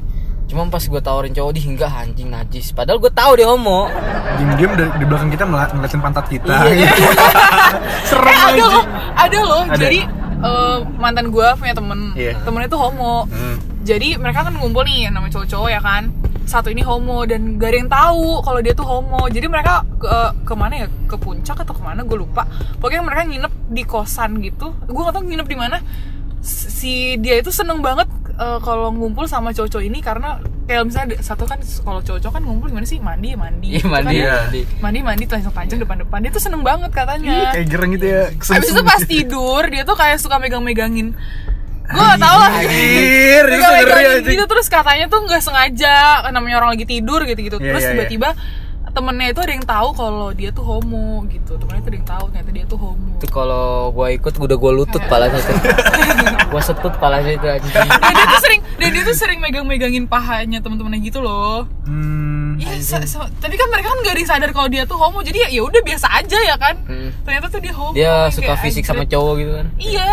Cuma 0.48 0.64
pas 0.72 0.80
gue 0.80 1.02
tawarin 1.04 1.36
cowok 1.36 1.52
di 1.52 1.62
hingga 1.62 1.92
anjing 1.92 2.32
najis. 2.32 2.72
Padahal 2.72 3.04
gue 3.04 3.12
tahu 3.12 3.36
dia 3.36 3.48
homo. 3.52 3.92
diem-diem 4.40 4.72
di, 4.80 4.86
di 5.02 5.06
belakang 5.10 5.30
kita 5.34 5.44
ngeliatin 5.44 6.00
pantat 6.00 6.26
kita. 6.32 6.56
Iya, 6.72 6.88
serem 8.10 8.32
Eh 8.32 8.40
ada 8.40 8.64
loh, 8.64 8.86
ada 9.18 9.40
loh. 9.44 9.64
Ada. 9.68 9.80
Jadi 9.82 10.00
eh, 10.40 10.78
mantan 10.96 11.28
gue 11.36 11.48
punya 11.60 11.74
temen. 11.76 12.00
Iya. 12.16 12.34
Temennya 12.48 12.70
tuh 12.72 12.80
homo. 12.80 13.28
Hmm. 13.28 13.58
Jadi 13.84 14.16
mereka 14.16 14.48
kan 14.48 14.56
ngumpul 14.56 14.88
nih 14.88 15.12
namanya 15.12 15.36
cowok-cowok 15.36 15.70
ya 15.72 15.82
kan? 15.84 16.12
Satu 16.48 16.72
ini 16.72 16.80
homo 16.80 17.28
dan 17.28 17.60
gak 17.60 17.76
ada 17.76 17.78
yang 17.84 17.92
tahu 17.92 18.40
kalau 18.40 18.60
dia 18.64 18.72
tuh 18.72 18.88
homo. 18.88 19.28
Jadi 19.28 19.52
mereka 19.52 19.84
ke 20.00 20.16
ke 20.48 20.54
mana 20.56 20.86
ya? 20.86 20.88
Ke 21.12 21.20
puncak 21.20 21.60
atau 21.60 21.76
ke 21.76 21.84
mana? 21.84 22.08
Gue 22.08 22.24
lupa. 22.24 22.48
Pokoknya 22.80 23.04
mereka 23.04 23.28
nginep 23.28 23.54
di 23.68 23.84
kosan 23.84 24.40
gitu. 24.40 24.72
Gue 24.88 25.02
gak 25.04 25.12
tau 25.12 25.24
nginep 25.28 25.48
di 25.48 25.58
mana. 25.60 25.84
Si 26.40 27.20
dia 27.20 27.36
itu 27.36 27.52
seneng 27.52 27.84
banget 27.84 28.08
eh, 28.38 28.60
kalau 28.60 28.90
ngumpul 28.90 29.26
sama 29.26 29.50
cowok-cowok 29.50 29.84
ini 29.84 30.00
karena 30.00 30.38
kayak 30.64 30.84
misalnya 30.84 31.18
satu 31.20 31.44
kan 31.44 31.58
kalau 31.82 32.00
cowok-cowok 32.00 32.34
kan 32.34 32.44
ngumpul 32.44 32.68
gimana 32.68 32.84
sih? 32.84 33.00
Mandi 33.00 33.34
mandi 33.34 33.68
Iya, 33.76 33.86
mandi, 33.88 34.16
Gitu 34.16 34.24
kan. 34.24 34.32
mandi. 34.44 34.60
mandi. 34.80 35.00
Mandi 35.02 35.24
telanjang-telanjang 35.26 35.80
depan-depan 35.82 36.18
dia 36.22 36.32
tuh 36.32 36.44
seneng 36.44 36.62
banget 36.62 36.92
katanya. 36.92 37.52
Kayak 37.52 37.68
gereng 37.68 37.92
gitu 37.96 38.06
ya. 38.06 38.24
Abis 38.32 38.70
itu 38.70 38.84
pas 38.84 39.02
tidur 39.02 39.62
dia 39.68 39.84
tuh 39.84 39.96
kayak 39.96 40.18
suka 40.20 40.38
megang-megangin. 40.38 41.16
Gue 41.88 42.04
gak 42.04 42.20
tau 42.20 42.36
lah. 42.36 42.52
Anjir, 42.52 43.44
ngeri, 43.48 44.04
anjing. 44.20 44.36
gitu 44.36 44.44
terus 44.44 44.68
katanya 44.68 45.08
tuh 45.08 45.24
nggak 45.24 45.40
sengaja. 45.40 45.96
Namanya 46.30 46.60
orang 46.60 46.76
lagi 46.76 46.84
tidur 46.84 47.24
gitu 47.24 47.40
gitu 47.40 47.58
Iya, 47.58 47.72
terus 47.72 47.82
iya, 47.82 47.88
iya. 47.88 47.96
tiba-tiba 47.96 48.30
temennya 48.98 49.28
itu 49.30 49.40
ada 49.40 49.54
yang 49.54 49.62
tahu 49.64 49.90
kalau 49.94 50.28
dia 50.32 50.50
tuh 50.50 50.66
homo 50.66 51.06
gitu 51.28 51.54
temennya 51.56 51.80
itu 51.80 51.88
ada 51.88 51.98
yang 51.98 52.10
tahu 52.10 52.26
ternyata 52.28 52.52
dia 52.52 52.66
tuh 52.66 52.80
homo 52.80 53.10
Itu 53.14 53.28
kalau 53.28 53.68
gua 53.92 54.08
ikut 54.10 54.34
udah 54.36 54.58
gua 54.58 54.72
lutut 54.74 55.02
palanya 55.06 55.38
tuh. 55.38 55.54
gua 56.52 56.62
setut 56.62 56.94
palanya 56.98 57.32
itu 57.32 57.46
anjing. 57.46 57.70
dan 57.70 58.12
dia 58.12 58.26
tuh 58.28 58.42
sering 58.42 58.62
dan 58.76 58.90
dia 58.90 59.04
tuh 59.04 59.16
sering 59.16 59.40
megang-megangin 59.40 60.06
pahanya 60.06 60.58
teman-temannya 60.58 61.00
gitu 61.00 61.20
loh 61.20 61.70
Hmm. 61.86 62.58
Iya, 62.58 62.74
sa- 62.82 63.06
sa- 63.06 63.30
tapi 63.38 63.54
kan 63.54 63.70
mereka 63.70 63.88
kan 63.88 64.00
gak 64.02 64.18
sadar 64.26 64.50
kalau 64.50 64.66
dia 64.66 64.82
tuh 64.84 64.98
homo, 64.98 65.22
jadi 65.22 65.46
ya 65.46 65.50
ya 65.52 65.62
udah 65.62 65.78
biasa 65.80 66.10
aja 66.12 66.40
ya 66.44 66.58
kan. 66.58 66.74
Hmm. 66.84 67.14
Ternyata 67.22 67.48
tuh 67.48 67.62
dia 67.62 67.70
homo. 67.72 67.94
Dia 67.94 68.28
suka 68.28 68.58
fisik 68.58 68.82
sama 68.82 69.06
anjir. 69.06 69.14
cowok 69.14 69.34
gitu 69.38 69.52
kan. 69.54 69.68
Iya. 69.78 70.10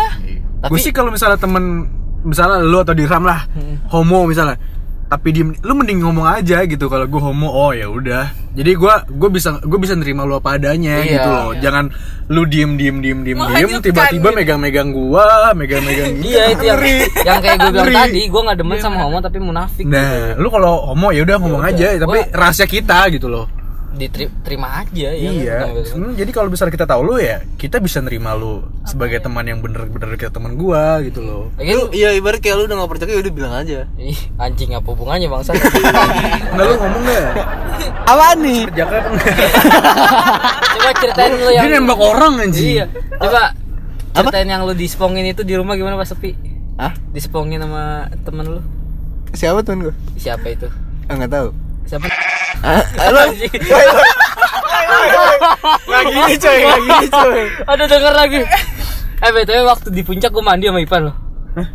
Tapi 0.61 0.69
Gue 0.69 0.79
sih 0.79 0.93
kalau 0.93 1.09
misalnya 1.09 1.35
temen 1.35 1.89
misalnya 2.21 2.57
lu 2.59 2.77
atau 2.79 2.93
Dirham 2.93 3.21
lah 3.21 3.49
homo 3.87 4.25
misalnya 4.25 4.61
tapi 5.05 5.29
diem 5.29 5.53
lu 5.61 5.73
mending 5.77 6.01
ngomong 6.01 6.25
aja 6.25 6.65
gitu 6.65 6.89
kalau 6.89 7.05
gue 7.05 7.21
homo 7.21 7.45
oh 7.45 7.69
ya 7.69 7.85
udah 7.85 8.33
jadi 8.57 8.73
gue 8.73 8.93
gue 9.13 9.29
bisa 9.29 9.61
gue 9.61 9.77
bisa 9.77 9.93
nerima 9.93 10.25
lu 10.25 10.33
apa 10.33 10.57
adanya 10.57 10.97
Iya. 10.97 11.11
gitu 11.13 11.29
loh 11.29 11.49
jangan 11.61 11.85
lu 12.25 12.41
diem 12.49 12.73
diem 12.73 12.97
diem 13.05 13.21
diem 13.21 13.37
diem 13.37 13.69
tiba-tiba 13.85 14.33
gitu. 14.33 14.37
megang 14.41 14.57
megang 14.57 14.89
gua 14.89 15.53
megang 15.53 15.85
megang 15.85 16.09
Iya 16.25 16.57
itu 16.57 16.63
yang 16.65 16.81
yang 17.21 17.37
kayak 17.37 17.57
gue 17.61 17.71
bilang 17.85 18.09
tadi, 18.09 18.21
gue 18.25 18.41
nggak 18.49 18.57
demen 18.57 18.77
sama 18.81 18.97
homo 19.05 19.17
tapi 19.21 19.37
munafik. 19.37 19.85
nah 19.85 20.33
lu 20.41 20.49
kalau 20.49 20.89
homo 20.89 21.13
ya 21.13 21.21
udah 21.21 21.37
ngomong 21.37 21.61
udah. 21.61 21.73
aja 21.77 21.87
tapi 22.01 22.17
Gua- 22.25 22.31
rahasia 22.33 22.65
kita 22.65 23.05
gitu 23.13 23.29
loh 23.29 23.45
Diterima 23.95 24.83
aja 24.83 25.07
ya. 25.07 25.31
iya 25.31 25.55
kan? 25.63 25.71
Hmm, 25.95 26.13
jadi 26.13 26.27
kalau 26.29 26.51
misalnya 26.51 26.73
kita 26.73 26.83
tahu 26.83 27.01
lu 27.01 27.15
ya 27.15 27.39
kita 27.55 27.79
bisa 27.79 27.99
nerima 27.99 28.35
lu 28.35 28.59
sebagai 28.83 29.17
teman 29.17 29.41
yang 29.41 29.59
bener-bener 29.59 30.13
kita 30.13 30.29
teman 30.29 30.53
gua 30.53 30.99
gitu 30.99 31.23
loh 31.23 31.47
Lu 31.55 31.87
iya 31.89 32.11
ibarat 32.11 32.37
kayak 32.37 32.55
lu 32.55 32.63
udah 32.67 32.75
gak 32.77 32.91
percaya 32.91 33.15
udah 33.15 33.31
bilang 33.31 33.53
aja. 33.55 33.87
Ih, 33.95 34.19
anjing 34.35 34.75
apa 34.75 34.83
hubungannya 34.85 35.25
bangsa? 35.25 35.55
Nggak 36.53 36.65
lu 36.65 36.75
ngomong 36.75 37.01
nggak 37.01 37.23
Apaan 38.05 38.37
nih? 38.39 38.61
Jakarta 38.69 39.07
Coba 40.75 40.91
ceritain 40.95 41.31
lu 41.33 41.49
yang 41.49 41.63
dia 41.65 41.79
nembak 41.79 41.97
orang 41.97 42.33
anjing 42.39 42.67
Iya. 42.77 42.85
Coba 43.17 43.41
ceritain 44.13 44.47
yang 44.47 44.61
lu 44.63 44.71
dispongin 44.71 45.25
itu 45.25 45.41
di 45.41 45.55
rumah 45.55 45.73
gimana 45.73 45.95
pas 45.95 46.07
sepi? 46.07 46.35
Hah? 46.75 46.91
Dispongin 47.09 47.59
sama 47.59 48.11
temen 48.21 48.45
lu? 48.45 48.61
Siapa 49.31 49.63
tuh 49.63 49.75
gue? 49.81 49.93
Siapa 50.15 50.47
itu? 50.47 50.67
Enggak 51.07 51.31
tahu. 51.31 51.47
Siapa? 51.85 52.07
Halo. 52.97 53.21
Lagi 55.85 56.13
ini 56.13 56.35
coy, 56.35 56.59
lagi 56.65 56.89
ini 56.89 57.07
coy. 57.09 57.41
Ada 57.63 57.83
denger 57.85 58.13
lagi. 58.13 58.41
Eh 59.15 59.29
btw 59.31 59.63
waktu 59.65 59.87
di 59.89 60.01
puncak 60.01 60.29
gue 60.29 60.43
mandi 60.43 60.65
sama 60.67 60.81
Ipan 60.81 61.01
loh. 61.07 61.15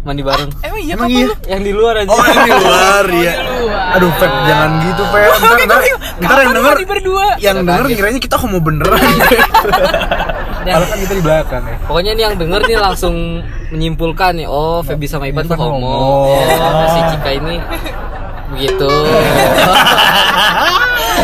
Mandi 0.04 0.20
bareng. 0.20 0.50
Emang 0.60 0.80
iya 0.84 0.92
Emang 0.92 1.08
iya? 1.08 1.24
lu? 1.24 1.34
Yang 1.48 1.62
di 1.64 1.72
luar 1.72 1.94
aja. 2.04 2.12
Oh 2.12 2.20
yang 2.20 2.44
di 2.44 2.52
luar 2.52 3.04
ya. 3.08 3.32
Aduh 3.96 4.10
Feb 4.20 4.32
jangan 4.44 4.70
gitu 4.84 5.02
Feb. 5.08 5.24
Ntar, 5.24 5.40
ntar, 5.40 5.80
ntar 5.80 5.80
Kapan 6.20 6.36
yang 6.44 6.52
denger 6.52 6.74
berdua? 6.84 7.26
yang 7.40 7.56
denger 7.64 7.84
ngiranya 7.88 8.20
kita 8.20 8.36
homo 8.36 8.58
beneran. 8.60 9.00
Kalau 10.60 10.84
kan 10.84 10.98
kita 11.00 11.14
di 11.16 11.22
belakang 11.24 11.62
ya. 11.64 11.76
Pokoknya 11.88 12.12
nih 12.12 12.24
yang 12.28 12.36
denger 12.36 12.60
nih 12.68 12.76
langsung 12.76 13.14
menyimpulkan 13.72 14.32
nih, 14.36 14.46
oh 14.50 14.84
Feby 14.84 15.06
sama 15.08 15.32
Ipan 15.32 15.48
tuh 15.48 15.56
homo. 15.56 15.80
homo. 15.80 15.96
Oh, 16.28 16.86
si 16.92 17.00
Cika 17.16 17.30
ini 17.32 17.56
begitu. 18.52 18.90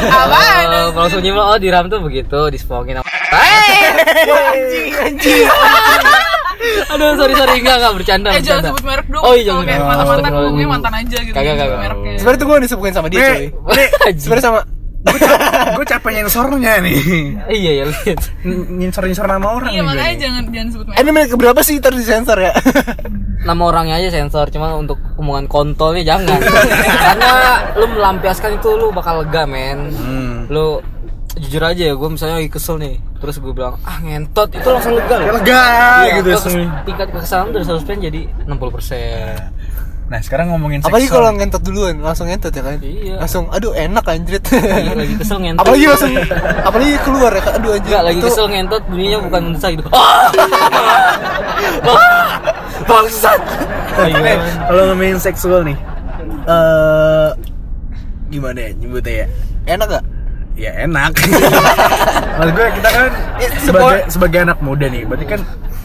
Apaan? 0.07 0.67
Oh, 0.71 0.89
langsung 0.95 1.21
nyimpul, 1.25 1.43
oh 1.43 1.59
di 1.59 1.69
Ram 1.73 1.91
tuh 1.91 2.01
begitu, 2.05 2.51
dispongin 2.53 3.01
Anjing, 3.01 4.93
anjing. 4.95 5.47
Aduh, 6.97 7.15
sorry 7.15 7.35
sorry 7.37 7.61
enggak 7.63 7.77
enggak 7.79 7.93
bercanda. 7.95 8.29
Eh 8.33 8.43
jangan 8.43 8.73
sebut 8.73 8.83
merek 8.83 9.07
dong. 9.07 9.23
Oh 9.23 9.33
iya 9.37 9.45
jangan. 9.53 9.65
kayak 9.69 9.81
Oh, 9.81 9.87
mantan-mantan 9.87 10.31
gue, 10.33 10.67
mantan 10.67 10.93
aja 10.95 11.19
gitu. 11.23 11.35
Kagak, 11.37 11.55
kagak. 11.59 11.79
mereknya. 11.79 12.13
Sebenarnya 12.19 12.41
tuh 12.41 12.47
gue 12.49 12.57
disebutin 12.65 12.95
sama 12.97 13.09
dia 13.13 13.19
nih, 13.21 13.49
Sebenarnya 14.17 14.45
sama 14.45 14.61
gue 15.73 15.85
capek 15.85 16.11
nyensornya 16.13 16.73
nih. 16.79 16.99
Iya 17.49 17.71
ya 17.73 17.85
lihat. 17.87 18.21
Nyensor-nyensor 18.71 19.25
nama 19.25 19.47
orang 19.53 19.71
Iya 19.71 19.83
makanya 19.83 20.11
gue. 20.11 20.23
jangan 20.23 20.43
jangan 20.49 20.69
sebut 20.71 20.85
Eh 20.85 20.91
merek. 20.91 21.01
ini 21.01 21.11
menit 21.11 21.29
keberapa 21.31 21.61
sih 21.61 21.77
terus 21.79 21.99
disensor 21.99 22.39
ya? 22.39 22.53
Nama 23.39 23.63
orangnya 23.63 23.95
aja 23.97 24.11
sensor, 24.13 24.51
cuma 24.51 24.75
untuk 24.75 24.99
omongan 25.15 25.47
kontolnya 25.47 26.03
jangan. 26.05 26.35
Karena 26.37 27.33
lu 27.75 27.87
melampiaskan 27.89 28.51
itu 28.55 28.69
lu 28.71 28.91
bakal 28.91 29.23
lega, 29.23 29.47
men. 29.47 29.93
Hmm. 29.93 30.35
Lu 30.49 30.83
jujur 31.37 31.63
aja 31.63 31.83
ya, 31.85 31.95
gue 31.95 32.09
misalnya 32.09 32.37
lagi 32.37 32.49
kesel 32.49 32.75
nih, 32.77 32.97
terus 33.21 33.37
gue 33.37 33.53
bilang 33.53 33.77
ah 33.83 34.01
ngentot, 34.01 34.51
itu 34.51 34.65
langsung 34.65 34.97
lega 34.97 35.15
Ya 35.15 35.21
loh. 35.21 35.35
lega 35.37 35.63
Iya, 36.03 36.15
gitu. 36.17 36.31
tingkat 36.83 37.07
kekesalan 37.09 37.53
dari 37.53 37.63
100% 37.63 38.01
jadi 38.01 38.21
60% 38.49 38.57
Nah 40.07 40.21
sekarang 40.21 40.47
ngomongin 40.49 40.79
Apalagi 40.81 41.05
seksual 41.05 41.19
kalau 41.19 41.31
nih. 41.31 41.39
ngentot 41.41 41.63
duluan, 41.63 41.95
langsung 41.99 42.27
ngentot 42.27 42.51
ya 42.51 42.63
kan? 42.63 42.79
Iya. 42.79 43.15
Langsung 43.19 43.45
aduh 43.51 43.73
enak 43.73 44.05
anjrit. 44.05 44.45
Iya, 44.47 44.95
lagi 44.95 45.15
kesel 45.17 45.39
ngentot 45.41 45.63
apalagi 45.63 45.85
langsung 45.85 46.11
apalagi 46.63 46.93
keluar 47.03 47.31
ya 47.31 47.43
kan? 47.43 47.53
Aduh 47.59 47.71
anjir. 47.73 47.91
Enggak, 47.91 48.03
lagi 48.05 48.19
Itu- 48.19 48.27
kesel 48.29 48.47
ngentot 48.47 48.83
bunyinya 48.87 49.19
bukan 49.21 49.41
mensah 49.49 49.69
gitu 49.69 49.83
Ah! 49.91 50.27
Bangsat 52.87 53.41
Eh, 53.97 54.37
kalau 54.63 54.83
ngomongin 54.87 55.17
seksual 55.17 55.65
nih 55.65 55.77
eh 56.47 57.29
gimana 58.29 58.59
ya 58.61 58.71
nyebutnya 58.77 59.15
ya 59.17 59.27
Enak 59.69 59.87
gak? 59.91 60.05
ya 60.55 60.71
enak 60.79 61.13
Maksud 62.39 62.53
gue 62.53 62.67
kita 62.73 62.89
kan 62.89 63.11
sebagai 63.59 63.99
sebagai 64.07 64.39
anak 64.43 64.59
muda 64.61 64.87
nih 64.87 65.03
berarti 65.03 65.27
kan 65.27 65.41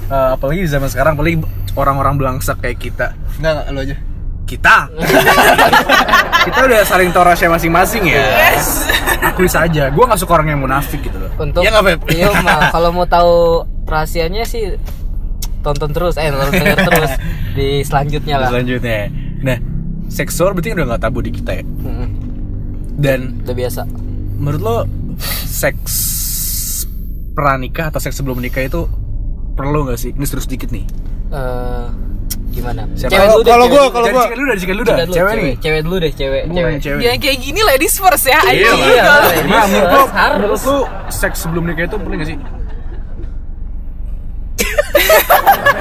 eh, 0.08 0.30
apalagi 0.32 0.62
di 0.62 0.70
zaman 0.70 0.86
sekarang 0.88 1.16
apalagi 1.16 1.42
orang-orang 1.74 2.14
belangsak 2.16 2.60
kayak 2.60 2.78
kita 2.78 3.16
Enggak, 3.40 3.52
enggak, 3.58 3.66
lu 3.72 3.80
aja. 3.82 3.96
Kita. 4.52 4.92
Kita 6.42 6.60
udah 6.60 6.82
saling 6.82 7.10
tahu 7.10 7.24
rahasia 7.24 7.48
masing-masing 7.48 8.04
ya. 8.04 8.18
Akui 9.24 9.46
saja 9.46 9.88
gue 9.88 10.02
nggak 10.02 10.18
suka 10.18 10.34
orang 10.34 10.50
yang 10.50 10.60
munafik 10.60 11.00
gitu 11.00 11.16
loh. 11.16 11.30
Untuk 11.38 11.62
ya 11.62 11.70
nggak 11.72 12.10
Iya, 12.10 12.34
Ma. 12.36 12.70
kalau 12.70 12.90
mau 12.92 13.06
tahu 13.06 13.62
rahasianya 13.86 14.42
sih 14.44 14.74
tonton 15.62 15.94
terus 15.94 16.18
eh 16.18 16.28
tonton 16.28 16.50
terus 16.90 17.12
di 17.54 17.82
selanjutnya 17.82 18.36
lah. 18.38 18.50
selanjutnya. 18.50 19.14
Nah 19.40 19.58
seksual 20.08 20.52
berarti 20.52 20.74
udah 20.74 20.86
nggak 20.88 21.02
tabu 21.02 21.22
di 21.22 21.30
kita 21.30 21.52
ya? 21.54 21.64
Mm-mm. 21.64 22.10
dan 22.98 23.38
Udah 23.42 23.56
biasa. 23.56 23.82
menurut 24.36 24.60
lo 24.60 24.78
seks 25.46 25.94
pranikah 27.32 27.88
atau 27.88 28.02
seks 28.02 28.18
sebelum 28.18 28.38
menikah 28.38 28.66
itu 28.66 28.90
perlu 29.54 29.86
nggak 29.86 30.00
sih? 30.00 30.12
Ini 30.12 30.26
terus 30.26 30.50
sedikit 30.50 30.70
nih. 30.70 30.86
Eh 31.30 31.86
gimana? 32.52 32.82
Siapa? 32.94 33.12
Cewek 33.12 33.28
dulu. 33.28 33.42
Kalau 33.42 33.66
cewek 33.66 33.72
gua- 33.72 33.82
dulu. 33.82 33.90
kalau 33.92 34.08
gua- 34.08 34.22
cikat 34.22 34.36
dulu 34.36 34.44
dulu 34.44 34.52
dah 34.52 34.56
Cewek 34.62 34.76
dulu, 34.76 35.16
cewek 35.16 35.16
cewek, 35.16 35.36
nih 35.42 35.56
cewek 35.58 35.82
dulu 35.82 35.96
deh, 35.98 36.12
cewek, 36.12 36.44
cewek. 36.46 36.76
cewek 36.78 37.02
Yang 37.02 37.18
kayak 37.20 37.38
gini 37.40 37.62
ladies 37.64 37.96
first 37.96 38.26
ya. 38.26 38.40
Iya, 38.44 38.72
iya, 38.74 39.04
ladies 39.24 39.42
Gimana 39.48 39.66
menurut 39.66 40.10
menurut 40.36 40.62
lo 40.62 40.78
seks 41.10 41.38
sebelum 41.42 41.64
nikah 41.66 41.86
itu 41.86 41.96
perlu 41.96 42.16
nggak 42.16 42.28
sih? 42.28 42.38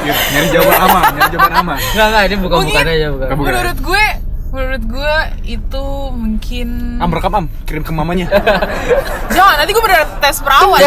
Iya, 0.00 0.14
nyari 0.32 0.46
jawaban 0.50 0.80
aman, 0.82 1.02
nyari 1.12 1.28
jawaban 1.28 1.52
aman. 1.54 1.78
Enggak, 1.78 2.06
enggak, 2.08 2.22
ini 2.24 2.36
bukan 2.38 2.56
bukan 2.64 2.86
aja. 2.88 3.06
Bukan. 3.12 3.26
Menurut 3.36 3.78
gue, 3.80 4.04
menurut 4.50 4.82
gue 4.84 5.14
itu 5.48 5.84
mungkin 6.10 6.68
Am 6.98 7.08
rekam 7.08 7.32
am, 7.32 7.46
kirim 7.62 7.80
ke 7.80 7.90
mamanya. 7.90 8.26
jangan 9.34 9.54
nanti 9.56 9.70
gue 9.70 9.80
bener 9.80 10.02
tes 10.18 10.36
perawat. 10.38 10.80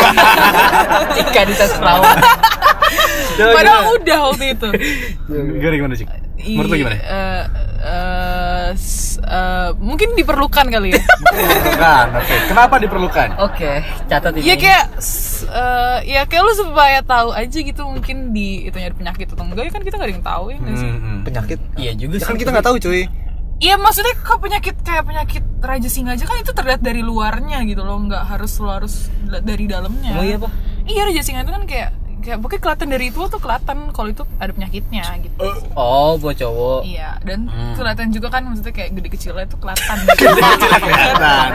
Jika 1.16 1.42
di 1.44 1.54
tes 1.54 1.72
perawat. 1.74 2.16
Padahal 3.34 3.82
gimana? 3.82 3.96
udah 3.96 4.18
waktu 4.28 4.46
itu. 4.54 4.68
Gimana 5.58 5.76
gimana 5.76 5.96
sih? 5.96 6.06
Menurut 6.44 6.70
lo 6.70 6.78
gimana? 6.78 6.96
Eh, 6.98 7.44
eh, 7.82 8.68
s- 8.76 9.16
eh, 9.18 9.70
mungkin 9.80 10.12
diperlukan 10.14 10.66
kali 10.68 10.92
ya. 10.92 11.00
Diperlukan, 11.00 12.08
oke. 12.14 12.36
Kenapa 12.46 12.76
diperlukan? 12.78 13.28
Oke, 13.42 13.72
catat 14.06 14.36
ini. 14.36 14.44
Iya 14.44 14.56
kayak 14.60 14.84
eh, 15.48 15.98
ya 16.06 16.22
kayak 16.28 16.44
lu 16.44 16.54
supaya 16.54 17.00
tahu 17.02 17.32
aja 17.32 17.58
gitu 17.58 17.82
mungkin 17.82 18.30
di 18.30 18.68
itu 18.68 18.76
nyari 18.76 18.92
penyakit 18.94 19.28
atau 19.30 19.42
enggak 19.42 19.66
ya 19.66 19.72
kan 19.72 19.82
kita 19.82 19.96
gak 19.96 20.06
ada 20.06 20.14
yang 20.14 20.26
tahu 20.26 20.46
ya 20.46 20.58
nggak 20.60 20.76
sih. 20.76 20.90
Hmm, 20.92 21.20
Penyakit. 21.24 21.60
Iya 21.74 21.92
juga 21.96 22.14
Ya 22.14 22.26
kan 22.28 22.36
kita 22.36 22.50
nggak 22.52 22.68
tahu 22.68 22.78
cuy. 22.78 23.04
Iya 23.58 23.76
maksudnya 23.80 24.14
kok 24.18 24.40
penyakit 24.42 24.76
kayak 24.82 25.04
penyakit 25.08 25.44
raja 25.64 25.88
singa 25.88 26.18
aja 26.18 26.26
kan 26.28 26.38
itu 26.42 26.52
terlihat 26.52 26.82
dari 26.84 27.00
luarnya 27.00 27.64
gitu 27.64 27.86
loh 27.86 27.96
nggak 28.02 28.24
harus 28.28 28.60
lo 28.60 28.70
harus 28.70 29.08
da- 29.24 29.40
dari 29.40 29.66
dalamnya. 29.70 30.12
Emang 30.20 30.26
iya, 30.28 30.38
Pak? 30.42 30.52
Iya 30.84 31.02
raja 31.08 31.22
singa 31.24 31.48
itu 31.48 31.54
kan 31.54 31.64
kayak 31.64 31.90
kayak 32.24 32.40
pokoknya 32.40 32.62
kelihatan 32.62 32.88
dari 32.90 33.06
itu 33.06 33.20
tuh 33.22 33.38
kelihatan 33.38 33.78
kalau 33.92 34.10
itu 34.10 34.24
ada 34.38 34.50
penyakitnya 34.50 35.04
gitu. 35.20 35.38
Oh, 35.74 36.16
buat 36.16 36.34
cowok. 36.34 36.80
Iya 36.84 37.20
dan 37.22 37.46
Hmm. 37.46 37.76
kelihatan 37.76 38.08
juga 38.10 38.28
kan 38.30 38.42
maksudnya 38.44 38.72
kayak 38.72 38.90
gede 38.94 39.10
kecilnya 39.10 39.44
itu 39.44 39.58
kelihatan. 39.58 39.98
gitu. 40.02 40.24
Kelihatan. 40.84 41.50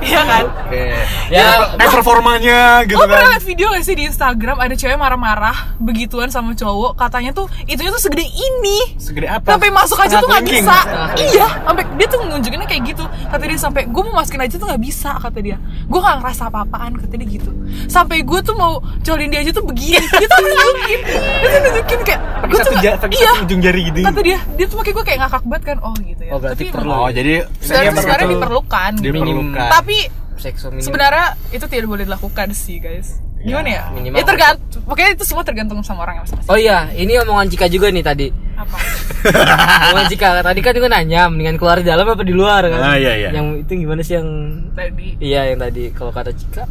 Iya 0.00 0.20
kan. 0.22 0.44
Oke. 0.60 0.84
Ya, 1.28 1.46
Eh 1.76 1.88
performanya 1.88 2.58
gitu 2.84 2.98
pernah 2.98 3.22
kan. 3.22 3.32
liat 3.32 3.44
video 3.44 3.66
gak 3.68 3.82
sih 3.82 3.94
di 3.94 4.04
Instagram 4.04 4.56
ada 4.58 4.74
cewek 4.74 4.96
marah-marah 4.96 5.56
begituan 5.78 6.28
sama 6.28 6.52
cowok 6.52 6.96
katanya 6.96 7.30
tuh 7.32 7.46
itunya 7.64 7.90
tuh 7.90 8.00
segede 8.00 8.24
ini 8.24 8.96
Segede 8.96 9.28
apa? 9.28 9.54
sampai 9.54 9.70
masuk 9.70 9.98
aja 9.98 10.18
tuh 10.18 10.26
nggak 10.26 10.44
bisa 10.44 10.76
iya 11.16 11.46
sampai 11.62 11.84
dia 11.94 12.06
tuh 12.06 12.18
nunjukinnya 12.22 12.66
kayak 12.66 12.82
gitu 12.88 13.04
kata 13.04 13.44
dia 13.44 13.56
sampai 13.56 13.82
gue 13.84 14.02
mau 14.02 14.16
masukin 14.16 14.40
aja 14.40 14.54
tuh 14.54 14.66
nggak 14.66 14.82
bisa 14.82 15.10
kata 15.14 15.38
dia 15.38 15.56
gue 15.60 15.98
nggak 15.98 16.16
ngerasa 16.18 16.42
apa-apaan 16.46 16.92
kata 16.98 17.14
dia 17.14 17.28
gitu 17.30 17.50
sampai 17.86 18.22
gue 18.22 18.40
tuh 18.40 18.54
mau 18.54 18.72
colin 18.98 19.28
dia 19.28 19.40
aja 19.40 19.52
tuh 19.52 19.62
begini 19.62 20.07
dia 20.16 20.26
tuh 20.26 20.40
nunjukin. 20.40 21.00
Dia 21.08 21.48
tuh 21.48 21.60
nunjukin 21.60 22.00
kayak 22.06 22.20
gue 22.48 22.60
tuh 22.64 22.74
ja- 22.80 22.98
pakai 22.98 23.18
iya. 23.20 23.32
ujung 23.44 23.60
jari 23.60 23.80
gitu. 23.92 23.98
Kata 24.04 24.20
dia 24.24 24.38
dia 24.56 24.66
tuh 24.66 24.76
pakai 24.80 24.92
gue 24.96 25.04
kayak 25.04 25.18
ngakak 25.26 25.42
banget 25.44 25.64
kan 25.68 25.78
oh 25.84 25.94
gitu 26.00 26.22
ya. 26.24 26.32
Oh, 26.32 26.38
berarti 26.40 26.64
tapi 26.64 26.74
perlu. 26.74 26.90
Oh, 26.90 27.10
jadi 27.12 27.34
sebenarnya 27.60 28.26
tuh. 28.26 28.32
diperlukan. 28.34 28.92
Diperlukan. 29.02 29.68
tapi 29.70 29.98
sebenarnya 30.80 31.26
itu 31.50 31.66
tidak 31.66 31.86
boleh 31.90 32.04
dilakukan 32.06 32.48
sih 32.54 32.78
guys. 32.78 33.18
Gimana 33.38 33.70
ya, 33.70 33.82
minimal. 33.94 34.18
ya 34.18 34.24
tergantung. 34.26 34.82
pokoknya 34.82 35.10
itu 35.14 35.22
semua 35.22 35.46
tergantung 35.46 35.78
sama 35.86 36.02
orang 36.02 36.26
masing-masing. 36.26 36.50
Oh 36.50 36.58
iya, 36.58 36.90
ini 36.98 37.14
omongan 37.22 37.46
Cika 37.46 37.70
juga 37.70 37.86
nih 37.86 38.02
tadi. 38.02 38.26
apa? 38.58 38.74
Omongan 39.94 40.10
Cika. 40.10 40.42
Tadi 40.42 40.58
kan 40.58 40.74
juga 40.74 40.90
nanya, 40.90 41.30
mendingan 41.30 41.54
keluar 41.54 41.78
di 41.78 41.86
dalam 41.86 42.02
apa 42.02 42.26
di 42.26 42.34
luar 42.34 42.66
kan? 42.66 42.82
Ah, 42.82 42.98
iya, 42.98 43.14
iya. 43.14 43.30
Yang 43.30 43.62
itu 43.62 43.86
gimana 43.86 44.02
sih 44.02 44.18
yang 44.18 44.28
tadi. 44.74 45.08
Iya 45.22 45.54
yang 45.54 45.62
tadi. 45.62 45.94
Kalau 45.94 46.10
kata 46.10 46.34
Cika 46.34 46.66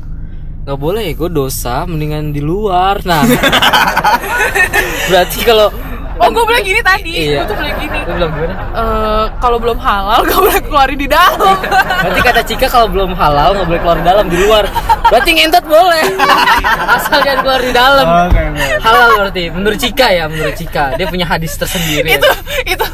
nggak 0.67 0.75
boleh 0.77 1.15
gue 1.15 1.29
dosa 1.31 1.87
mendingan 1.87 2.35
di 2.35 2.43
luar 2.43 2.99
nah 3.07 3.23
berarti 5.09 5.39
kalau 5.47 5.71
oh 6.19 6.27
gue 6.27 6.43
bilang 6.43 6.65
gini 6.65 6.81
tadi 6.83 7.11
Iya. 7.15 7.47
gue 7.47 7.47
tuh 7.47 7.55
bilang 7.55 7.77
gini 7.79 7.99
Lu 8.03 8.11
bilang 8.19 8.31
gimana? 8.35 8.53
Eh, 8.75 9.25
kalau 9.39 9.57
belum 9.63 9.79
halal 9.79 10.19
gak 10.23 10.39
boleh 10.39 10.59
keluarin 10.63 10.99
di 10.99 11.07
dalam 11.07 11.55
Berarti 12.03 12.19
kata 12.19 12.41
Cika 12.43 12.67
kalau 12.67 12.87
belum 12.87 13.15
halal 13.15 13.55
nggak 13.55 13.67
boleh 13.67 13.79
keluar 13.79 13.99
dalam 14.03 14.25
di 14.27 14.37
luar. 14.39 14.63
Berarti 15.07 15.29
ngentot 15.33 15.65
boleh. 15.65 16.03
Asal 16.95 17.19
jangan 17.23 17.39
keluar 17.41 17.61
di 17.63 17.71
dalam. 17.71 18.05
Oke, 18.27 18.41
oke. 18.43 18.63
Halal 18.83 19.09
berarti 19.23 19.43
menurut 19.51 19.79
Cika 19.79 20.07
ya, 20.11 20.23
menurut 20.27 20.55
Cika. 20.55 20.85
Dia 20.95 21.07
punya 21.07 21.25
hadis 21.27 21.55
tersendiri. 21.55 22.11
itu 22.15 22.31
itu 22.63 22.85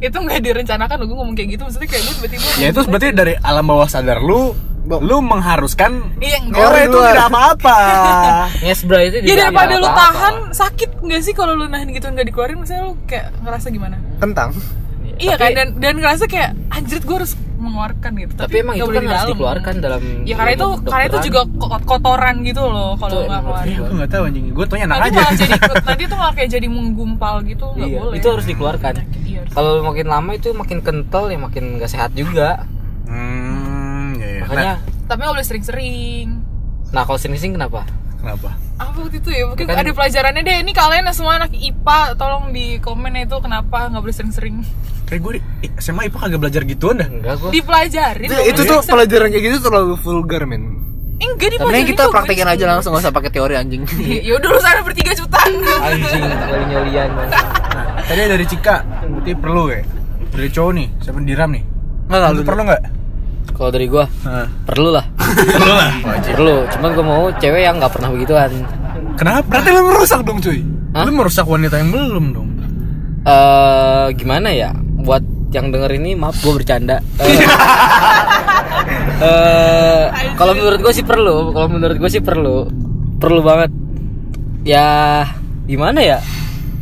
itu 0.00 0.16
nggak 0.16 0.40
direncanakan 0.42 0.96
gue 1.02 1.16
ngomong 1.18 1.34
kayak 1.34 1.58
gitu 1.58 1.62
maksudnya 1.66 1.88
kayak 1.90 2.02
gue 2.02 2.14
tiba-tiba 2.14 2.46
Ya 2.58 2.66
itu 2.70 2.80
berarti 2.86 3.08
dari 3.10 3.34
alam 3.42 3.64
bawah 3.66 3.86
sadar 3.86 4.18
lu 4.18 4.54
lu 4.80 5.18
mengharuskan 5.20 6.14
Iya, 6.16 6.38
itu 6.80 6.98
tidak 6.98 7.26
apa-apa. 7.26 7.78
Ngesbra 8.64 9.00
itu 9.02 9.16
ya 9.16 9.22
tidak 9.22 9.38
daripada 9.46 9.66
ada 9.66 9.76
lu 9.76 9.84
apa-apa. 9.84 10.00
tahan 10.00 10.34
sakit 10.50 10.90
nggak 10.98 11.20
sih 11.20 11.32
kalau 11.32 11.52
lu 11.52 11.66
nahan 11.66 11.88
gitu 11.88 12.06
nggak 12.06 12.26
dikeluarin 12.26 12.58
misalnya 12.58 12.82
lu 12.84 12.96
kayak 13.04 13.34
ngerasa 13.38 13.66
gimana 13.68 13.96
kentang 14.16 14.56
iya 15.16 15.34
Tapi- 15.34 15.42
kan 15.42 15.50
dan 15.52 15.68
dan 15.76 15.94
ngerasa 15.96 16.24
kayak 16.24 16.50
anjir 16.68 16.98
gue 16.98 17.16
harus 17.16 17.34
mengeluarkan 17.58 18.10
gitu 18.16 18.32
Tapi 18.34 18.54
emang 18.56 18.74
nggak 18.76 18.86
itu 18.86 18.94
kan 18.94 19.02
di 19.02 19.08
harus 19.10 19.28
dikeluarkan 19.28 19.74
dalam 19.78 20.00
ya 20.22 20.34
karena 20.36 20.52
itu 20.54 20.66
ilmu 20.70 20.86
karena 20.86 21.04
itu 21.04 21.18
juga 21.22 21.40
ko- 21.50 21.82
kotoran 21.84 22.34
gitu 22.40 22.62
loh 22.62 22.90
kalau 22.94 23.18
nggak 23.18 23.34
emang 23.34 23.44
harus 23.50 23.74
Gue 23.74 23.94
nggak 23.98 24.10
tahu 24.10 24.22
anjing. 24.24 24.44
Gue 24.48 24.64
tanya 24.64 24.86
nanti 24.88 25.08
aja. 25.10 25.18
malah 25.18 25.34
jadi 25.34 25.52
nanti 25.90 26.02
tuh 26.06 26.16
malah 26.16 26.32
kayak 26.32 26.50
jadi 26.50 26.66
menggumpal 26.66 27.34
gitu 27.42 27.66
nggak 27.68 27.88
Iya, 27.88 27.98
boleh 27.98 28.14
itu 28.14 28.26
harus 28.26 28.46
dikeluarkan. 28.46 28.94
Iya. 29.20 29.40
Kalau 29.50 29.72
makin 29.82 30.06
lama 30.06 30.30
itu 30.32 30.48
makin 30.52 30.78
kental 30.80 31.24
ya 31.26 31.36
makin 31.36 31.76
nggak 31.76 31.90
sehat 31.90 32.14
juga. 32.14 32.62
Ya, 34.48 34.50
ya. 34.50 34.56
Makanya, 34.74 34.74
tapi 35.04 35.18
nggak 35.20 35.34
boleh 35.34 35.46
sering-sering 35.46 36.26
nah, 36.88 37.02
kalau 37.02 37.16
sering-sering 37.16 37.54
kenapa? 37.54 37.84
Nah, 37.84 38.16
kenapa? 38.18 38.50
apa 38.78 38.94
waktu 38.96 39.18
itu 39.18 39.28
ya 39.28 39.42
mungkin 39.44 39.66
Kan- 39.66 39.76
ada 39.76 39.90
pelajarannya 39.92 40.40
deh 40.40 40.56
ini 40.60 40.72
kalian 40.72 41.04
yang 41.04 41.12
semua 41.12 41.36
anak 41.36 41.50
IPA 41.50 41.98
tolong 42.14 42.48
di 42.48 42.78
komen 42.78 43.10
itu 43.18 43.36
kenapa 43.38 43.86
nggak 43.86 44.00
boleh 44.00 44.14
sering-sering 44.14 44.56
Kayak 45.04 45.20
gue 45.20 45.32
SMA 45.78 46.06
IPA 46.06 46.18
kagak 46.18 46.36
belajar 46.38 46.62
gituan 46.64 46.96
dah. 46.96 47.08
Enggak 47.08 47.34
gua. 47.38 47.48
dipelajarin 47.50 48.24
itu, 48.24 48.36
itu 48.46 48.60
tuh 48.62 48.78
sering- 48.78 48.88
pelajaran 48.88 49.26
kayak 49.28 49.44
gitu 49.44 49.58
terlalu 49.62 49.94
vulgar 49.96 50.42
men 50.44 50.62
enggak 51.18 51.48
Mending 51.50 51.52
dipelajarin 51.52 51.86
kita 51.88 52.02
praktekin 52.08 52.46
aja 52.46 52.64
langsung 52.68 52.92
gak 52.92 53.02
usah 53.02 53.10
pakai 53.10 53.30
teori 53.30 53.54
anjing 53.54 53.82
ya 54.22 54.32
udah 54.34 54.48
lu 54.48 54.60
sana 54.60 54.80
bertiga 54.80 55.12
juta 55.12 55.38
Anjing, 55.80 56.22
kali 56.24 56.64
nyolian. 56.66 57.08
Nah, 57.18 58.06
tadi 58.06 58.24
dari 58.24 58.46
Cika, 58.46 58.76
berarti 59.04 59.32
perlu 59.34 59.68
ya. 59.68 59.82
Dari 60.28 60.48
cowok 60.48 60.72
nih, 60.72 60.86
siapa 60.98 61.18
diram 61.20 61.50
nih? 61.50 61.62
Nggak, 62.06 62.16
nggak, 62.16 62.30
Lu 62.30 62.36
lu- 62.36 62.46
perlu 62.46 62.62
nggak? 62.64 62.82
Kalau 63.54 63.70
dari 63.72 63.86
gua 63.90 64.04
Heeh. 64.06 64.46
perlu 64.64 64.90
lah. 64.94 65.04
perlu 65.58 65.74
lah. 65.74 65.92
perlu. 66.24 66.56
Cuman 66.76 66.90
gua 66.94 67.04
mau 67.04 67.22
cewek 67.36 67.62
yang 67.64 67.76
nggak 67.80 67.92
pernah 67.92 68.08
begituan. 68.12 68.50
Kenapa? 69.18 69.42
berarti 69.50 69.68
lu 69.74 69.82
merusak 69.82 70.20
dong 70.22 70.38
cuy 70.38 70.62
Hah? 70.94 71.02
Lu 71.04 71.10
merusak 71.10 71.46
wanita 71.46 71.74
yang 71.78 71.90
belum 71.90 72.24
dong. 72.32 72.48
Eh 73.26 74.06
gimana 74.14 74.48
ya? 74.54 74.70
Buat 74.74 75.22
yang 75.50 75.72
denger 75.72 75.90
ini 75.96 76.14
maaf 76.14 76.38
gua 76.44 76.60
bercanda. 76.60 77.00
Eh, 79.18 79.24
eh, 79.26 80.02
kalau 80.38 80.54
menurut 80.54 80.78
gua 80.78 80.92
sih 80.94 81.02
perlu. 81.02 81.50
Kalau 81.50 81.68
menurut 81.68 81.96
gua 81.98 82.10
sih 82.10 82.22
perlu. 82.22 82.70
Perlu 83.18 83.40
banget. 83.42 83.70
Ya 84.62 85.26
gimana 85.66 85.98
ya? 85.98 86.18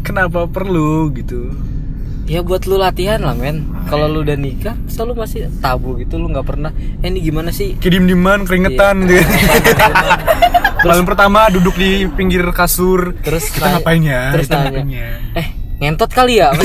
Kenapa 0.04 0.44
perlu 0.46 1.08
gitu? 1.16 1.50
Ya 2.26 2.42
buat 2.42 2.66
lu 2.66 2.74
latihan 2.74 3.22
lah 3.22 3.38
men. 3.38 3.70
Kalau 3.86 4.10
lu 4.10 4.26
udah 4.26 4.34
nikah, 4.34 4.74
selalu 4.90 5.22
masih 5.22 5.46
tabu 5.62 5.94
gitu 5.94 6.18
lu 6.18 6.26
nggak 6.26 6.42
pernah. 6.42 6.74
Eh 6.98 7.06
ini 7.06 7.22
gimana 7.22 7.54
sih? 7.54 7.78
Kayak 7.78 8.02
diem-dieman, 8.02 8.42
keringetan 8.42 9.06
gitu. 9.06 9.22
Malam 10.90 11.06
pertama 11.06 11.46
duduk 11.54 11.78
di 11.78 12.10
pinggir 12.10 12.42
kasur. 12.50 13.14
Terus 13.22 13.46
kita 13.54 13.78
ngapain 13.78 14.02
ya? 14.02 14.34
Terus 14.34 14.50
kita 14.50 14.58
nanya, 14.58 14.70
ngapain 14.74 14.90
ya? 14.90 15.08
eh 15.38 15.46
ngentot 15.78 16.10
kali 16.10 16.34
ya? 16.42 16.50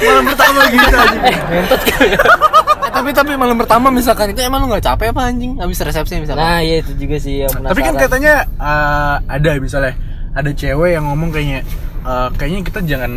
Malam 0.00 0.24
pertama 0.30 0.60
gitu 0.70 0.86
aja. 0.94 1.18
eh 1.26 1.36
ngentot 1.50 1.80
kali 1.82 2.08
ya? 2.14 2.22
Eh, 2.80 2.92
tapi 2.98 3.14
tapi 3.14 3.38
malam 3.38 3.54
pertama 3.54 3.86
misalkan 3.92 4.34
itu 4.34 4.42
emang 4.42 4.66
lu 4.66 4.74
nggak 4.74 4.82
capek 4.82 5.14
apa 5.14 5.30
anjing 5.30 5.54
habis 5.62 5.78
resepsi 5.78 6.18
misalkan 6.18 6.42
Nah 6.42 6.58
iya 6.58 6.82
itu 6.82 6.90
juga 6.98 7.22
sih 7.22 7.46
yang 7.46 7.52
Tapi 7.62 7.86
kan 7.86 7.94
katanya 7.94 8.42
eh, 8.58 9.14
ada 9.30 9.50
misalnya 9.62 9.94
ada 10.34 10.50
cewek 10.50 10.98
yang 10.98 11.06
ngomong 11.06 11.30
kayaknya 11.30 11.62
eh, 12.02 12.28
kayaknya 12.34 12.60
kita 12.62 12.80
jangan 12.82 13.12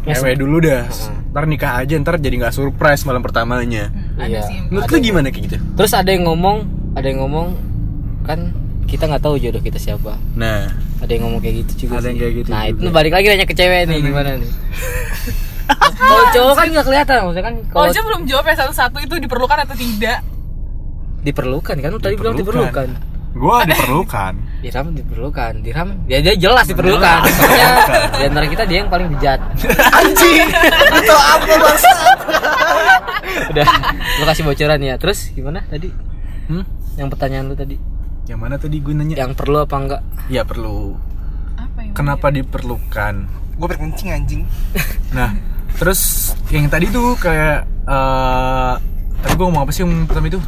Yes. 0.00 0.18
ngewe 0.18 0.32
dulu 0.36 0.56
dah. 0.58 0.88
Ntar 1.28 1.44
nikah 1.44 1.72
aja 1.76 1.94
ntar 1.96 2.16
jadi 2.16 2.32
nggak 2.38 2.54
surprise 2.54 3.04
malam 3.04 3.20
pertamanya. 3.20 3.92
ada 4.16 4.24
Iya. 4.26 4.40
sih 4.42 4.56
Menurut 4.66 4.88
lu 4.88 4.98
gimana 4.98 5.28
kayak 5.28 5.44
gitu? 5.44 5.56
Terus 5.74 5.92
ada 5.92 6.08
yang 6.08 6.24
ngomong, 6.24 6.64
ada 6.94 7.04
yang 7.04 7.20
ngomong 7.20 7.52
kan 8.22 8.56
kita 8.84 9.04
nggak 9.04 9.20
tahu 9.20 9.36
jodoh 9.36 9.60
kita 9.60 9.76
siapa. 9.76 10.16
Nah, 10.32 10.72
Ada 10.98 11.10
yang 11.12 11.28
ngomong 11.28 11.38
kayak 11.38 11.54
gitu 11.60 11.72
juga. 11.84 12.00
Ada 12.00 12.08
yang 12.08 12.16
sih. 12.16 12.20
kayak 12.20 12.34
gitu 12.34 12.48
Nah 12.48 12.62
juga. 12.64 12.80
itu 12.80 12.88
balik 12.90 13.12
lagi 13.12 13.26
nanya 13.28 13.44
ke 13.44 13.52
cewek 13.52 13.80
nih 13.84 13.98
gimana 14.00 14.30
nih? 14.34 14.50
Kalau 16.00 16.24
cowok 16.32 16.54
kan 16.54 16.66
nggak 16.70 16.86
kelihatan 16.86 17.14
maksudnya 17.20 17.44
kan 17.44 17.54
kalau 17.60 17.68
kalau 17.68 17.84
aja 17.86 18.00
belum 18.00 18.22
jawab 18.24 18.44
ya 18.46 18.54
satu-satu 18.56 18.96
itu 18.98 19.14
diperlukan 19.18 19.58
atau 19.60 19.76
tidak 19.76 20.18
diperlukan 21.20 21.76
kan 21.76 21.88
lu 21.90 22.00
tadi 22.00 22.14
bilang 22.14 22.32
diperlukan. 22.32 22.88
Gua 23.34 23.62
diperlukan. 23.62 24.32
Diram 24.58 24.90
diperlukan, 24.90 25.62
Diram 25.62 25.88
ya 26.04 26.18
dia 26.18 26.34
jelas 26.34 26.66
diperlukan. 26.66 27.22
Soalnya 27.24 27.68
di 28.10 28.22
antara 28.24 28.46
kita 28.46 28.62
dia 28.64 28.82
yang 28.82 28.90
paling 28.90 29.06
bejat. 29.08 29.38
anjing 29.92 30.50
itu 30.92 31.14
apa 31.14 31.54
bangsa 31.54 31.90
Udah, 33.48 33.66
lu 34.18 34.24
kasih 34.24 34.42
bocoran 34.42 34.80
ya. 34.80 34.94
Terus 34.96 35.30
gimana 35.30 35.62
tadi? 35.64 35.88
Hmm? 36.46 36.66
Yang 36.94 37.08
pertanyaan 37.08 37.44
lu 37.46 37.54
tadi, 37.54 37.76
Yang 38.24 38.38
mana 38.38 38.54
tadi 38.56 38.76
gue 38.76 38.90
nanya? 38.92 39.14
yang 39.16 39.32
perlu 39.32 39.62
apa 39.62 39.76
enggak? 39.76 40.02
Ya 40.26 40.42
perlu. 40.42 40.98
apa 41.54 41.78
yang 41.80 41.94
Kenapa 41.94 42.26
diperlukan? 42.28 43.14
gue 43.52 43.66
berkencing 43.66 44.10
anjing 44.12 44.42
Nah, 45.16 45.34
terus 45.74 46.30
yang 46.48 46.66
tadi 46.66 46.86
tuh 46.88 47.14
kayak 47.14 47.62
eh 47.84 48.74
tadi 49.18 49.32
gue 49.32 49.44
ngomong 49.44 49.62
apa 49.62 49.70
sih 49.70 49.82
yang 49.82 50.02
pertama 50.04 50.26
itu? 50.28 50.38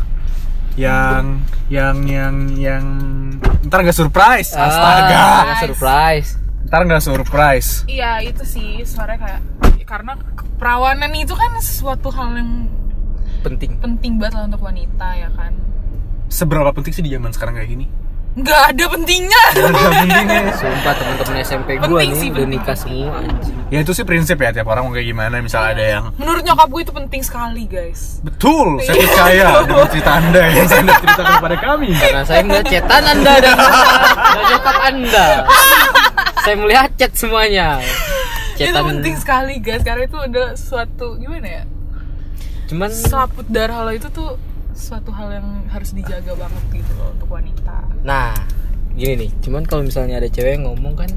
Yang 0.78 1.24
yang 1.70 1.96
yang 2.06 2.34
yang 2.54 2.84
ntar 3.66 3.82
nggak 3.82 3.96
surprise. 3.96 4.54
Astaga. 4.54 5.24
Ah, 5.50 5.58
surprise. 5.62 6.38
Ntar 6.66 6.80
nggak 6.86 7.02
surprise. 7.02 7.82
iya 7.90 8.22
itu 8.22 8.46
sih 8.46 8.86
suara 8.86 9.18
kayak 9.18 9.42
karena 9.82 10.14
perawanan 10.54 11.10
itu 11.18 11.34
kan 11.34 11.50
sesuatu 11.58 12.14
hal 12.14 12.38
yang 12.38 12.70
Penting. 13.42 13.80
penting 13.80 14.20
banget 14.20 14.36
lah 14.36 14.44
untuk 14.46 14.62
wanita 14.62 15.16
ya 15.16 15.32
kan 15.32 15.56
Seberapa 16.30 16.70
penting 16.70 16.92
sih 16.94 17.02
di 17.02 17.10
zaman 17.10 17.32
sekarang 17.34 17.58
kayak 17.58 17.70
gini? 17.72 17.86
Nggak 18.30 18.62
ada 18.70 18.84
pentingnya 18.86 19.42
Nggak 19.50 19.90
pentingnya. 19.98 20.40
Sumpah 20.54 20.94
temen-temen 20.94 21.34
SMP 21.42 21.68
gua 21.76 21.82
Penting 21.82 22.06
nih 22.06 22.14
sih, 22.14 22.28
udah 22.30 22.38
penting. 22.38 22.50
nikah 22.54 22.76
semua 22.78 23.10
anjing. 23.18 23.56
Ya 23.68 23.78
itu 23.80 23.92
sih 23.92 24.04
prinsip 24.04 24.36
ya 24.36 24.50
tiap 24.50 24.66
orang 24.66 24.86
mau 24.86 24.92
kayak 24.92 25.08
gimana. 25.08 25.34
Misal 25.38 25.74
ada 25.74 25.82
yang 25.82 26.04
menurut 26.14 26.40
nyokap 26.40 26.68
gue 26.68 26.80
itu 26.80 26.92
penting 26.92 27.20
sekali 27.20 27.64
guys 27.66 28.22
betul, 28.22 28.78
saya 28.80 28.94
percaya 28.96 29.46
dengan 29.66 29.86
cerita 29.88 30.12
anda 30.14 30.42
yang 30.46 30.66
saya 30.66 30.80
anda 30.80 30.94
ceritakan 30.96 31.34
kepada 31.36 31.56
kami. 31.58 31.88
Karena 31.92 32.22
saya 32.22 32.40
melihat 32.40 32.64
chatan 32.66 33.02
Anda 33.04 33.32
dan, 33.36 33.56
dan 34.34 34.42
nyokap 34.46 34.76
Anda. 34.80 35.28
saya 36.40 36.56
melihat 36.56 36.88
chat 36.94 37.12
semuanya. 37.14 37.68
itu 38.54 38.68
Chatan 38.68 38.84
penting 38.92 39.14
sekali 39.16 39.54
guys 39.58 39.80
karena 39.80 40.04
itu 40.04 40.18
adalah 40.18 40.52
suatu 40.52 41.16
gimana 41.16 41.48
ya 41.48 41.62
cuman 42.68 42.86
selaput 42.86 43.42
darah 43.48 43.82
lo 43.82 43.90
itu 43.90 44.06
tuh 44.06 44.36
suatu 44.80 45.12
hal 45.12 45.28
yang 45.36 45.46
harus 45.68 45.92
dijaga 45.92 46.32
banget 46.34 46.64
gitu 46.80 46.92
loh 46.96 47.12
untuk 47.12 47.28
wanita 47.28 47.84
nah, 48.00 48.32
gini 48.96 49.26
nih. 49.26 49.30
Cuman 49.44 49.62
kalau 49.68 49.82
misalnya 49.84 50.18
ada 50.18 50.28
cewek 50.28 50.58
yang 50.58 50.64
ngomong 50.66 50.94
kan 50.96 51.10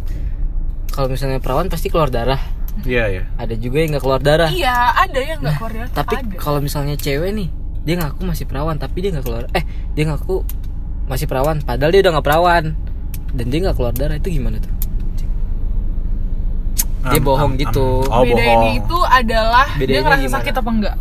kalau 0.93 1.09
misalnya 1.09 1.41
perawan 1.41 1.71
pasti 1.73 1.89
keluar 1.89 2.13
darah. 2.13 2.37
Iya 2.85 3.05
ya. 3.09 3.23
Ada 3.37 3.57
juga 3.57 3.81
yang 3.81 3.97
nggak 3.97 4.03
keluar 4.03 4.21
darah. 4.21 4.49
iya 4.53 4.93
ada 4.93 5.19
yang 5.21 5.41
nggak 5.41 5.57
keluar 5.57 5.73
darah 5.73 5.91
Tapi 5.93 6.15
kalau 6.37 6.59
misalnya 6.61 6.93
cewek 6.97 7.33
nih, 7.33 7.49
dia 7.85 7.95
ngaku 7.97 8.21
masih 8.25 8.45
perawan 8.45 8.77
tapi 8.77 8.97
dia 9.01 9.09
nggak 9.13 9.25
keluar. 9.25 9.43
Eh, 9.57 9.65
dia 9.97 10.03
ngaku 10.09 10.45
masih 11.09 11.25
perawan 11.25 11.59
padahal 11.65 11.91
dia 11.91 12.01
udah 12.05 12.11
nggak 12.19 12.27
perawan 12.27 12.63
dan 13.33 13.45
dia 13.49 13.59
nggak 13.65 13.77
keluar 13.77 13.93
darah 13.93 14.17
itu 14.17 14.29
gimana 14.29 14.57
tuh? 14.61 14.73
Dia 17.03 17.19
bohong 17.19 17.59
gitu. 17.59 18.05
Oh 18.07 18.23
bedanya 18.23 18.57
bohong. 18.63 18.79
itu 18.79 18.97
adalah 19.03 19.67
Bedanya 19.75 19.91
dia 19.91 19.99
ngerasa 20.05 20.23
gimana? 20.23 20.35
sakit 20.39 20.53
apa 20.55 20.69
enggak 20.71 20.95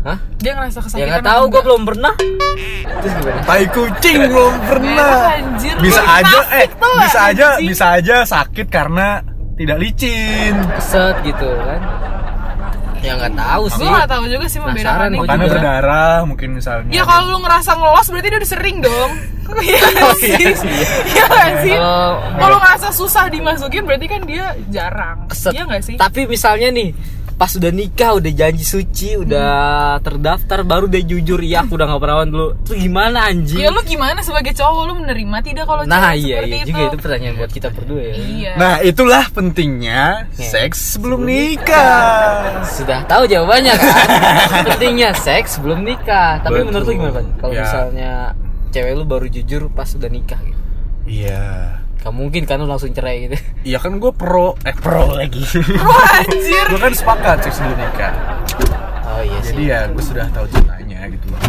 Hah? 0.00 0.18
Dia 0.36 0.52
ngerasa 0.54 0.78
Ya 0.78 0.82
kesakitan. 0.82 1.06
nggak 1.06 1.20
apa 1.20 1.30
tahu, 1.30 1.42
gue 1.46 1.62
belum 1.62 1.82
pernah. 1.84 2.14
Terus 2.16 3.12
gimana? 3.14 3.40
Tai 3.42 3.64
kucing 3.68 4.18
belum 4.24 4.54
pernah. 4.62 5.12
Enak, 5.12 5.36
anjir. 5.36 5.74
Bisa 5.78 6.02
aja 6.02 6.38
eh 6.54 6.68
tuh, 6.70 6.94
bisa 6.98 7.18
aja 7.26 7.46
bisa 7.58 7.84
aja 7.94 8.16
sakit 8.24 8.66
karena 8.66 9.20
tidak 9.54 9.76
licin. 9.78 10.54
Keset 10.74 11.16
gitu 11.22 11.48
kan. 11.52 11.80
Ya 13.00 13.12
nggak 13.14 13.32
tahu 13.34 13.64
sih. 13.70 13.80
Gue 13.80 13.92
gak 13.94 14.10
tahu 14.10 14.24
juga 14.26 14.44
sih 14.46 14.58
membedakannya. 14.58 15.16
gua 15.16 15.26
Karena 15.26 15.40
juga. 15.42 15.54
berdarah 15.54 16.18
mungkin 16.22 16.48
misalnya. 16.54 16.88
Ya 16.90 17.02
kalau 17.02 17.24
lu 17.28 17.38
ngerasa 17.38 17.70
ngelos 17.74 18.06
berarti 18.06 18.28
dia 18.28 18.38
udah 18.38 18.50
sering 18.50 18.78
dong. 18.80 19.12
Iya 19.50 19.82
nggak 19.82 20.14
sih? 20.16 20.46
Iya 21.10 21.24
nggak 21.26 21.52
sih? 21.60 21.74
Kalau- 21.74 22.18
Kalau 22.38 22.56
ngerasa 22.56 22.88
susah 22.94 23.26
dimasukin 23.26 23.82
berarti 23.82 24.06
kan 24.06 24.22
dia 24.22 24.46
jarang. 24.70 25.26
Keset. 25.26 25.50
Iya 25.50 25.62
nggak 25.66 25.82
sih? 25.82 25.96
Tapi 25.96 26.20
misalnya 26.24 26.70
nih 26.70 26.94
pas 27.40 27.48
udah 27.50 27.72
nikah 27.72 28.12
udah 28.14 28.28
janji 28.30 28.60
suci 28.60 29.16
udah 29.16 29.48
terdaftar 29.98 30.60
baru 30.60 30.84
dia 30.86 31.00
jujur 31.00 31.40
ya 31.40 31.64
aku 31.64 31.72
udah 31.72 31.88
nggak 31.88 32.02
perawan 32.02 32.28
dulu 32.28 32.52
itu 32.60 32.72
gimana 32.78 33.24
anjing 33.24 33.56
Ya 33.56 33.72
lu 33.72 33.80
gimana 33.82 34.20
sebagai 34.20 34.52
cowok 34.52 34.82
lu 34.84 34.94
menerima 34.98 35.36
tidak 35.40 35.64
kalau 35.64 35.82
nah 35.82 36.12
iya 36.12 36.44
iya 36.44 36.60
itu? 36.60 36.68
juga 36.68 36.80
itu 36.86 36.98
pertanyaan 37.00 37.34
buat 37.34 37.48
kita 37.48 37.68
berdua 37.70 38.02
ya 38.02 38.14
Iya. 38.20 38.52
Nah, 38.54 38.74
itulah 38.80 39.24
pentingnya 39.30 40.28
Ya. 40.30 40.46
seks 40.46 40.76
sebelum 40.92 41.24
nikah. 41.24 42.60
sudah 42.68 43.08
tahu 43.08 43.24
jawabannya 43.24 43.72
kan 43.74 44.06
pentingnya 44.68 45.16
seks 45.16 45.56
sebelum 45.56 45.80
nikah 45.80 46.44
tapi 46.44 46.60
Betul. 46.60 46.66
menurut 46.68 46.84
lu 46.84 46.92
gimana 46.92 47.14
kan 47.14 47.26
kalau 47.40 47.52
Ya. 47.52 47.64
misalnya 47.64 48.12
cewek 48.68 48.92
lu 48.92 49.04
baru 49.04 49.26
jujur 49.26 49.72
pas 49.72 49.88
udah 49.88 50.06
nikah 50.08 50.36
gitu 50.44 50.60
Iya. 51.08 51.79
Gak 52.00 52.10
mungkin 52.10 52.42
kan 52.42 52.56
lu 52.56 52.64
langsung 52.64 52.90
cerai 52.90 53.26
gitu 53.26 53.36
Iya 53.62 53.76
kan 53.76 53.92
gue 53.94 54.08
pro 54.10 54.56
eh 54.60 54.72
pro 54.72 55.12
lagi. 55.12 55.44
Wah 55.78 56.10
anjir. 56.18 56.64
gue 56.66 56.80
kan 56.80 56.92
sepakat 56.92 57.36
seks 57.42 57.56
sebelum 57.56 57.76
nikah. 57.76 58.12
oh 59.06 59.20
iya 59.20 59.38
Jadi 59.42 59.52
sih 59.54 59.64
ya 59.66 59.80
gue 59.86 60.00
sudah 60.00 60.24
tahu 60.30 60.46
ceritanya 60.48 60.98
gitu 61.08 61.26
loh. 61.28 61.40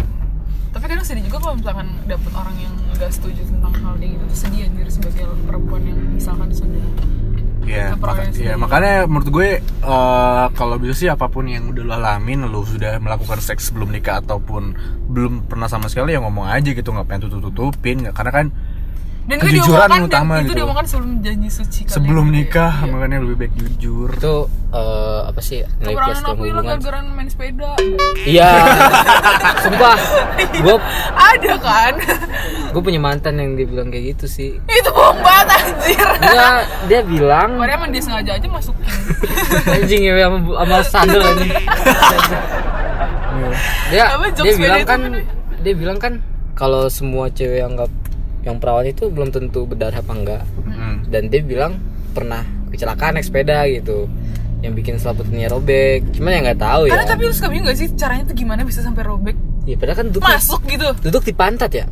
Tapi 0.70 0.84
kadang 0.86 1.02
sedih 1.02 1.24
juga 1.24 1.38
kalau 1.40 1.54
misalkan 1.54 1.88
dapet 2.04 2.32
orang 2.32 2.56
yang 2.58 2.72
gak 2.94 3.10
setuju 3.10 3.40
tentang 3.42 3.72
hal 3.74 3.92
kayak 3.96 4.12
gitu. 4.12 4.24
Sedih 4.30 4.60
anjir 4.62 4.86
sebagai 4.88 5.24
perempuan 5.42 5.82
yang 5.82 5.98
misalkan 6.10 6.48
sudah 6.50 6.84
Iya, 7.62 7.94
maka- 7.94 8.26
iya, 8.26 8.28
sendiri. 8.28 8.58
makanya 8.58 8.94
menurut 9.06 9.28
gue 9.30 9.48
eh, 9.62 10.46
kalau 10.52 10.76
bisa 10.76 10.92
sih 10.94 11.08
apa 11.08 11.26
pun 11.26 11.46
yang 11.46 11.70
udah 11.70 11.82
lo 11.82 11.94
alamin, 11.94 12.44
lo 12.44 12.60
sudah 12.62 12.98
melakukan 12.98 13.38
seks 13.38 13.70
sebelum 13.70 13.88
nikah 13.88 14.18
ataupun 14.18 14.74
belum 15.06 15.46
pernah 15.46 15.64
sama 15.64 15.86
sekali 15.86 16.12
ya 16.12 16.20
ngomong 16.20 16.44
aja 16.44 16.68
gitu, 16.68 16.90
nggak 16.90 17.06
pengen 17.06 17.22
tutup 17.24 17.48
tutupin, 17.48 18.02
nggak 18.02 18.12
karena 18.12 18.32
kan 18.34 18.46
dan 19.22 19.38
itu 19.38 19.44
Kejujuran 19.54 19.86
diomongkan 19.86 20.02
utama 20.10 20.32
dan 20.34 20.42
itu 20.42 20.46
gitu. 20.50 20.58
diomongkan 20.58 20.86
sebelum 20.90 21.10
janji 21.22 21.48
suci 21.48 21.80
kalian 21.86 21.94
sebelum 21.94 22.26
ya. 22.26 22.34
nikah 22.34 22.72
Iya. 22.74 22.90
makanya 22.90 23.18
lebih 23.22 23.36
baik 23.38 23.52
jujur. 23.54 24.08
itu 24.18 24.34
eh, 24.74 25.20
apa 25.30 25.40
sih 25.40 25.58
Kekurangan 25.78 26.24
aku 26.26 26.42
hilang 26.42 26.64
gara-gara 26.66 26.98
main 27.06 27.28
sepeda 27.30 27.70
iya 28.26 28.50
sumpah 29.62 29.94
gue 30.66 30.76
Ada 31.14 31.54
kan? 31.62 31.94
gue 32.74 32.82
punya 32.82 32.98
mantan 32.98 33.38
yang 33.38 33.54
dia 33.54 33.66
bilang 33.68 33.88
kayak 33.94 34.18
gitu 34.18 34.26
sih 34.26 34.50
itu 34.58 34.90
bohong 34.90 35.20
banget 35.22 35.46
anjir 35.54 36.06
dia 36.18 36.48
dia 36.90 37.00
bilang 37.06 37.48
Padahal 37.62 37.78
emang 37.78 37.90
dia 37.94 38.02
sengaja 38.02 38.32
aja 38.34 38.46
masukin 38.50 38.86
anjing 39.78 40.02
ya 40.02 40.14
sama, 40.26 40.38
sama 40.66 40.76
sandal 40.82 41.22
anjing 41.30 41.50
dia 43.92 44.04
Apa, 44.08 44.26
jokes 44.34 44.44
dia 44.44 44.54
bilang 44.58 44.82
kan 44.82 45.00
dia 45.62 45.74
bilang 45.78 45.98
kan 46.02 46.12
kalau 46.58 46.90
semua 46.90 47.30
cewek 47.30 47.62
yang 47.62 47.78
nggak 47.78 47.90
yang 48.42 48.58
perawan 48.58 48.86
itu 48.86 49.06
belum 49.08 49.30
tentu 49.30 49.66
berdarah 49.66 50.02
apa 50.02 50.12
enggak. 50.12 50.42
Hmm. 50.66 51.06
dan 51.08 51.30
dia 51.30 51.42
bilang 51.44 51.78
pernah 52.10 52.42
kecelakaan 52.74 53.20
naik 53.20 53.26
sepeda 53.28 53.64
gitu 53.70 54.08
yang 54.62 54.72
bikin 54.78 54.98
selaputnya 54.98 55.50
robek. 55.50 56.06
Cuman 56.14 56.30
ya 56.34 56.40
nggak 56.50 56.60
tahu 56.62 56.82
ya. 56.86 56.92
Karena 56.94 57.06
tapi 57.06 57.22
lu 57.26 57.32
suka 57.34 57.48
bingung 57.50 57.66
gak 57.66 57.78
sih 57.78 57.88
caranya 57.98 58.22
tuh 58.30 58.36
gimana 58.38 58.62
bisa 58.62 58.80
sampai 58.82 59.02
robek? 59.02 59.36
Ya 59.66 59.74
padahal 59.78 59.98
kan 60.02 60.06
duduk 60.10 60.22
Masuk 60.26 60.60
gitu. 60.66 60.88
duduk 61.06 61.22
di 61.22 61.34
pantat 61.34 61.70
ya 61.70 61.86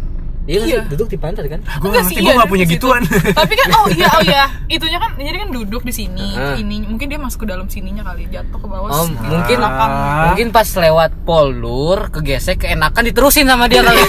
iya? 0.50 0.60
Iya. 0.66 0.80
duduk 0.84 1.06
di 1.06 1.14
pantat 1.14 1.46
kan 1.46 1.60
Gue 1.78 1.88
ngerti, 1.88 2.10
sih, 2.10 2.16
gue 2.16 2.26
iya, 2.26 2.34
nggak 2.36 2.50
punya 2.50 2.64
situ. 2.64 2.74
gituan. 2.76 3.02
Tapi 3.06 3.54
kan 3.54 3.68
oh 3.72 3.86
iya 3.88 4.08
oh 4.10 4.22
iya, 4.22 4.44
itunya 4.74 4.98
kan 4.98 5.10
jadi 5.14 5.36
kan 5.38 5.50
duduk 5.50 5.82
di 5.82 5.92
sini, 5.92 6.28
Ah. 6.32 6.54
ini 6.54 6.82
mungkin 6.82 7.06
dia 7.06 7.16
masuk 7.16 7.42
ke 7.42 7.48
dalam 7.48 7.66
sininya 7.66 8.02
kali 8.04 8.26
jatuh 8.26 8.56
ke 8.56 8.66
bawah. 8.66 8.90
Oh, 8.90 9.06
mungkin 9.06 9.56
lapang. 9.56 9.90
mungkin 10.26 10.46
pas 10.50 10.66
lewat 10.68 11.10
polur 11.22 12.10
kegesek 12.10 12.60
keenakan 12.60 13.02
diterusin 13.04 13.46
sama 13.46 13.64
dia 13.64 13.80
kali. 13.80 14.02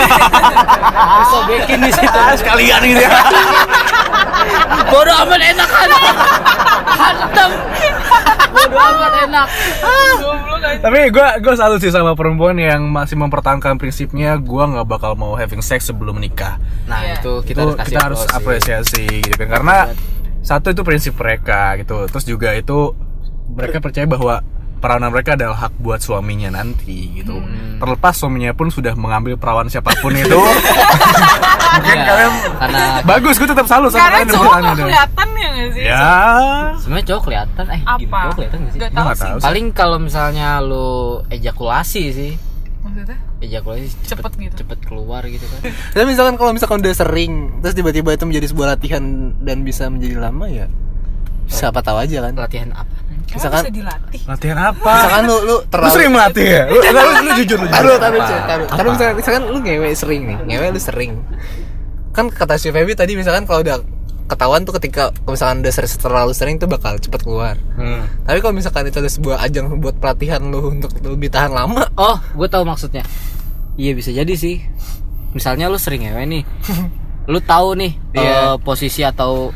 Sobekin 1.31 1.79
di 1.79 1.91
situ. 1.91 2.17
Ah, 2.17 2.33
sekalian 2.33 2.81
gitu 2.83 2.99
ya. 2.99 3.11
Bodoh 4.87 5.15
amat 5.25 5.41
enakan. 5.41 5.89
Hantem. 6.91 7.49
Bodoh 8.51 8.81
amat 8.81 9.13
enak. 9.27 9.47
Tapi 10.81 10.99
gue 11.11 11.27
gue 11.41 11.53
salut 11.55 11.79
sih 11.79 11.91
sama 11.91 12.15
perempuan 12.15 12.55
yang 12.55 12.87
masih 12.87 13.15
mempertahankan 13.15 13.75
prinsipnya 13.75 14.35
gue 14.37 14.63
nggak 14.63 14.87
bakal 14.87 15.13
mau 15.15 15.35
having 15.35 15.61
sex 15.61 15.87
sebelum 15.87 16.19
nikah. 16.19 16.57
Nah, 16.87 17.01
Iya. 17.01 17.19
itu 17.21 17.33
kita 17.43 17.59
itu 17.61 17.67
harus 17.71 17.87
kita 17.87 17.99
harus 18.01 18.21
apresiasi 18.31 19.05
gitu 19.23 19.35
kan 19.35 19.49
karena 19.51 19.77
satu 20.41 20.73
itu 20.73 20.81
prinsip 20.81 21.13
mereka 21.17 21.77
gitu 21.77 22.09
terus 22.09 22.25
juga 22.25 22.49
itu 22.57 22.97
mereka 23.51 23.77
percaya 23.77 24.09
bahwa 24.09 24.41
perawanan 24.81 25.09
mereka 25.09 25.33
adalah 25.33 25.57
hak 25.61 25.77
buat 25.77 25.99
suaminya 25.99 26.49
nanti 26.51 27.15
gitu 27.15 27.37
Hmm. 27.37 27.77
terlepas 27.77 28.13
suaminya 28.13 28.51
pun 28.51 28.67
sudah 28.67 28.91
mengambil 28.93 29.33
perawan 29.35 29.65
siapa 29.65 29.93
pun 29.95 30.11
itu 30.11 30.33
mungkin 31.71 31.93
Iya, 31.93 32.03
kalian 32.03 32.31
karena 32.57 32.81
bagus 33.01 33.35
gue 33.35 33.47
tetap 33.47 33.63
salut 33.63 33.89
sama 33.89 34.03
Karena 34.03 34.17
kalian 34.17 34.29
cowok 34.29 34.51
gak 34.51 34.61
itu. 34.67 34.83
kelihatan 34.83 35.27
ya 35.31 35.49
gak 35.49 35.69
sih? 35.71 35.83
ya 35.83 36.09
sebenarnya 36.75 37.05
cowok 37.07 37.21
kelihatan 37.23 37.65
eh 37.65 37.81
Apa? 37.81 37.97
gimana 37.97 38.23
cowok 38.23 38.35
kelihatan 38.35 38.57
gak 38.59 38.71
sih? 38.71 38.79
Gak 38.79 38.89
Gua 38.89 38.97
tahu 38.97 39.05
nggak 39.05 39.17
sih. 39.17 39.41
Paling 39.41 39.65
kalau 39.71 39.97
misalnya 39.97 40.47
lu 40.59 40.89
ejakulasi 41.29 42.03
sih. 42.11 42.33
Maksudnya 42.81 43.17
Ejakulasi 43.39 43.85
cepet, 43.87 44.05
Cepet 44.11 44.31
gitu. 44.37 44.55
cepet 44.59 44.79
keluar 44.83 45.21
gitu 45.23 45.45
kan. 45.47 45.59
Tapi 45.93 46.05
misalkan 46.05 46.35
kalau 46.35 46.51
misalkan 46.51 46.77
udah 46.79 46.93
sering 46.93 47.31
terus 47.59 47.73
tiba-tiba 47.73 48.09
itu 48.11 48.23
menjadi 48.23 48.47
sebuah 48.47 48.67
latihan 48.71 49.03
dan 49.39 49.57
bisa 49.61 49.87
menjadi 49.87 50.17
lama 50.19 50.45
ya 50.45 50.67
siapa 51.47 51.79
tahu 51.79 51.97
aja 51.97 52.19
kan. 52.21 52.33
Latihan 52.33 52.69
apa? 52.73 52.95
Misalkan- 53.27 53.63
bisa 53.63 53.73
dilatih. 53.73 54.21
latihan 54.25 54.59
apa 54.65 54.93
Misalkan 54.95 55.23
lu 55.23 55.31
lu 55.31 55.39
lu 55.43 55.55
terlalu 55.67 55.93
sering 55.93 56.11
melatih 56.11 56.45
ya 56.45 56.61
lu, 56.65 56.77
lu, 56.77 56.91
lu, 56.91 57.01
lu 57.21 57.31
jujur 57.37 57.57
lu 57.57 57.65
jujur 57.65 57.69
Taruh, 57.69 57.97
taruh, 57.97 58.21
taruh, 58.21 58.67
taruh. 58.67 58.91
Misalkan, 58.91 59.13
misalkan 59.15 59.41
lu 59.47 59.57
ngewe 59.59 59.89
sering 59.91 60.21
nih, 60.25 60.37
ngewe 60.45 60.67
lu 60.69 60.79
sering. 60.79 61.11
Kan 62.11 62.25
kata 62.27 62.55
si 62.55 62.69
Feby 62.69 62.91
tadi 62.91 63.13
misalkan 63.13 63.43
kalau 63.43 63.61
udah 63.61 63.79
ketahuan 64.25 64.61
tuh 64.61 64.75
ketika 64.75 65.11
misalkan 65.23 65.59
udah 65.59 65.73
sering, 65.73 65.91
terlalu 65.97 66.31
sering 66.31 66.55
tuh 66.55 66.65
bakal 66.65 66.95
cepet 66.95 67.21
keluar. 67.21 67.55
Hmm. 67.73 68.03
Tapi 68.21 68.39
kalau 68.39 68.51
misalkan 68.51 68.83
itu 68.85 68.97
ada 68.97 69.07
sebuah 69.07 69.37
ajang 69.41 69.71
buat 69.77 69.95
pelatihan 69.95 70.39
lu 70.41 70.71
untuk 70.71 70.91
lebih 70.97 71.27
tahan 71.27 71.49
lama, 71.49 71.87
Oh, 71.93 72.15
gue 72.33 72.47
tahu 72.47 72.63
maksudnya. 72.63 73.03
Iya 73.73 73.91
bisa 73.91 74.09
jadi 74.09 74.33
sih. 74.33 74.59
Misalnya 75.31 75.67
lu 75.67 75.75
sering 75.75 76.03
ngewe 76.03 76.23
nih. 76.29 76.43
Lu 77.23 77.39
tahu 77.39 77.75
nih 77.75 77.91
Iya. 78.13 78.31
eh, 78.45 78.55
posisi 78.59 79.01
atau 79.01 79.55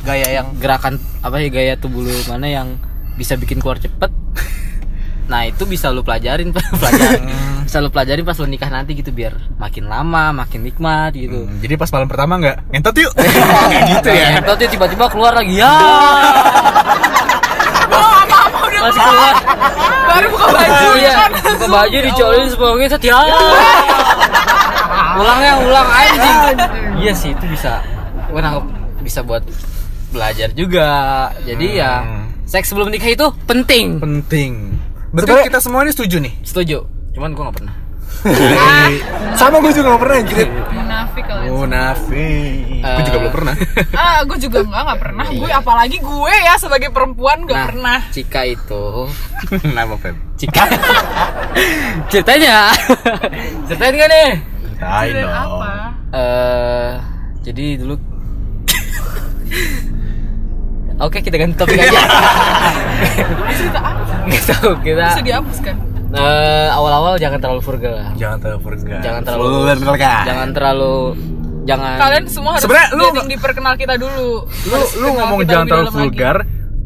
gaya 0.00 0.34
yang 0.34 0.56
gerakan 0.56 0.96
apa 1.20 1.38
ya 1.38 1.48
gaya 1.48 1.74
tubuh 1.74 2.00
lu 2.00 2.14
mana 2.26 2.48
yang 2.48 2.68
bisa 3.14 3.34
bikin 3.34 3.58
keluar 3.58 3.76
cepet. 3.76 4.10
Nah 5.22 5.46
itu 5.46 5.64
bisa 5.64 5.88
lu 5.88 6.02
pelajarin, 6.02 6.50
pelajarin. 6.82 7.24
bisa 7.62 7.78
lu 7.78 7.88
pelajarin 7.88 8.20
pas 8.20 8.36
lu 8.36 8.44
nikah 8.44 8.68
nanti 8.68 8.92
gitu 8.92 9.08
biar 9.08 9.32
makin 9.54 9.86
lama, 9.86 10.28
makin 10.34 10.60
nikmat 10.60 11.14
gitu. 11.14 11.46
Hmm, 11.46 11.56
jadi 11.56 11.74
pas 11.74 11.88
malam 11.88 12.04
pertama 12.04 12.36
nggak 12.36 12.56
ngentot 12.68 12.96
yuk 12.98 13.12
Nggak 13.70 13.82
gitu 13.88 14.08
ya 14.10 14.26
Ngentot 14.36 14.56
dia 14.58 14.68
tiba-tiba 14.68 15.06
keluar 15.08 15.32
lagi 15.32 15.56
ya. 15.56 15.72
Apa-apa 17.88 18.58
udah 18.62 18.80
Masih 18.82 19.00
keluar. 19.00 19.34
baru 20.04 20.26
buka 20.28 20.46
baju 20.48 20.88
Iya, 20.98 21.12
kan. 21.14 21.30
buka 21.32 21.66
baju 21.70 21.96
dicolin 22.02 22.46
sepuluh 22.50 22.76
set 22.84 23.02
ya. 23.02 23.18
ulang 25.14 25.40
ya, 25.40 25.52
ulang 25.60 25.88
anjing. 25.88 26.38
Iya 26.98 27.12
sih 27.14 27.30
itu 27.30 27.44
bisa. 27.46 27.80
Wah, 28.28 28.60
bisa 29.00 29.20
buat 29.22 29.44
belajar 30.10 30.50
juga. 30.52 30.90
Jadi 31.42 31.78
ya 31.78 32.02
Hmm. 32.02 32.21
Seks 32.44 32.68
sebelum 32.68 32.88
nikah 32.88 33.08
itu 33.08 33.26
penting. 33.44 33.98
penting 33.98 34.76
betul 35.10 35.40
kita 35.40 35.58
semua 35.58 35.82
ini 35.82 35.90
setuju 35.90 36.16
nih 36.18 36.34
Setuju. 36.42 36.78
Cuman 37.12 37.32
gua 37.32 37.48
nggak 37.48 37.58
pernah. 37.58 37.74
sama 39.34 39.58
gue 39.58 39.72
juga 39.72 39.88
gak 39.88 40.00
pernah 40.00 40.16
anjir 40.16 40.46
Munafik 40.46 41.24
kalian. 41.26 41.50
Munafik 41.50 42.62
Gue 42.78 42.92
Eh. 42.94 43.04
juga 43.04 43.18
belum 43.18 43.34
pernah 43.34 43.54
Ah, 43.98 44.18
gue 44.22 44.38
juga 44.38 44.58
enggak, 44.60 44.78
enggak 44.80 45.00
pernah. 45.00 45.24
Gue 45.28 45.50
apalagi 45.50 45.96
gue 45.98 46.34
ya 46.36 46.54
sebagai 46.54 46.88
perempuan 46.88 47.42
enggak 47.42 47.56
Nah, 47.56 47.66
pernah. 47.66 47.98
Cika 48.08 48.42
itu 48.46 48.84
Nama 49.74 49.94
Feb 49.96 50.16
Cika 50.36 50.64
Ceritanya 52.06 52.70
Ceritain 53.64 53.94
gak 53.96 54.08
nih? 54.08 54.30
Tai 54.76 55.08
Dan 55.08 55.18
dong 55.20 55.34
apa? 55.34 55.72
eh 56.12 56.90
jadi 57.42 57.64
dulu 57.76 57.94
Oke 61.02 61.18
kita 61.18 61.34
ganti 61.34 61.56
topik 61.56 61.76
aja 61.76 61.90
apa? 61.90 62.06
Gak 64.24 64.44
tahu 64.48 64.72
kita 64.80 65.04
Bisa 65.08 65.22
dihapuskan. 65.24 65.74
eh, 66.12 66.68
awal-awal 66.68 67.16
jangan 67.16 67.38
terlalu 67.38 67.60
frugal 67.60 67.94
lah. 67.96 68.08
Jangan 68.14 68.38
terlalu 68.38 68.60
vulgar 68.60 69.00
Jangan 69.00 69.20
terlalu 69.22 69.42
Vulgar, 69.44 69.76
vulgar. 69.78 70.22
jangan 70.22 70.48
terlalu 70.52 70.94
jangan 71.62 71.92
Kalian 71.96 72.24
semua 72.26 72.50
harus 72.52 72.62
Sebenarnya 72.62 72.88
lu 72.92 73.04
diperkenal 73.26 73.74
kita 73.74 73.94
dulu. 73.96 74.30
Lu, 74.44 74.72
Harus 74.72 74.92
lu 74.94 75.08
ngomong 75.10 75.38
kita 75.40 75.50
jangan 75.52 75.66
terlalu 75.66 75.82
dalam 75.84 75.94
lagi. 75.96 76.06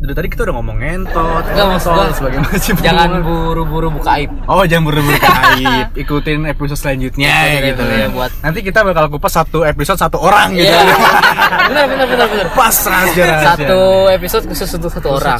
Dari 0.06 0.14
tadi 0.14 0.28
kita 0.28 0.42
udah 0.42 0.54
ngomong 0.54 0.76
ngentot, 0.76 1.42
Enggak, 1.44 1.66
maksud 1.68 1.88
kontol, 1.88 1.98
gua, 2.00 2.14
sebagai 2.14 2.38
macam 2.40 2.74
Jangan 2.86 3.08
buru-buru 3.20 3.88
buka 3.92 4.10
aib. 4.16 4.30
Oh 4.46 4.62
jangan 4.62 4.84
buru-buru 4.84 5.18
aib 5.50 5.86
Ikutin 5.92 6.40
episode 6.46 6.78
selanjutnya 6.78 7.34
gitu 7.60 7.82
episode 7.82 7.90
ya 7.92 8.06
buat- 8.08 8.32
Nanti 8.38 8.58
kita 8.62 8.80
bakal 8.80 9.04
kupas 9.08 9.32
satu 9.34 9.58
episode 9.62 9.98
satu 9.98 10.16
orang 10.16 10.54
gitu 10.54 10.64
Iya. 10.64 10.78
benar 11.68 11.84
benar 11.86 12.06
benar 12.06 12.26
benar. 12.28 12.46
Pas 12.52 12.76
rahasia 12.78 13.24
rahasia 13.24 13.66
Satu 13.66 13.80
episode 14.08 14.44
khusus 14.46 14.70
untuk 14.72 14.90
satu 14.92 15.08
orang. 15.12 15.38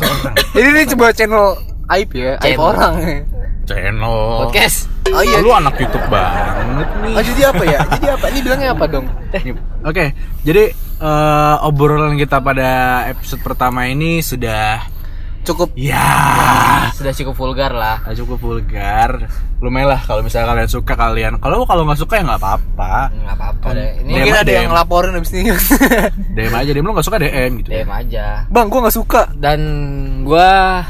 Ini 0.53 0.69
nih 0.69 0.85
coba 0.93 1.07
channel 1.11 1.47
aib 1.89 2.11
ya, 2.11 2.35
aib 2.37 2.59
Channel. 2.59 2.67
orang. 2.67 2.95
Channel 3.67 4.17
Podcast. 4.47 4.87
Oh 5.11 5.23
iya. 5.23 5.39
Lu 5.43 5.51
anak 5.51 5.75
Youtube 5.79 6.07
banget 6.07 6.89
nih 7.03 7.13
Oh 7.15 7.23
jadi 7.23 7.43
apa 7.51 7.63
ya? 7.67 7.81
Jadi 7.99 8.07
apa? 8.11 8.27
Ini 8.31 8.39
bilangnya 8.43 8.69
apa 8.75 8.85
dong? 8.87 9.07
Oke, 9.87 10.15
jadi 10.47 10.65
eh, 11.03 11.57
obrolan 11.67 12.15
kita 12.15 12.39
pada 12.41 13.03
episode 13.11 13.43
pertama 13.43 13.91
ini 13.91 14.23
sudah 14.23 14.97
Cukup 15.47 15.79
ya 15.79 16.91
Sudah 16.91 17.15
cukup 17.15 17.39
vulgar 17.39 17.71
lah. 17.71 18.03
cukup 18.19 18.43
vulgar. 18.43 19.31
Lumayan 19.63 19.95
lah 19.95 20.03
kalau 20.03 20.27
misalnya 20.27 20.51
kalian 20.51 20.67
suka 20.67 20.99
kalian. 20.99 21.39
Kalau 21.39 21.63
kalau 21.63 21.87
nggak 21.87 22.03
suka 22.03 22.19
ya 22.19 22.27
nggak 22.27 22.41
apa-apa. 22.43 23.15
Nggak 23.15 23.37
apa-apa 23.39 23.69
deh. 23.79 23.91
Ini 24.03 24.27
DM, 24.27 24.35
ada 24.35 24.51
yang 24.51 24.67
ngelaporin 24.75 25.15
abis 25.15 25.31
ini. 25.39 25.55
DM 26.37 26.51
aja, 26.51 26.71
DM 26.75 26.83
lu 26.83 26.93
nggak 26.99 27.07
suka 27.07 27.19
DM 27.23 27.51
gitu. 27.63 27.71
DM 27.71 27.91
aja. 27.95 28.27
Bang, 28.51 28.67
gua 28.67 28.91
nggak 28.91 28.97
suka. 28.99 29.23
Dan 29.39 29.61
gua 30.27 30.83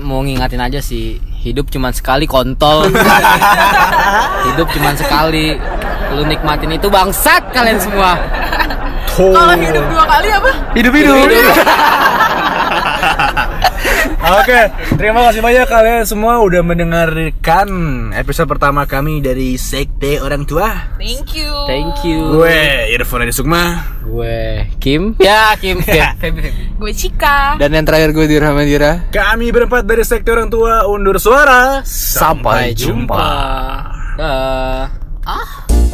mau 0.00 0.20
ngingatin 0.20 0.60
aja 0.60 0.80
sih, 0.80 1.16
hidup 1.40 1.72
cuman 1.72 1.92
sekali 1.92 2.28
kontol. 2.28 2.88
hidup 4.52 4.68
cuman 4.72 4.94
sekali. 4.96 5.56
Lu 6.16 6.22
nikmatin 6.24 6.72
itu 6.76 6.86
bangsat 6.88 7.50
kalian 7.52 7.80
semua. 7.80 8.14
Kalau 9.16 9.56
hidup 9.56 9.84
dua 9.88 10.04
kali 10.04 10.28
apa? 10.28 10.50
Hidup 10.76 10.92
hidup. 10.92 11.28
Oke, 14.40 14.60
terima 14.98 15.20
kasih 15.30 15.40
banyak 15.44 15.66
kalian 15.70 16.02
semua 16.02 16.42
udah 16.42 16.62
mendengarkan 16.66 17.68
episode 18.10 18.50
pertama 18.50 18.82
kami 18.88 19.22
dari 19.22 19.54
Sekte 19.54 20.18
Orang 20.18 20.48
Tua. 20.48 20.98
Thank 20.98 21.38
you. 21.38 21.52
Thank 21.70 22.02
you. 22.02 22.34
Gue 22.34 22.90
Irfan 22.90 23.22
Adi 23.22 23.34
Sukma. 23.34 23.86
Gue 24.02 24.66
Kim. 24.82 25.14
Ya, 25.22 25.54
Kim. 25.60 25.78
Feb. 26.20 26.34
Gue 26.78 26.92
Cika. 26.92 27.60
Dan 27.60 27.76
yang 27.76 27.86
terakhir 27.86 28.10
gue 28.10 28.26
di 28.26 28.36
Rahmadira. 28.40 29.10
Kami 29.14 29.52
berempat 29.54 29.86
dari 29.86 30.02
Sekte 30.02 30.34
Orang 30.34 30.50
Tua 30.50 30.84
undur 30.90 31.22
suara. 31.22 31.86
Sampai 31.86 32.74
jumpa. 32.74 33.26
Dah. 34.18 34.90
Ah. 35.26 35.85